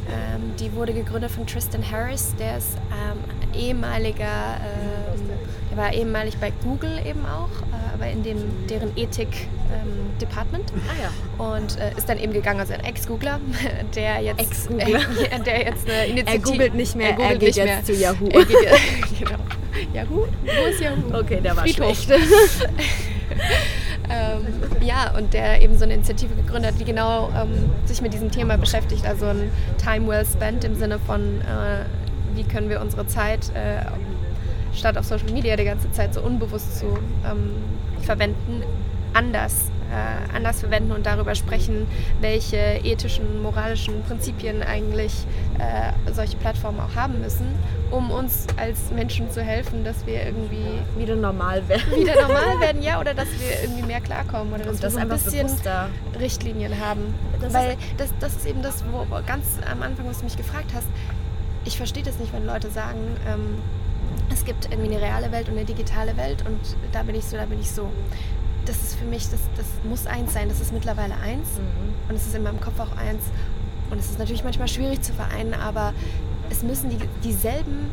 Ähm, 0.06 0.52
die 0.60 0.72
wurde 0.74 0.92
gegründet 0.92 1.30
von 1.30 1.46
Tristan 1.46 1.82
Harris, 1.88 2.34
der 2.38 2.58
ist 2.58 2.76
ähm, 2.90 3.18
ehemaliger, 3.58 4.58
ähm, 4.60 5.30
der 5.70 5.78
war 5.78 5.92
ehemalig 5.92 6.36
bei 6.38 6.52
Google 6.62 6.98
eben 7.06 7.24
auch, 7.24 7.48
aber 7.94 8.10
in 8.10 8.22
dem, 8.22 8.38
deren 8.68 8.96
Ethik-Department. 8.96 10.72
Ah 10.88 11.02
ja. 11.02 11.44
Und 11.44 11.78
äh, 11.78 11.96
ist 11.96 12.08
dann 12.08 12.18
eben 12.18 12.32
gegangen, 12.32 12.60
also 12.60 12.74
ein 12.74 12.80
Ex-Googler, 12.80 13.40
der 13.94 14.20
jetzt, 14.20 14.40
Ex-Googler. 14.40 14.86
äh, 15.30 15.40
der 15.44 15.64
jetzt 15.64 15.88
eine 15.88 16.06
Initiative... 16.06 16.26
Er 16.26 16.38
googelt 16.38 16.74
nicht 16.74 16.96
mehr, 16.96 17.10
er, 17.10 17.18
er 17.18 17.34
googelt 17.34 17.40
geht 17.40 17.48
nicht 17.48 17.56
jetzt 17.56 17.66
mehr. 17.66 17.84
zu 17.84 17.92
Yahoo. 17.92 18.28
Er 18.28 18.44
geht, 18.44 19.18
genau. 19.18 19.38
Yahoo? 19.92 20.26
Wo 20.44 20.66
ist 20.68 20.80
Yahoo? 20.80 21.18
Okay, 21.18 21.40
der 21.40 21.56
war 21.56 21.62
Friedhof. 21.62 21.98
schlecht. 21.98 22.22
Ähm, 24.10 24.46
ja, 24.82 25.12
und 25.16 25.32
der 25.32 25.62
eben 25.62 25.78
so 25.78 25.84
eine 25.84 25.94
Initiative 25.94 26.34
gegründet 26.34 26.72
hat, 26.72 26.80
die 26.80 26.84
genau 26.84 27.30
ähm, 27.30 27.70
sich 27.86 28.02
mit 28.02 28.12
diesem 28.12 28.30
Thema 28.30 28.58
beschäftigt. 28.58 29.06
Also 29.06 29.26
ein 29.26 29.50
Time 29.82 30.06
well 30.06 30.24
spent 30.26 30.64
im 30.64 30.74
Sinne 30.74 30.98
von, 30.98 31.40
äh, 31.40 31.84
wie 32.34 32.44
können 32.44 32.68
wir 32.68 32.80
unsere 32.80 33.06
Zeit 33.06 33.50
äh, 33.54 33.84
statt 34.76 34.98
auf 34.98 35.06
Social 35.06 35.30
Media 35.32 35.56
die 35.56 35.64
ganze 35.64 35.90
Zeit 35.92 36.12
so 36.12 36.20
unbewusst 36.20 36.78
zu 36.78 36.86
ähm, 37.24 37.52
verwenden, 38.04 38.62
anders, 39.12 39.70
äh, 39.92 40.36
anders 40.36 40.60
verwenden 40.60 40.90
und 40.92 41.06
darüber 41.06 41.34
sprechen, 41.34 41.86
welche 42.20 42.56
ethischen, 42.82 43.42
moralischen 43.42 44.02
Prinzipien 44.02 44.62
eigentlich 44.62 45.12
äh, 45.58 45.92
solche 46.12 46.36
Plattformen 46.36 46.80
auch 46.80 46.96
haben 46.96 47.20
müssen, 47.20 47.46
um 47.92 48.10
uns 48.10 48.46
als 48.56 48.90
Menschen 48.90 49.30
zu 49.30 49.40
helfen, 49.42 49.84
dass 49.84 50.04
wir 50.06 50.24
irgendwie 50.26 50.80
Wieder 50.98 51.14
normal 51.14 51.68
werden. 51.68 51.84
wieder 51.96 52.20
normal 52.22 52.58
werden, 52.60 52.82
ja, 52.82 52.98
oder 53.00 53.14
dass 53.14 53.28
wir 53.38 53.62
irgendwie 53.62 53.82
mehr 53.86 54.00
klarkommen 54.00 54.52
oder 54.54 54.64
dass 54.64 54.74
Und 54.74 54.82
wir 54.82 54.82
das 54.82 54.92
so 54.94 54.98
ein 54.98 55.08
bisschen 55.08 55.46
bewusster. 55.46 55.88
Richtlinien 56.18 56.72
haben. 56.80 57.14
Das 57.40 57.48
ist- 57.48 57.54
Weil 57.54 57.76
das, 57.98 58.08
das 58.18 58.34
ist 58.36 58.46
eben 58.46 58.62
das, 58.62 58.82
wo 58.90 59.06
wo 59.08 59.20
ganz 59.24 59.44
am 59.70 59.82
Anfang, 59.82 60.06
was 60.08 60.18
du 60.18 60.24
mich 60.24 60.36
gefragt 60.36 60.72
hast, 60.74 60.88
ich 61.66 61.76
verstehe 61.76 62.02
das 62.02 62.18
nicht, 62.18 62.32
wenn 62.32 62.44
Leute 62.46 62.68
sagen, 62.70 62.98
ähm, 63.28 63.58
es 64.32 64.44
gibt 64.44 64.70
irgendwie 64.70 64.94
eine 64.94 65.02
reale 65.04 65.30
Welt 65.32 65.48
und 65.48 65.56
eine 65.56 65.64
digitale 65.64 66.16
Welt 66.16 66.44
und 66.46 66.58
da 66.92 67.02
bin 67.02 67.14
ich 67.14 67.24
so, 67.24 67.36
da 67.36 67.44
bin 67.46 67.60
ich 67.60 67.70
so. 67.70 67.88
Das 68.66 68.76
ist 68.76 68.96
für 68.96 69.04
mich, 69.04 69.28
das, 69.30 69.40
das 69.56 69.66
muss 69.88 70.06
eins 70.06 70.32
sein, 70.32 70.48
das 70.48 70.60
ist 70.60 70.72
mittlerweile 70.72 71.14
eins 71.16 71.48
Mhm. 71.58 71.92
und 72.08 72.14
es 72.16 72.26
ist 72.26 72.34
in 72.34 72.42
meinem 72.42 72.60
Kopf 72.60 72.80
auch 72.80 72.96
eins. 72.96 73.22
Und 73.90 73.98
es 73.98 74.06
ist 74.10 74.18
natürlich 74.18 74.42
manchmal 74.44 74.68
schwierig 74.68 75.02
zu 75.02 75.12
vereinen, 75.12 75.52
aber 75.54 75.92
es 76.50 76.62
müssen 76.62 76.88
die, 76.90 76.98
dieselben, 77.22 77.90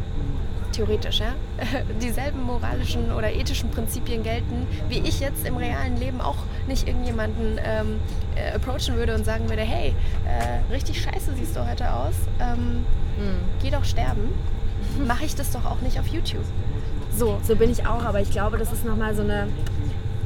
theoretisch, 0.72 1.20
ja, 1.20 1.34
dieselben 2.02 2.42
moralischen 2.44 3.12
oder 3.12 3.32
ethischen 3.34 3.70
Prinzipien 3.72 4.24
gelten, 4.24 4.66
wie 4.88 5.00
ich 5.00 5.20
jetzt 5.20 5.46
im 5.46 5.58
realen 5.58 5.98
Leben 5.98 6.22
auch 6.22 6.38
nicht 6.68 6.88
irgendjemanden 6.88 7.60
ähm, 7.64 8.00
äh, 8.36 8.56
approachen 8.56 8.96
würde 8.96 9.14
und 9.16 9.26
sagen 9.26 9.50
würde, 9.50 9.64
hey, 9.64 9.94
äh, 10.26 10.74
richtig 10.74 11.02
scheiße 11.02 11.34
siehst 11.36 11.56
du 11.58 11.68
heute 11.70 11.92
aus, 11.94 12.14
ähm, 12.40 12.86
Mhm. 13.18 13.40
geh 13.62 13.70
doch 13.70 13.84
sterben. 13.84 14.34
Mache 15.08 15.26
ich 15.26 15.36
das 15.36 15.52
doch 15.52 15.66
auch 15.66 15.82
nicht 15.82 16.00
auf 16.00 16.08
YouTube. 16.08 16.44
So, 17.16 17.40
So 17.46 17.56
bin 17.56 17.72
ich 17.72 17.86
auch, 17.86 18.04
aber 18.04 18.22
ich 18.22 18.32
glaube, 18.32 18.58
das 18.58 18.72
ist 18.72 18.86
nochmal 18.86 19.14
so 19.16 19.22
eine, 19.22 19.48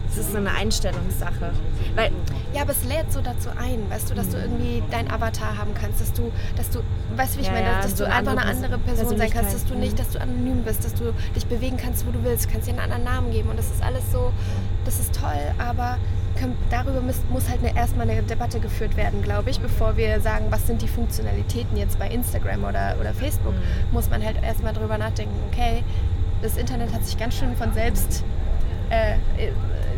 das 0.08 0.17
ist 0.17 0.32
so 0.32 0.38
eine 0.38 0.51
Einstellungssache. 0.51 1.51
Weil 1.95 2.12
Ja, 2.54 2.62
aber 2.62 2.71
es 2.71 2.84
lädt 2.86 3.12
so 3.12 3.21
dazu 3.21 3.49
ein, 3.49 3.89
weißt 3.89 4.10
du, 4.12 4.13
dass 4.15 4.30
du 4.30 4.38
irgendwie 4.38 4.84
dein 4.91 5.10
Avatar 5.10 5.58
haben 5.58 5.73
kannst, 5.73 5.99
dass 6.01 6.13
du, 6.13 6.32
dass 6.56 6.69
du, 6.69 6.80
weißt 7.15 7.34
du, 7.36 7.38
wie 7.38 7.41
ich 7.41 7.47
Ja, 7.47 7.54
meine, 7.54 7.67
ja, 7.67 7.82
dass 7.82 7.97
so 7.97 8.06
du 8.06 8.12
einfach 8.12 8.32
eine 8.34 8.45
andere 8.45 8.78
Person 8.78 9.17
sein 9.17 9.30
kannst, 9.30 9.54
dass 9.56 9.65
du 9.65 9.75
nicht, 9.75 9.97
dass 9.99 10.10
du 10.12 10.21
anonym 10.21 10.63
bist, 10.63 10.86
dass 10.86 10.93
du 10.93 11.13
dich 11.36 11.45
bewegen 11.47 11.78
kannst, 11.78 12.06
wo 12.06 12.12
du 12.12 12.23
willst, 12.23 12.49
kannst 12.49 12.67
dir 12.67 12.71
einen 12.71 12.80
anderen 12.82 13.04
Namen 13.04 13.32
geben 13.32 13.49
und 13.49 13.58
das 13.58 13.67
ist 13.71 13.82
alles 13.84 14.04
so, 14.12 14.32
das 14.86 14.99
ist 14.99 15.15
toll, 15.15 15.41
aber 15.58 15.97
können, 16.36 16.58
darüber 16.69 17.02
muss, 17.02 17.17
muss 17.30 17.50
halt 17.50 17.60
eine, 17.63 17.76
erstmal 17.76 18.10
eine 18.10 18.21
Debatte 18.24 18.60
geführt 18.60 18.95
werden, 18.98 19.21
glaube 19.21 19.50
ich, 19.50 19.60
bevor 19.60 19.98
wir 19.98 20.19
sagen, 20.21 20.45
was 20.50 20.67
sind 20.67 20.82
die 20.82 20.88
Funktionalitäten 20.88 21.78
jetzt 21.78 21.98
bei 22.00 22.08
Instagram 22.08 22.63
oder, 22.63 22.95
oder 23.00 23.13
Facebook, 23.13 23.54
Mhm. 23.54 23.93
muss 23.93 24.10
man 24.10 24.24
halt 24.24 24.41
erstmal 24.43 24.74
drüber 24.74 24.98
nachdenken, 24.98 25.34
okay, 25.52 25.84
das 26.41 26.58
Internet 26.58 26.93
hat 26.93 27.04
sich 27.06 27.17
ganz 27.17 27.36
schön 27.36 27.56
von 27.56 27.74
selbst 27.74 28.24
äh, 28.89 29.13
äh, 29.13 29.52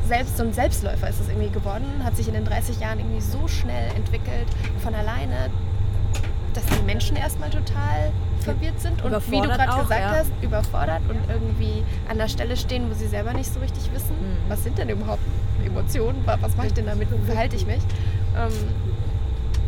selbst 0.07 0.37
so 0.37 0.43
ein 0.43 0.53
Selbstläufer 0.53 1.09
ist 1.09 1.19
es 1.19 1.27
irgendwie 1.27 1.49
geworden, 1.49 1.83
hat 2.05 2.15
sich 2.15 2.29
in 2.29 2.33
den 2.33 2.45
30 2.45 2.79
Jahren 2.79 2.99
irgendwie 2.99 3.19
so 3.19 3.45
schnell 3.49 3.89
entwickelt 3.95 4.47
von 4.81 4.95
alleine, 4.95 5.49
dass 6.53 6.65
die 6.67 6.81
Menschen 6.85 7.17
erstmal 7.17 7.49
total 7.49 8.11
verwirrt 8.53 8.79
sind 8.81 9.01
und 9.03 9.31
wie 9.31 9.41
du 9.41 9.47
gerade 9.47 9.81
gesagt 9.81 10.01
ja. 10.01 10.11
hast, 10.11 10.31
überfordert 10.41 11.01
und 11.09 11.17
irgendwie 11.29 11.83
an 12.09 12.17
der 12.17 12.27
Stelle 12.27 12.55
stehen, 12.57 12.89
wo 12.89 12.93
sie 12.93 13.07
selber 13.07 13.33
nicht 13.33 13.53
so 13.53 13.59
richtig 13.59 13.89
wissen, 13.93 14.15
Mhm. 14.15 14.49
was 14.49 14.63
sind 14.63 14.77
denn 14.77 14.89
überhaupt 14.89 15.21
Emotionen, 15.65 16.25
Wa- 16.25 16.37
was 16.41 16.55
mache 16.55 16.67
ich 16.67 16.73
denn 16.73 16.85
damit, 16.85 17.07
wie 17.11 17.25
verhalte 17.25 17.55
ich 17.55 17.65
mich. 17.65 17.81
Ähm, 18.37 18.51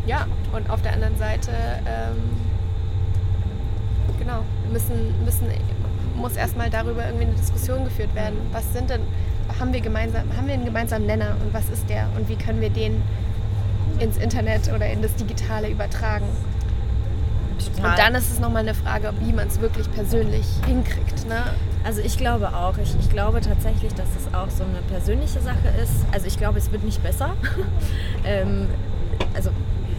ja, 0.06 0.26
und 0.52 0.68
auf 0.70 0.80
der 0.82 0.92
anderen 0.94 1.16
Seite, 1.18 1.50
ähm, 1.86 2.16
genau, 4.18 4.42
müssen, 4.72 5.14
müssen, 5.24 5.46
muss 6.16 6.36
erstmal 6.36 6.70
darüber 6.70 7.04
irgendwie 7.04 7.26
eine 7.26 7.34
Diskussion 7.34 7.84
geführt 7.84 8.14
werden. 8.14 8.36
Was 8.52 8.72
sind 8.72 8.90
denn, 8.90 9.00
haben 9.58 9.72
wir 9.72 9.80
gemeinsam, 9.80 10.22
haben 10.36 10.46
wir 10.46 10.54
einen 10.54 10.64
gemeinsamen 10.64 11.06
Nenner 11.06 11.36
und 11.44 11.52
was 11.52 11.68
ist 11.70 11.88
der 11.88 12.06
und 12.16 12.28
wie 12.28 12.36
können 12.36 12.60
wir 12.60 12.70
den 12.70 13.02
ins 13.98 14.16
Internet 14.16 14.72
oder 14.72 14.86
in 14.88 15.02
das 15.02 15.14
Digitale 15.16 15.68
übertragen? 15.68 16.24
Total. 17.66 17.90
Und 17.90 17.98
dann 17.98 18.14
ist 18.14 18.30
es 18.32 18.40
nochmal 18.40 18.62
eine 18.62 18.74
Frage, 18.74 19.12
wie 19.20 19.32
man 19.32 19.48
es 19.48 19.60
wirklich 19.60 19.90
persönlich 19.92 20.46
hinkriegt. 20.66 21.28
Ne? 21.28 21.42
Also 21.84 22.00
ich 22.00 22.16
glaube 22.16 22.54
auch. 22.54 22.76
Ich, 22.78 22.94
ich 23.00 23.10
glaube 23.10 23.40
tatsächlich, 23.40 23.92
dass 23.94 24.08
es 24.18 24.32
auch 24.34 24.50
so 24.50 24.64
eine 24.64 24.80
persönliche 24.90 25.40
Sache 25.40 25.68
ist. 25.82 25.92
Also 26.12 26.26
ich 26.26 26.36
glaube, 26.38 26.58
es 26.58 26.70
wird 26.72 26.84
nicht 26.84 27.02
besser. 27.02 27.30
ähm, 28.24 28.66
also, 29.34 29.50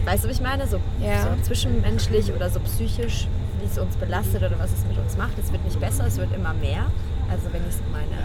weißt 0.04 0.24
du, 0.24 0.28
wie 0.28 0.32
ich 0.32 0.40
meine? 0.40 0.66
So, 0.66 0.78
Ja. 1.00 1.22
so 1.22 1.42
zwischenmenschlich 1.42 2.32
oder 2.32 2.50
so 2.50 2.60
psychisch, 2.60 3.28
wie 3.60 3.66
es 3.66 3.78
uns 3.78 3.96
belastet 3.96 4.42
oder 4.42 4.58
was 4.58 4.72
es 4.72 4.84
mit 4.86 4.98
uns 4.98 5.16
macht. 5.16 5.38
Es 5.38 5.52
wird 5.52 5.64
nicht 5.64 5.80
besser, 5.80 6.06
es 6.06 6.16
wird 6.18 6.34
immer 6.34 6.54
mehr. 6.54 6.86
Also 7.30 7.44
wenn 7.52 7.62
ich 7.68 7.74
so 7.76 7.82
meine, 7.92 8.22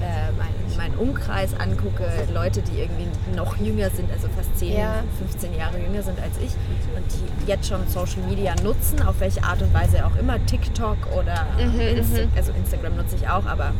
äh, 0.00 0.30
mein, 0.38 0.76
meinen 0.76 0.94
Umkreis 0.98 1.54
angucke, 1.58 2.04
Leute, 2.32 2.62
die 2.62 2.80
irgendwie 2.80 3.06
noch 3.34 3.56
jünger 3.56 3.90
sind, 3.90 4.10
also 4.10 4.28
fast 4.36 4.56
10, 4.58 4.76
Ja. 4.76 4.94
15 5.18 5.54
Jahre 5.56 5.78
jünger 5.78 6.02
sind 6.02 6.18
als 6.20 6.36
ich 6.38 6.52
und 6.96 7.04
die 7.12 7.50
jetzt 7.50 7.68
schon 7.68 7.86
Social 7.88 8.22
Media 8.28 8.54
nutzen, 8.62 9.02
auf 9.02 9.20
welche 9.20 9.42
Art 9.42 9.62
und 9.62 9.72
Weise 9.72 10.04
auch 10.06 10.16
immer, 10.16 10.44
TikTok 10.46 10.96
oder 11.16 11.46
Mhm, 11.58 11.80
Insta 11.80 12.22
mhm. 12.22 12.30
also 12.36 12.52
Instagram 12.52 12.96
nutze 12.96 13.16
ich 13.16 13.28
auch, 13.28 13.46
aber 13.46 13.72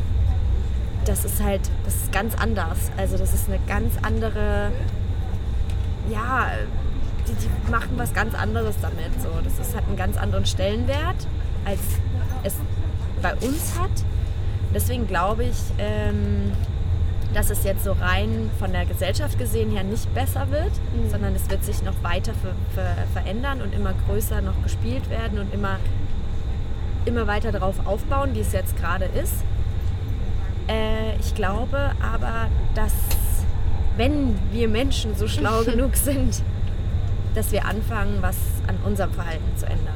das 1.05 1.25
ist 1.25 1.43
halt, 1.43 1.61
das 1.85 1.95
ist 1.95 2.13
ganz 2.13 2.35
anders. 2.35 2.91
Also 2.97 3.19
das 3.19 3.35
ist 3.35 3.49
eine 3.49 3.59
ganz 3.67 3.95
andere, 4.03 4.71
ja, 6.11 6.47
die, 7.29 7.33
die 7.35 7.71
machen 7.71 7.91
was 7.97 8.13
ganz 8.15 8.35
anderes 8.35 8.75
damit. 8.81 9.11
So. 9.23 9.29
Das 9.43 9.59
ist, 9.67 9.77
hat 9.77 9.85
einen 9.87 9.97
ganz 9.97 10.17
anderen 10.17 10.47
Stellenwert, 10.47 11.27
als 11.65 11.81
es 12.43 12.55
bei 13.23 13.35
uns 13.35 13.79
hat. 13.79 13.91
Deswegen 14.75 15.07
glaube 15.07 15.45
ich, 15.45 15.57
ähm, 15.79 16.53
dass 17.33 17.51
es 17.51 17.65
jetzt 17.65 17.85
so 17.85 17.93
rein 17.93 18.51
von 18.59 18.73
der 18.73 18.85
Gesellschaft 18.87 19.39
gesehen 19.39 19.71
her 19.71 19.83
nicht 19.83 20.13
besser 20.15 20.51
wird, 20.51 20.71
Mhm. 20.95 21.11
sondern 21.11 21.35
es 21.35 21.49
wird 21.51 21.65
sich 21.65 21.83
noch 21.83 21.95
weiter 22.03 22.33
ver 22.35 22.53
ver 22.75 22.95
verändern 23.13 23.61
und 23.63 23.75
immer 23.75 23.93
größer 24.07 24.41
noch 24.41 24.61
gespielt 24.63 25.09
werden 25.11 25.39
und 25.39 25.53
immer, 25.55 25.79
immer 27.05 27.27
weiter 27.27 27.51
darauf 27.53 27.87
aufbauen, 27.87 28.31
wie 28.35 28.41
es 28.41 28.53
jetzt 28.53 28.77
gerade 28.77 29.05
ist. 29.07 29.35
Äh, 30.69 31.17
ich 31.21 31.35
glaube 31.35 31.91
aber, 32.03 32.49
dass 32.75 32.93
wenn 33.97 34.39
wir 34.53 34.69
Menschen 34.69 35.17
so 35.17 35.29
schlau 35.29 35.63
genug 35.65 35.97
sind, 35.97 36.43
dass 37.35 37.51
wir 37.53 37.65
anfangen, 37.67 38.19
was 38.21 38.37
an 38.69 38.77
unserem 38.85 39.13
Verhalten 39.13 39.57
zu 39.57 39.67
ändern. 39.67 39.94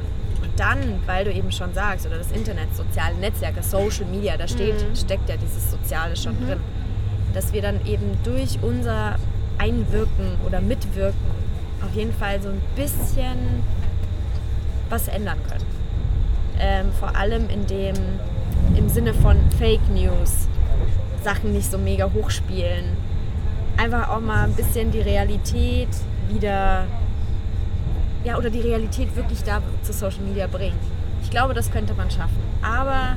Dann, 0.59 0.99
weil 1.05 1.23
du 1.23 1.31
eben 1.31 1.53
schon 1.53 1.73
sagst, 1.73 2.05
oder 2.05 2.17
das 2.17 2.31
Internet, 2.31 2.75
soziale 2.75 3.15
Netzwerke, 3.15 3.63
Social 3.63 4.05
Media, 4.05 4.35
da 4.35 4.45
steht, 4.45 4.75
steckt 4.93 5.29
ja 5.29 5.37
dieses 5.37 5.71
Soziale 5.71 6.17
schon 6.17 6.35
drin, 6.45 6.59
dass 7.33 7.53
wir 7.53 7.61
dann 7.61 7.85
eben 7.85 8.17
durch 8.25 8.59
unser 8.61 9.15
Einwirken 9.57 10.35
oder 10.45 10.59
Mitwirken 10.59 11.17
auf 11.81 11.95
jeden 11.95 12.13
Fall 12.13 12.41
so 12.41 12.49
ein 12.49 12.61
bisschen 12.75 13.63
was 14.89 15.07
ändern 15.07 15.37
können. 15.49 15.65
Ähm, 16.59 16.91
vor 16.99 17.15
allem 17.15 17.49
in 17.49 17.65
dem, 17.65 17.95
im 18.75 18.89
Sinne 18.89 19.13
von 19.13 19.37
Fake 19.57 19.87
News, 19.93 20.49
Sachen 21.23 21.53
nicht 21.53 21.71
so 21.71 21.77
mega 21.77 22.11
hochspielen. 22.13 22.97
Einfach 23.77 24.09
auch 24.09 24.19
mal 24.19 24.43
ein 24.43 24.53
bisschen 24.55 24.91
die 24.91 24.99
Realität 24.99 25.87
wieder, 26.27 26.85
ja, 28.23 28.37
oder 28.37 28.49
die 28.49 28.61
Realität 28.61 29.15
wirklich 29.15 29.43
da 29.43 29.61
zu 29.83 29.93
Social 29.93 30.21
Media 30.21 30.47
bringen. 30.47 30.77
Ich 31.23 31.29
glaube, 31.29 31.53
das 31.53 31.71
könnte 31.71 31.93
man 31.93 32.09
schaffen. 32.09 32.37
Aber 32.61 33.15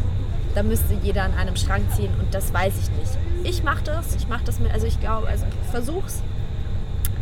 da 0.54 0.62
müsste 0.62 0.94
jeder 1.02 1.22
an 1.24 1.34
einem 1.34 1.56
Strang 1.56 1.82
ziehen 1.96 2.12
und 2.20 2.32
das 2.34 2.52
weiß 2.52 2.74
ich 2.78 2.90
nicht. 2.98 3.18
Ich 3.44 3.64
mache 3.64 3.82
das, 3.84 4.14
ich 4.14 4.28
mache 4.28 4.44
das 4.44 4.60
mit, 4.60 4.72
also 4.72 4.86
ich 4.86 5.00
glaube, 5.00 5.26
also 5.26 5.44
ich 5.64 5.70
versuch's. 5.70 6.22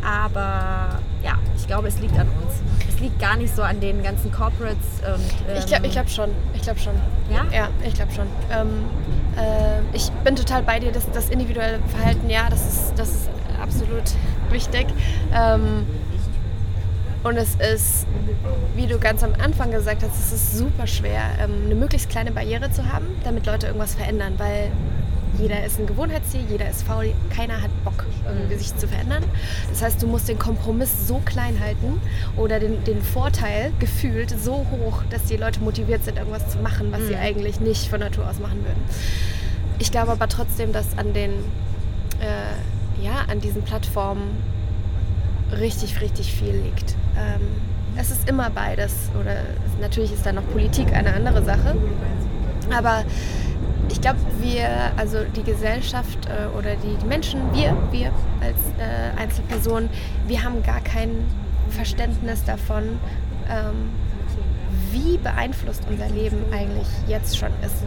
Aber 0.03 0.99
ja, 1.23 1.37
ich 1.55 1.67
glaube, 1.67 1.87
es 1.87 1.99
liegt 1.99 2.17
an 2.17 2.27
uns. 2.41 2.55
Es 2.89 2.99
liegt 2.99 3.19
gar 3.19 3.37
nicht 3.37 3.55
so 3.55 3.61
an 3.61 3.79
den 3.79 4.01
ganzen 4.03 4.31
Corporates 4.31 4.77
und. 5.05 5.49
Ähm, 5.49 5.57
Ich 5.59 5.65
glaube 5.67 5.85
ich 5.85 5.91
glaub 5.91 6.09
schon. 6.09 6.29
Ich 6.55 6.61
glaube 6.63 6.79
schon. 6.79 6.93
Ja? 7.31 7.45
Ja, 7.55 7.67
ich 7.85 7.93
glaube 7.93 8.11
schon. 8.11 8.25
Ähm, 8.51 8.83
äh, 9.37 9.95
ich 9.95 10.09
bin 10.23 10.35
total 10.35 10.63
bei 10.63 10.79
dir, 10.79 10.91
dass 10.91 11.09
das 11.11 11.29
individuelle 11.29 11.79
Verhalten, 11.87 12.29
ja, 12.29 12.49
das 12.49 12.65
ist, 12.67 12.93
das 12.95 13.09
ist 13.09 13.29
absolut 13.61 14.03
wichtig. 14.49 14.87
Ähm, 15.33 15.85
und 17.23 17.37
es 17.37 17.55
ist, 17.55 18.07
wie 18.75 18.87
du 18.87 18.97
ganz 18.97 19.23
am 19.23 19.33
Anfang 19.43 19.71
gesagt 19.71 20.03
hast, 20.03 20.19
es 20.19 20.31
ist 20.31 20.57
super 20.57 20.87
schwer, 20.87 21.21
ähm, 21.39 21.65
eine 21.65 21.75
möglichst 21.75 22.09
kleine 22.09 22.31
Barriere 22.31 22.71
zu 22.71 22.91
haben, 22.91 23.05
damit 23.23 23.45
Leute 23.45 23.67
irgendwas 23.67 23.95
verändern, 23.95 24.33
weil 24.37 24.71
jeder 25.37 25.63
ist 25.63 25.79
ein 25.79 25.87
Gewohnheitstier, 25.87 26.41
jeder 26.49 26.69
ist 26.69 26.83
faul, 26.83 27.13
keiner 27.29 27.61
hat 27.61 27.71
Bock, 27.83 28.05
irgendwie 28.25 28.55
sich 28.55 28.75
zu 28.75 28.87
verändern. 28.87 29.23
Das 29.69 29.81
heißt, 29.81 30.01
du 30.01 30.07
musst 30.07 30.27
den 30.27 30.37
Kompromiss 30.37 31.07
so 31.07 31.21
klein 31.23 31.59
halten 31.59 32.01
oder 32.37 32.59
den, 32.59 32.83
den 32.83 33.01
Vorteil 33.01 33.71
gefühlt 33.79 34.29
so 34.37 34.65
hoch, 34.71 35.03
dass 35.09 35.25
die 35.25 35.37
Leute 35.37 35.61
motiviert 35.61 36.03
sind, 36.03 36.17
irgendwas 36.17 36.49
zu 36.49 36.57
machen, 36.59 36.91
was 36.91 37.07
sie 37.07 37.15
eigentlich 37.15 37.59
nicht 37.59 37.87
von 37.87 38.01
Natur 38.01 38.29
aus 38.29 38.39
machen 38.39 38.63
würden. 38.63 38.83
Ich 39.79 39.91
glaube 39.91 40.11
aber 40.11 40.27
trotzdem, 40.27 40.73
dass 40.73 40.97
an 40.97 41.13
den, 41.13 41.31
äh, 42.19 43.03
ja, 43.03 43.25
an 43.27 43.39
diesen 43.39 43.63
Plattformen 43.63 44.43
richtig, 45.59 46.01
richtig 46.01 46.33
viel 46.33 46.53
liegt. 46.55 46.95
Ähm, 47.17 47.41
es 47.97 48.11
ist 48.11 48.27
immer 48.29 48.49
beides. 48.49 49.09
Oder 49.19 49.37
natürlich 49.79 50.13
ist 50.13 50.25
da 50.25 50.31
noch 50.31 50.47
Politik 50.51 50.93
eine 50.93 51.13
andere 51.13 51.43
Sache. 51.43 51.75
Aber 52.75 53.03
ich 53.89 53.99
glaube, 53.99 54.19
wir, 54.39 54.67
also 54.97 55.19
die 55.35 55.43
Gesellschaft 55.43 56.17
äh, 56.27 56.57
oder 56.57 56.75
die, 56.75 56.95
die 56.95 57.05
Menschen, 57.05 57.41
wir, 57.53 57.75
wir 57.91 58.11
als 58.41 58.57
äh, 58.79 59.19
Einzelpersonen, 59.21 59.89
wir 60.27 60.43
haben 60.43 60.63
gar 60.63 60.79
kein 60.81 61.25
Verständnis 61.69 62.43
davon, 62.45 62.99
ähm, 63.49 63.89
wie 64.91 65.17
beeinflusst 65.17 65.83
unser 65.89 66.09
Leben 66.09 66.37
eigentlich 66.51 66.87
jetzt 67.07 67.37
schon 67.37 67.51
ist. 67.65 67.83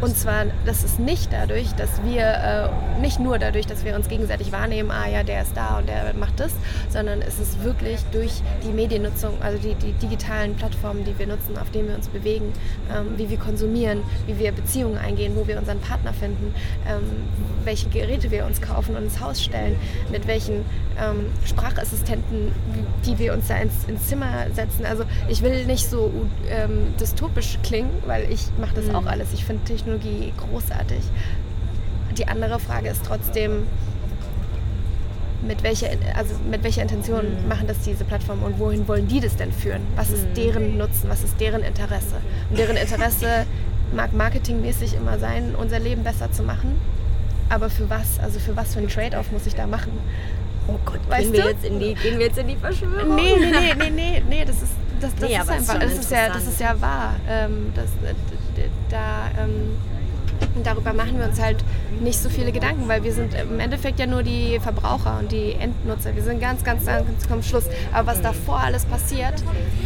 Und 0.00 0.16
zwar, 0.16 0.46
das 0.64 0.84
ist 0.84 1.00
nicht 1.00 1.32
dadurch, 1.32 1.72
dass 1.74 2.02
wir, 2.04 2.22
äh, 2.22 3.00
nicht 3.00 3.18
nur 3.18 3.38
dadurch, 3.38 3.66
dass 3.66 3.84
wir 3.84 3.96
uns 3.96 4.08
gegenseitig 4.08 4.52
wahrnehmen, 4.52 4.92
ah 4.92 5.08
ja, 5.08 5.24
der 5.24 5.42
ist 5.42 5.56
da 5.56 5.78
und 5.78 5.88
der 5.88 6.14
macht 6.14 6.38
das, 6.38 6.52
sondern 6.88 7.20
es 7.20 7.40
ist 7.40 7.64
wirklich 7.64 7.98
durch 8.12 8.40
die 8.64 8.70
Mediennutzung, 8.70 9.34
also 9.42 9.58
die, 9.58 9.74
die 9.74 9.92
digitalen 9.94 10.54
Plattformen, 10.54 11.04
die 11.04 11.18
wir 11.18 11.26
nutzen, 11.26 11.58
auf 11.58 11.70
denen 11.70 11.88
wir 11.88 11.96
uns 11.96 12.06
bewegen, 12.08 12.52
ähm, 12.94 13.14
wie 13.16 13.28
wir 13.28 13.38
konsumieren, 13.38 14.02
wie 14.28 14.38
wir 14.38 14.52
Beziehungen 14.52 14.98
eingehen, 14.98 15.32
wo 15.34 15.48
wir 15.48 15.58
unseren 15.58 15.80
Partner 15.80 16.12
finden, 16.12 16.54
ähm, 16.88 17.02
welche 17.64 17.88
Geräte 17.88 18.30
wir 18.30 18.46
uns 18.46 18.60
kaufen 18.60 18.94
und 18.94 19.02
ins 19.02 19.20
Haus 19.20 19.42
stellen, 19.42 19.74
mit 20.12 20.28
welchen 20.28 20.64
ähm, 21.00 21.26
Sprachassistenten, 21.44 22.52
die 23.04 23.18
wir 23.18 23.32
uns 23.34 23.48
da 23.48 23.56
ins, 23.56 23.84
ins 23.88 24.06
Zimmer 24.06 24.46
setzen. 24.54 24.86
Also 24.86 25.04
ich 25.28 25.42
will 25.42 25.66
nicht 25.66 25.90
so 25.90 26.12
ähm, 26.48 26.94
dystopisch 27.00 27.58
klingen, 27.64 27.90
weil 28.06 28.30
ich 28.30 28.46
mache 28.60 28.76
das 28.76 28.94
auch 28.94 29.06
alles. 29.06 29.32
Ich 29.32 29.44
finde 29.44 29.64
Technologie 29.64 29.87
großartig. 30.36 31.00
Die 32.16 32.26
andere 32.28 32.58
Frage 32.58 32.88
ist 32.88 33.02
trotzdem, 33.06 33.66
mit 35.46 35.62
welcher, 35.62 35.88
also 36.16 36.34
mit 36.50 36.64
welcher 36.64 36.82
Intention 36.82 37.24
machen 37.48 37.66
das 37.68 37.78
diese 37.80 38.04
Plattformen 38.04 38.42
und 38.42 38.58
wohin 38.58 38.86
wollen 38.88 39.06
die 39.06 39.20
das 39.20 39.36
denn 39.36 39.52
führen? 39.52 39.82
Was 39.96 40.10
ist 40.10 40.26
deren 40.36 40.76
Nutzen? 40.76 41.08
Was 41.08 41.22
ist 41.22 41.40
deren 41.40 41.62
Interesse? 41.62 42.16
Und 42.50 42.58
deren 42.58 42.76
Interesse 42.76 43.46
mag 43.94 44.12
marketingmäßig 44.12 44.94
immer 44.94 45.18
sein, 45.18 45.54
unser 45.56 45.78
Leben 45.78 46.02
besser 46.02 46.30
zu 46.32 46.42
machen. 46.42 46.76
Aber 47.50 47.70
für 47.70 47.88
was? 47.88 48.18
Also 48.22 48.38
für 48.40 48.56
was 48.56 48.74
für 48.74 48.80
einen 48.80 48.88
Trade-off 48.88 49.30
muss 49.30 49.46
ich 49.46 49.54
da 49.54 49.66
machen? 49.66 49.92
Oh 50.66 50.74
Gott, 50.84 51.00
Weißt 51.08 51.22
gehen 51.22 51.32
wir, 51.32 51.42
du? 51.44 51.48
jetzt 51.48 51.64
in 51.64 51.78
die, 51.80 51.94
gehen 51.94 52.18
wir 52.18 52.26
jetzt 52.26 52.38
in 52.38 52.48
die 52.48 52.56
Verschwörung? 52.56 53.14
Nee, 53.14 53.36
nee, 53.38 53.50
nee, 53.50 53.74
nee, 53.78 53.90
nee, 53.90 54.22
nee, 54.28 54.44
das 54.44 54.56
ist, 54.56 54.72
das, 55.00 55.14
das 55.14 55.28
Nee, 55.30 55.36
ist 55.36 55.48
einfach, 55.50 55.78
das 55.78 55.92
ist, 55.98 56.10
ja, 56.10 56.28
das 56.28 56.46
ist 56.46 56.60
ja 56.60 56.78
wahr. 56.80 57.14
Ähm, 57.26 57.72
das, 57.74 57.86
äh, 57.86 58.14
da, 58.90 59.30
ähm, 59.42 59.76
darüber 60.62 60.92
machen 60.92 61.18
wir 61.18 61.26
uns 61.26 61.40
halt 61.40 61.56
nicht 62.00 62.18
so 62.18 62.28
viele 62.28 62.52
Gedanken, 62.52 62.88
weil 62.88 63.02
wir 63.02 63.12
sind 63.12 63.34
im 63.34 63.58
Endeffekt 63.60 63.98
ja 63.98 64.06
nur 64.06 64.22
die 64.22 64.58
Verbraucher 64.60 65.18
und 65.20 65.32
die 65.32 65.52
Endnutzer. 65.54 66.14
Wir 66.14 66.22
sind 66.22 66.40
ganz, 66.40 66.62
ganz, 66.64 66.86
ganz 66.86 67.06
zum 67.28 67.42
Schluss. 67.42 67.64
Aber 67.92 68.08
was 68.12 68.20
davor 68.20 68.60
alles 68.60 68.84
passiert, 68.84 69.34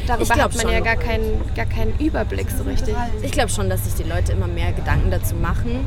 darüber 0.06 0.34
hat 0.34 0.56
man 0.56 0.68
ja 0.68 0.74
schon. 0.76 0.84
gar 0.84 0.96
keinen, 0.96 1.40
gar 1.54 1.66
keinen 1.66 1.94
Überblick 1.98 2.48
so 2.50 2.64
richtig. 2.64 2.94
Ich 3.22 3.32
glaube 3.32 3.50
schon, 3.50 3.70
dass 3.70 3.84
sich 3.84 3.94
die 3.94 4.08
Leute 4.08 4.32
immer 4.32 4.46
mehr 4.46 4.72
Gedanken 4.72 5.10
dazu 5.10 5.34
machen. 5.36 5.80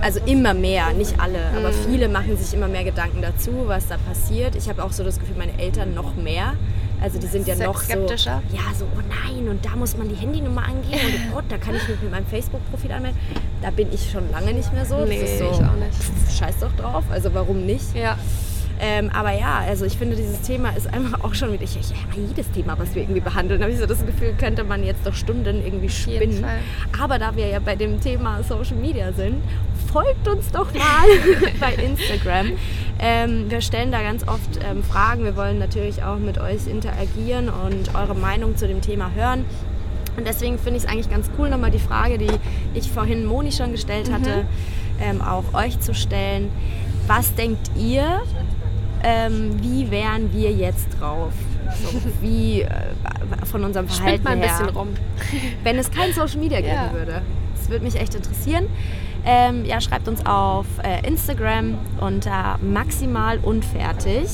Also 0.00 0.18
immer 0.26 0.54
mehr, 0.54 0.92
nicht 0.92 1.18
alle, 1.20 1.38
aber 1.56 1.68
Mhm. 1.68 1.74
viele 1.88 2.08
machen 2.08 2.36
sich 2.36 2.52
immer 2.52 2.66
mehr 2.66 2.82
Gedanken 2.84 3.22
dazu, 3.22 3.52
was 3.66 3.86
da 3.86 3.96
passiert. 3.96 4.56
Ich 4.56 4.68
habe 4.68 4.82
auch 4.82 4.90
so 4.92 5.04
das 5.04 5.20
Gefühl, 5.20 5.36
meine 5.38 5.56
Eltern 5.58 5.94
noch 5.94 6.16
mehr. 6.16 6.54
Also 7.00 7.18
die 7.18 7.26
sind 7.26 7.46
ja 7.46 7.54
noch 7.56 7.76
so, 7.78 7.84
skeptischer? 7.84 8.42
ja 8.52 8.60
so, 8.78 8.84
oh 8.96 9.00
nein, 9.08 9.48
und 9.48 9.64
da 9.64 9.76
muss 9.76 9.96
man 9.96 10.08
die 10.08 10.14
Handynummer 10.14 10.62
angeben 10.64 11.06
und 11.06 11.20
oh 11.30 11.34
Gott, 11.36 11.44
da 11.50 11.58
kann 11.58 11.74
ich 11.74 11.86
mich 11.88 12.00
mit 12.00 12.10
meinem 12.10 12.26
Facebook-Profil 12.26 12.92
anmelden. 12.92 13.18
Da 13.60 13.70
bin 13.70 13.88
ich 13.92 14.10
schon 14.10 14.30
lange 14.30 14.52
nicht 14.54 14.72
mehr 14.72 14.86
so. 14.86 14.98
Das 15.00 15.08
Nee, 15.08 15.22
ist 15.22 15.38
so, 15.38 15.44
ich 15.44 15.56
auch 15.56 15.74
nicht. 15.76 15.92
pff, 15.94 16.38
scheiß 16.38 16.60
doch 16.60 16.72
drauf, 16.76 17.04
also 17.10 17.32
warum 17.34 17.66
nicht? 17.66 17.94
Ja. 17.94 18.16
Ähm, 18.80 19.08
aber 19.14 19.30
ja, 19.32 19.60
also 19.60 19.84
ich 19.84 19.96
finde, 19.96 20.16
dieses 20.16 20.40
Thema 20.40 20.70
ist 20.70 20.92
einfach 20.92 21.22
auch 21.22 21.32
schon 21.34 21.52
wieder, 21.52 21.62
ich, 21.62 21.76
ich, 21.78 21.92
jedes 22.16 22.50
Thema, 22.50 22.76
was 22.76 22.92
wir 22.94 23.02
irgendwie 23.02 23.20
behandeln, 23.20 23.62
habe 23.62 23.70
ich 23.70 23.78
so 23.78 23.86
das 23.86 24.04
Gefühl, 24.04 24.34
könnte 24.36 24.64
man 24.64 24.82
jetzt 24.82 25.06
doch 25.06 25.14
Stunden 25.14 25.64
irgendwie 25.64 25.88
spinnen. 25.88 26.44
Aber 27.00 27.18
da 27.20 27.36
wir 27.36 27.46
ja 27.46 27.60
bei 27.60 27.76
dem 27.76 28.00
Thema 28.00 28.42
Social 28.42 28.76
Media 28.76 29.12
sind, 29.12 29.36
folgt 29.92 30.26
uns 30.26 30.50
doch 30.50 30.74
mal 30.74 31.06
bei 31.60 31.74
Instagram. 31.74 32.52
Ähm, 33.00 33.50
wir 33.50 33.60
stellen 33.60 33.90
da 33.90 34.02
ganz 34.02 34.26
oft 34.26 34.60
ähm, 34.68 34.82
Fragen. 34.82 35.24
Wir 35.24 35.36
wollen 35.36 35.58
natürlich 35.58 36.02
auch 36.02 36.18
mit 36.18 36.38
euch 36.38 36.66
interagieren 36.66 37.48
und 37.48 37.94
eure 37.94 38.14
Meinung 38.14 38.56
zu 38.56 38.68
dem 38.68 38.80
Thema 38.80 39.10
hören. 39.14 39.44
Und 40.16 40.26
deswegen 40.26 40.58
finde 40.58 40.78
ich 40.78 40.84
es 40.84 40.88
eigentlich 40.88 41.10
ganz 41.10 41.28
cool, 41.38 41.50
nochmal 41.50 41.70
die 41.70 41.80
Frage, 41.80 42.18
die 42.18 42.30
ich 42.74 42.90
vorhin 42.90 43.26
Moni 43.26 43.50
schon 43.50 43.72
gestellt 43.72 44.12
hatte, 44.12 44.44
mhm. 44.44 45.02
ähm, 45.02 45.22
auch 45.22 45.44
euch 45.54 45.80
zu 45.80 45.92
stellen. 45.92 46.50
Was 47.06 47.34
denkt 47.34 47.70
ihr, 47.76 48.22
ähm, 49.02 49.60
wie 49.60 49.90
wären 49.90 50.32
wir 50.32 50.52
jetzt 50.52 50.86
drauf? 50.98 51.32
So, 51.82 52.00
wie 52.20 52.62
äh, 52.62 52.68
von 53.44 53.64
unserem 53.64 53.88
Verhalten 53.88 54.22
mal 54.22 54.30
ein 54.30 54.38
her. 54.38 54.48
bisschen 54.48 54.68
rum. 54.68 54.88
Wenn 55.64 55.78
es 55.78 55.90
kein 55.90 56.12
Social 56.12 56.38
Media 56.38 56.60
geben 56.60 56.74
ja. 56.74 56.92
würde. 56.92 57.22
Das 57.56 57.68
würde 57.68 57.84
mich 57.84 57.96
echt 57.96 58.14
interessieren. 58.14 58.66
Ähm, 59.26 59.64
ja, 59.64 59.80
schreibt 59.80 60.06
uns 60.06 60.24
auf 60.26 60.66
äh, 60.82 61.06
Instagram 61.06 61.78
unter 62.00 62.58
maximal 62.60 63.38
unfertig 63.38 64.28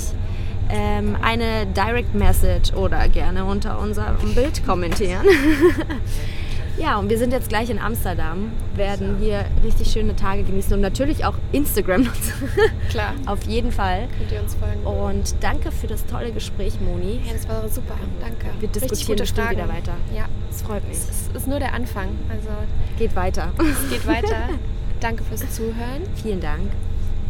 ähm, 0.72 1.16
eine 1.20 1.66
Direct 1.66 2.14
Message 2.14 2.72
oder 2.74 3.08
gerne 3.08 3.44
unter 3.44 3.78
unserem 3.78 4.34
Bild 4.34 4.64
kommentieren. 4.64 5.24
ja, 6.78 6.98
und 6.98 7.08
wir 7.08 7.18
sind 7.18 7.32
jetzt 7.32 7.48
gleich 7.48 7.70
in 7.70 7.78
Amsterdam, 7.78 8.52
werden 8.74 9.16
hier 9.20 9.44
richtig 9.64 9.90
schöne 9.90 10.16
Tage 10.16 10.42
genießen 10.42 10.72
und 10.72 10.80
natürlich 10.80 11.24
auch 11.24 11.34
Instagram 11.52 12.02
nutzen. 12.04 12.48
Klar. 12.90 13.14
Auf 13.26 13.42
jeden 13.44 13.72
Fall. 13.72 14.08
Könnt 14.18 14.32
ihr 14.32 14.40
uns 14.40 14.54
folgen. 14.54 14.82
Und 14.84 15.34
danke 15.40 15.72
für 15.72 15.86
das 15.86 16.06
tolle 16.06 16.32
Gespräch, 16.32 16.80
Moni. 16.80 17.20
Ja, 17.26 17.32
das 17.32 17.48
war 17.48 17.68
super. 17.68 17.94
Danke. 18.20 18.46
Wir 18.60 18.68
diskutieren 18.68 19.18
bestimmt 19.18 19.50
wieder 19.50 19.68
weiter. 19.68 19.94
Ja. 20.14 20.26
Es 20.50 20.62
freut 20.62 20.86
mich. 20.88 20.98
Es 20.98 21.28
ist 21.34 21.46
nur 21.46 21.58
der 21.58 21.74
Anfang. 21.74 22.08
Also 22.28 22.48
geht 22.98 23.14
weiter. 23.16 23.52
Es 23.58 23.90
geht 23.90 24.06
weiter. 24.06 24.48
Danke 25.00 25.24
fürs 25.24 25.50
Zuhören. 25.54 26.02
Vielen 26.22 26.40
Dank 26.40 26.70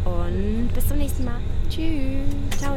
und 0.05 0.69
bis 0.73 0.87
zum 0.87 0.97
nächsten 0.97 1.25
Mal. 1.25 1.39
Tschüss. 1.69 2.59
Ciao. 2.59 2.75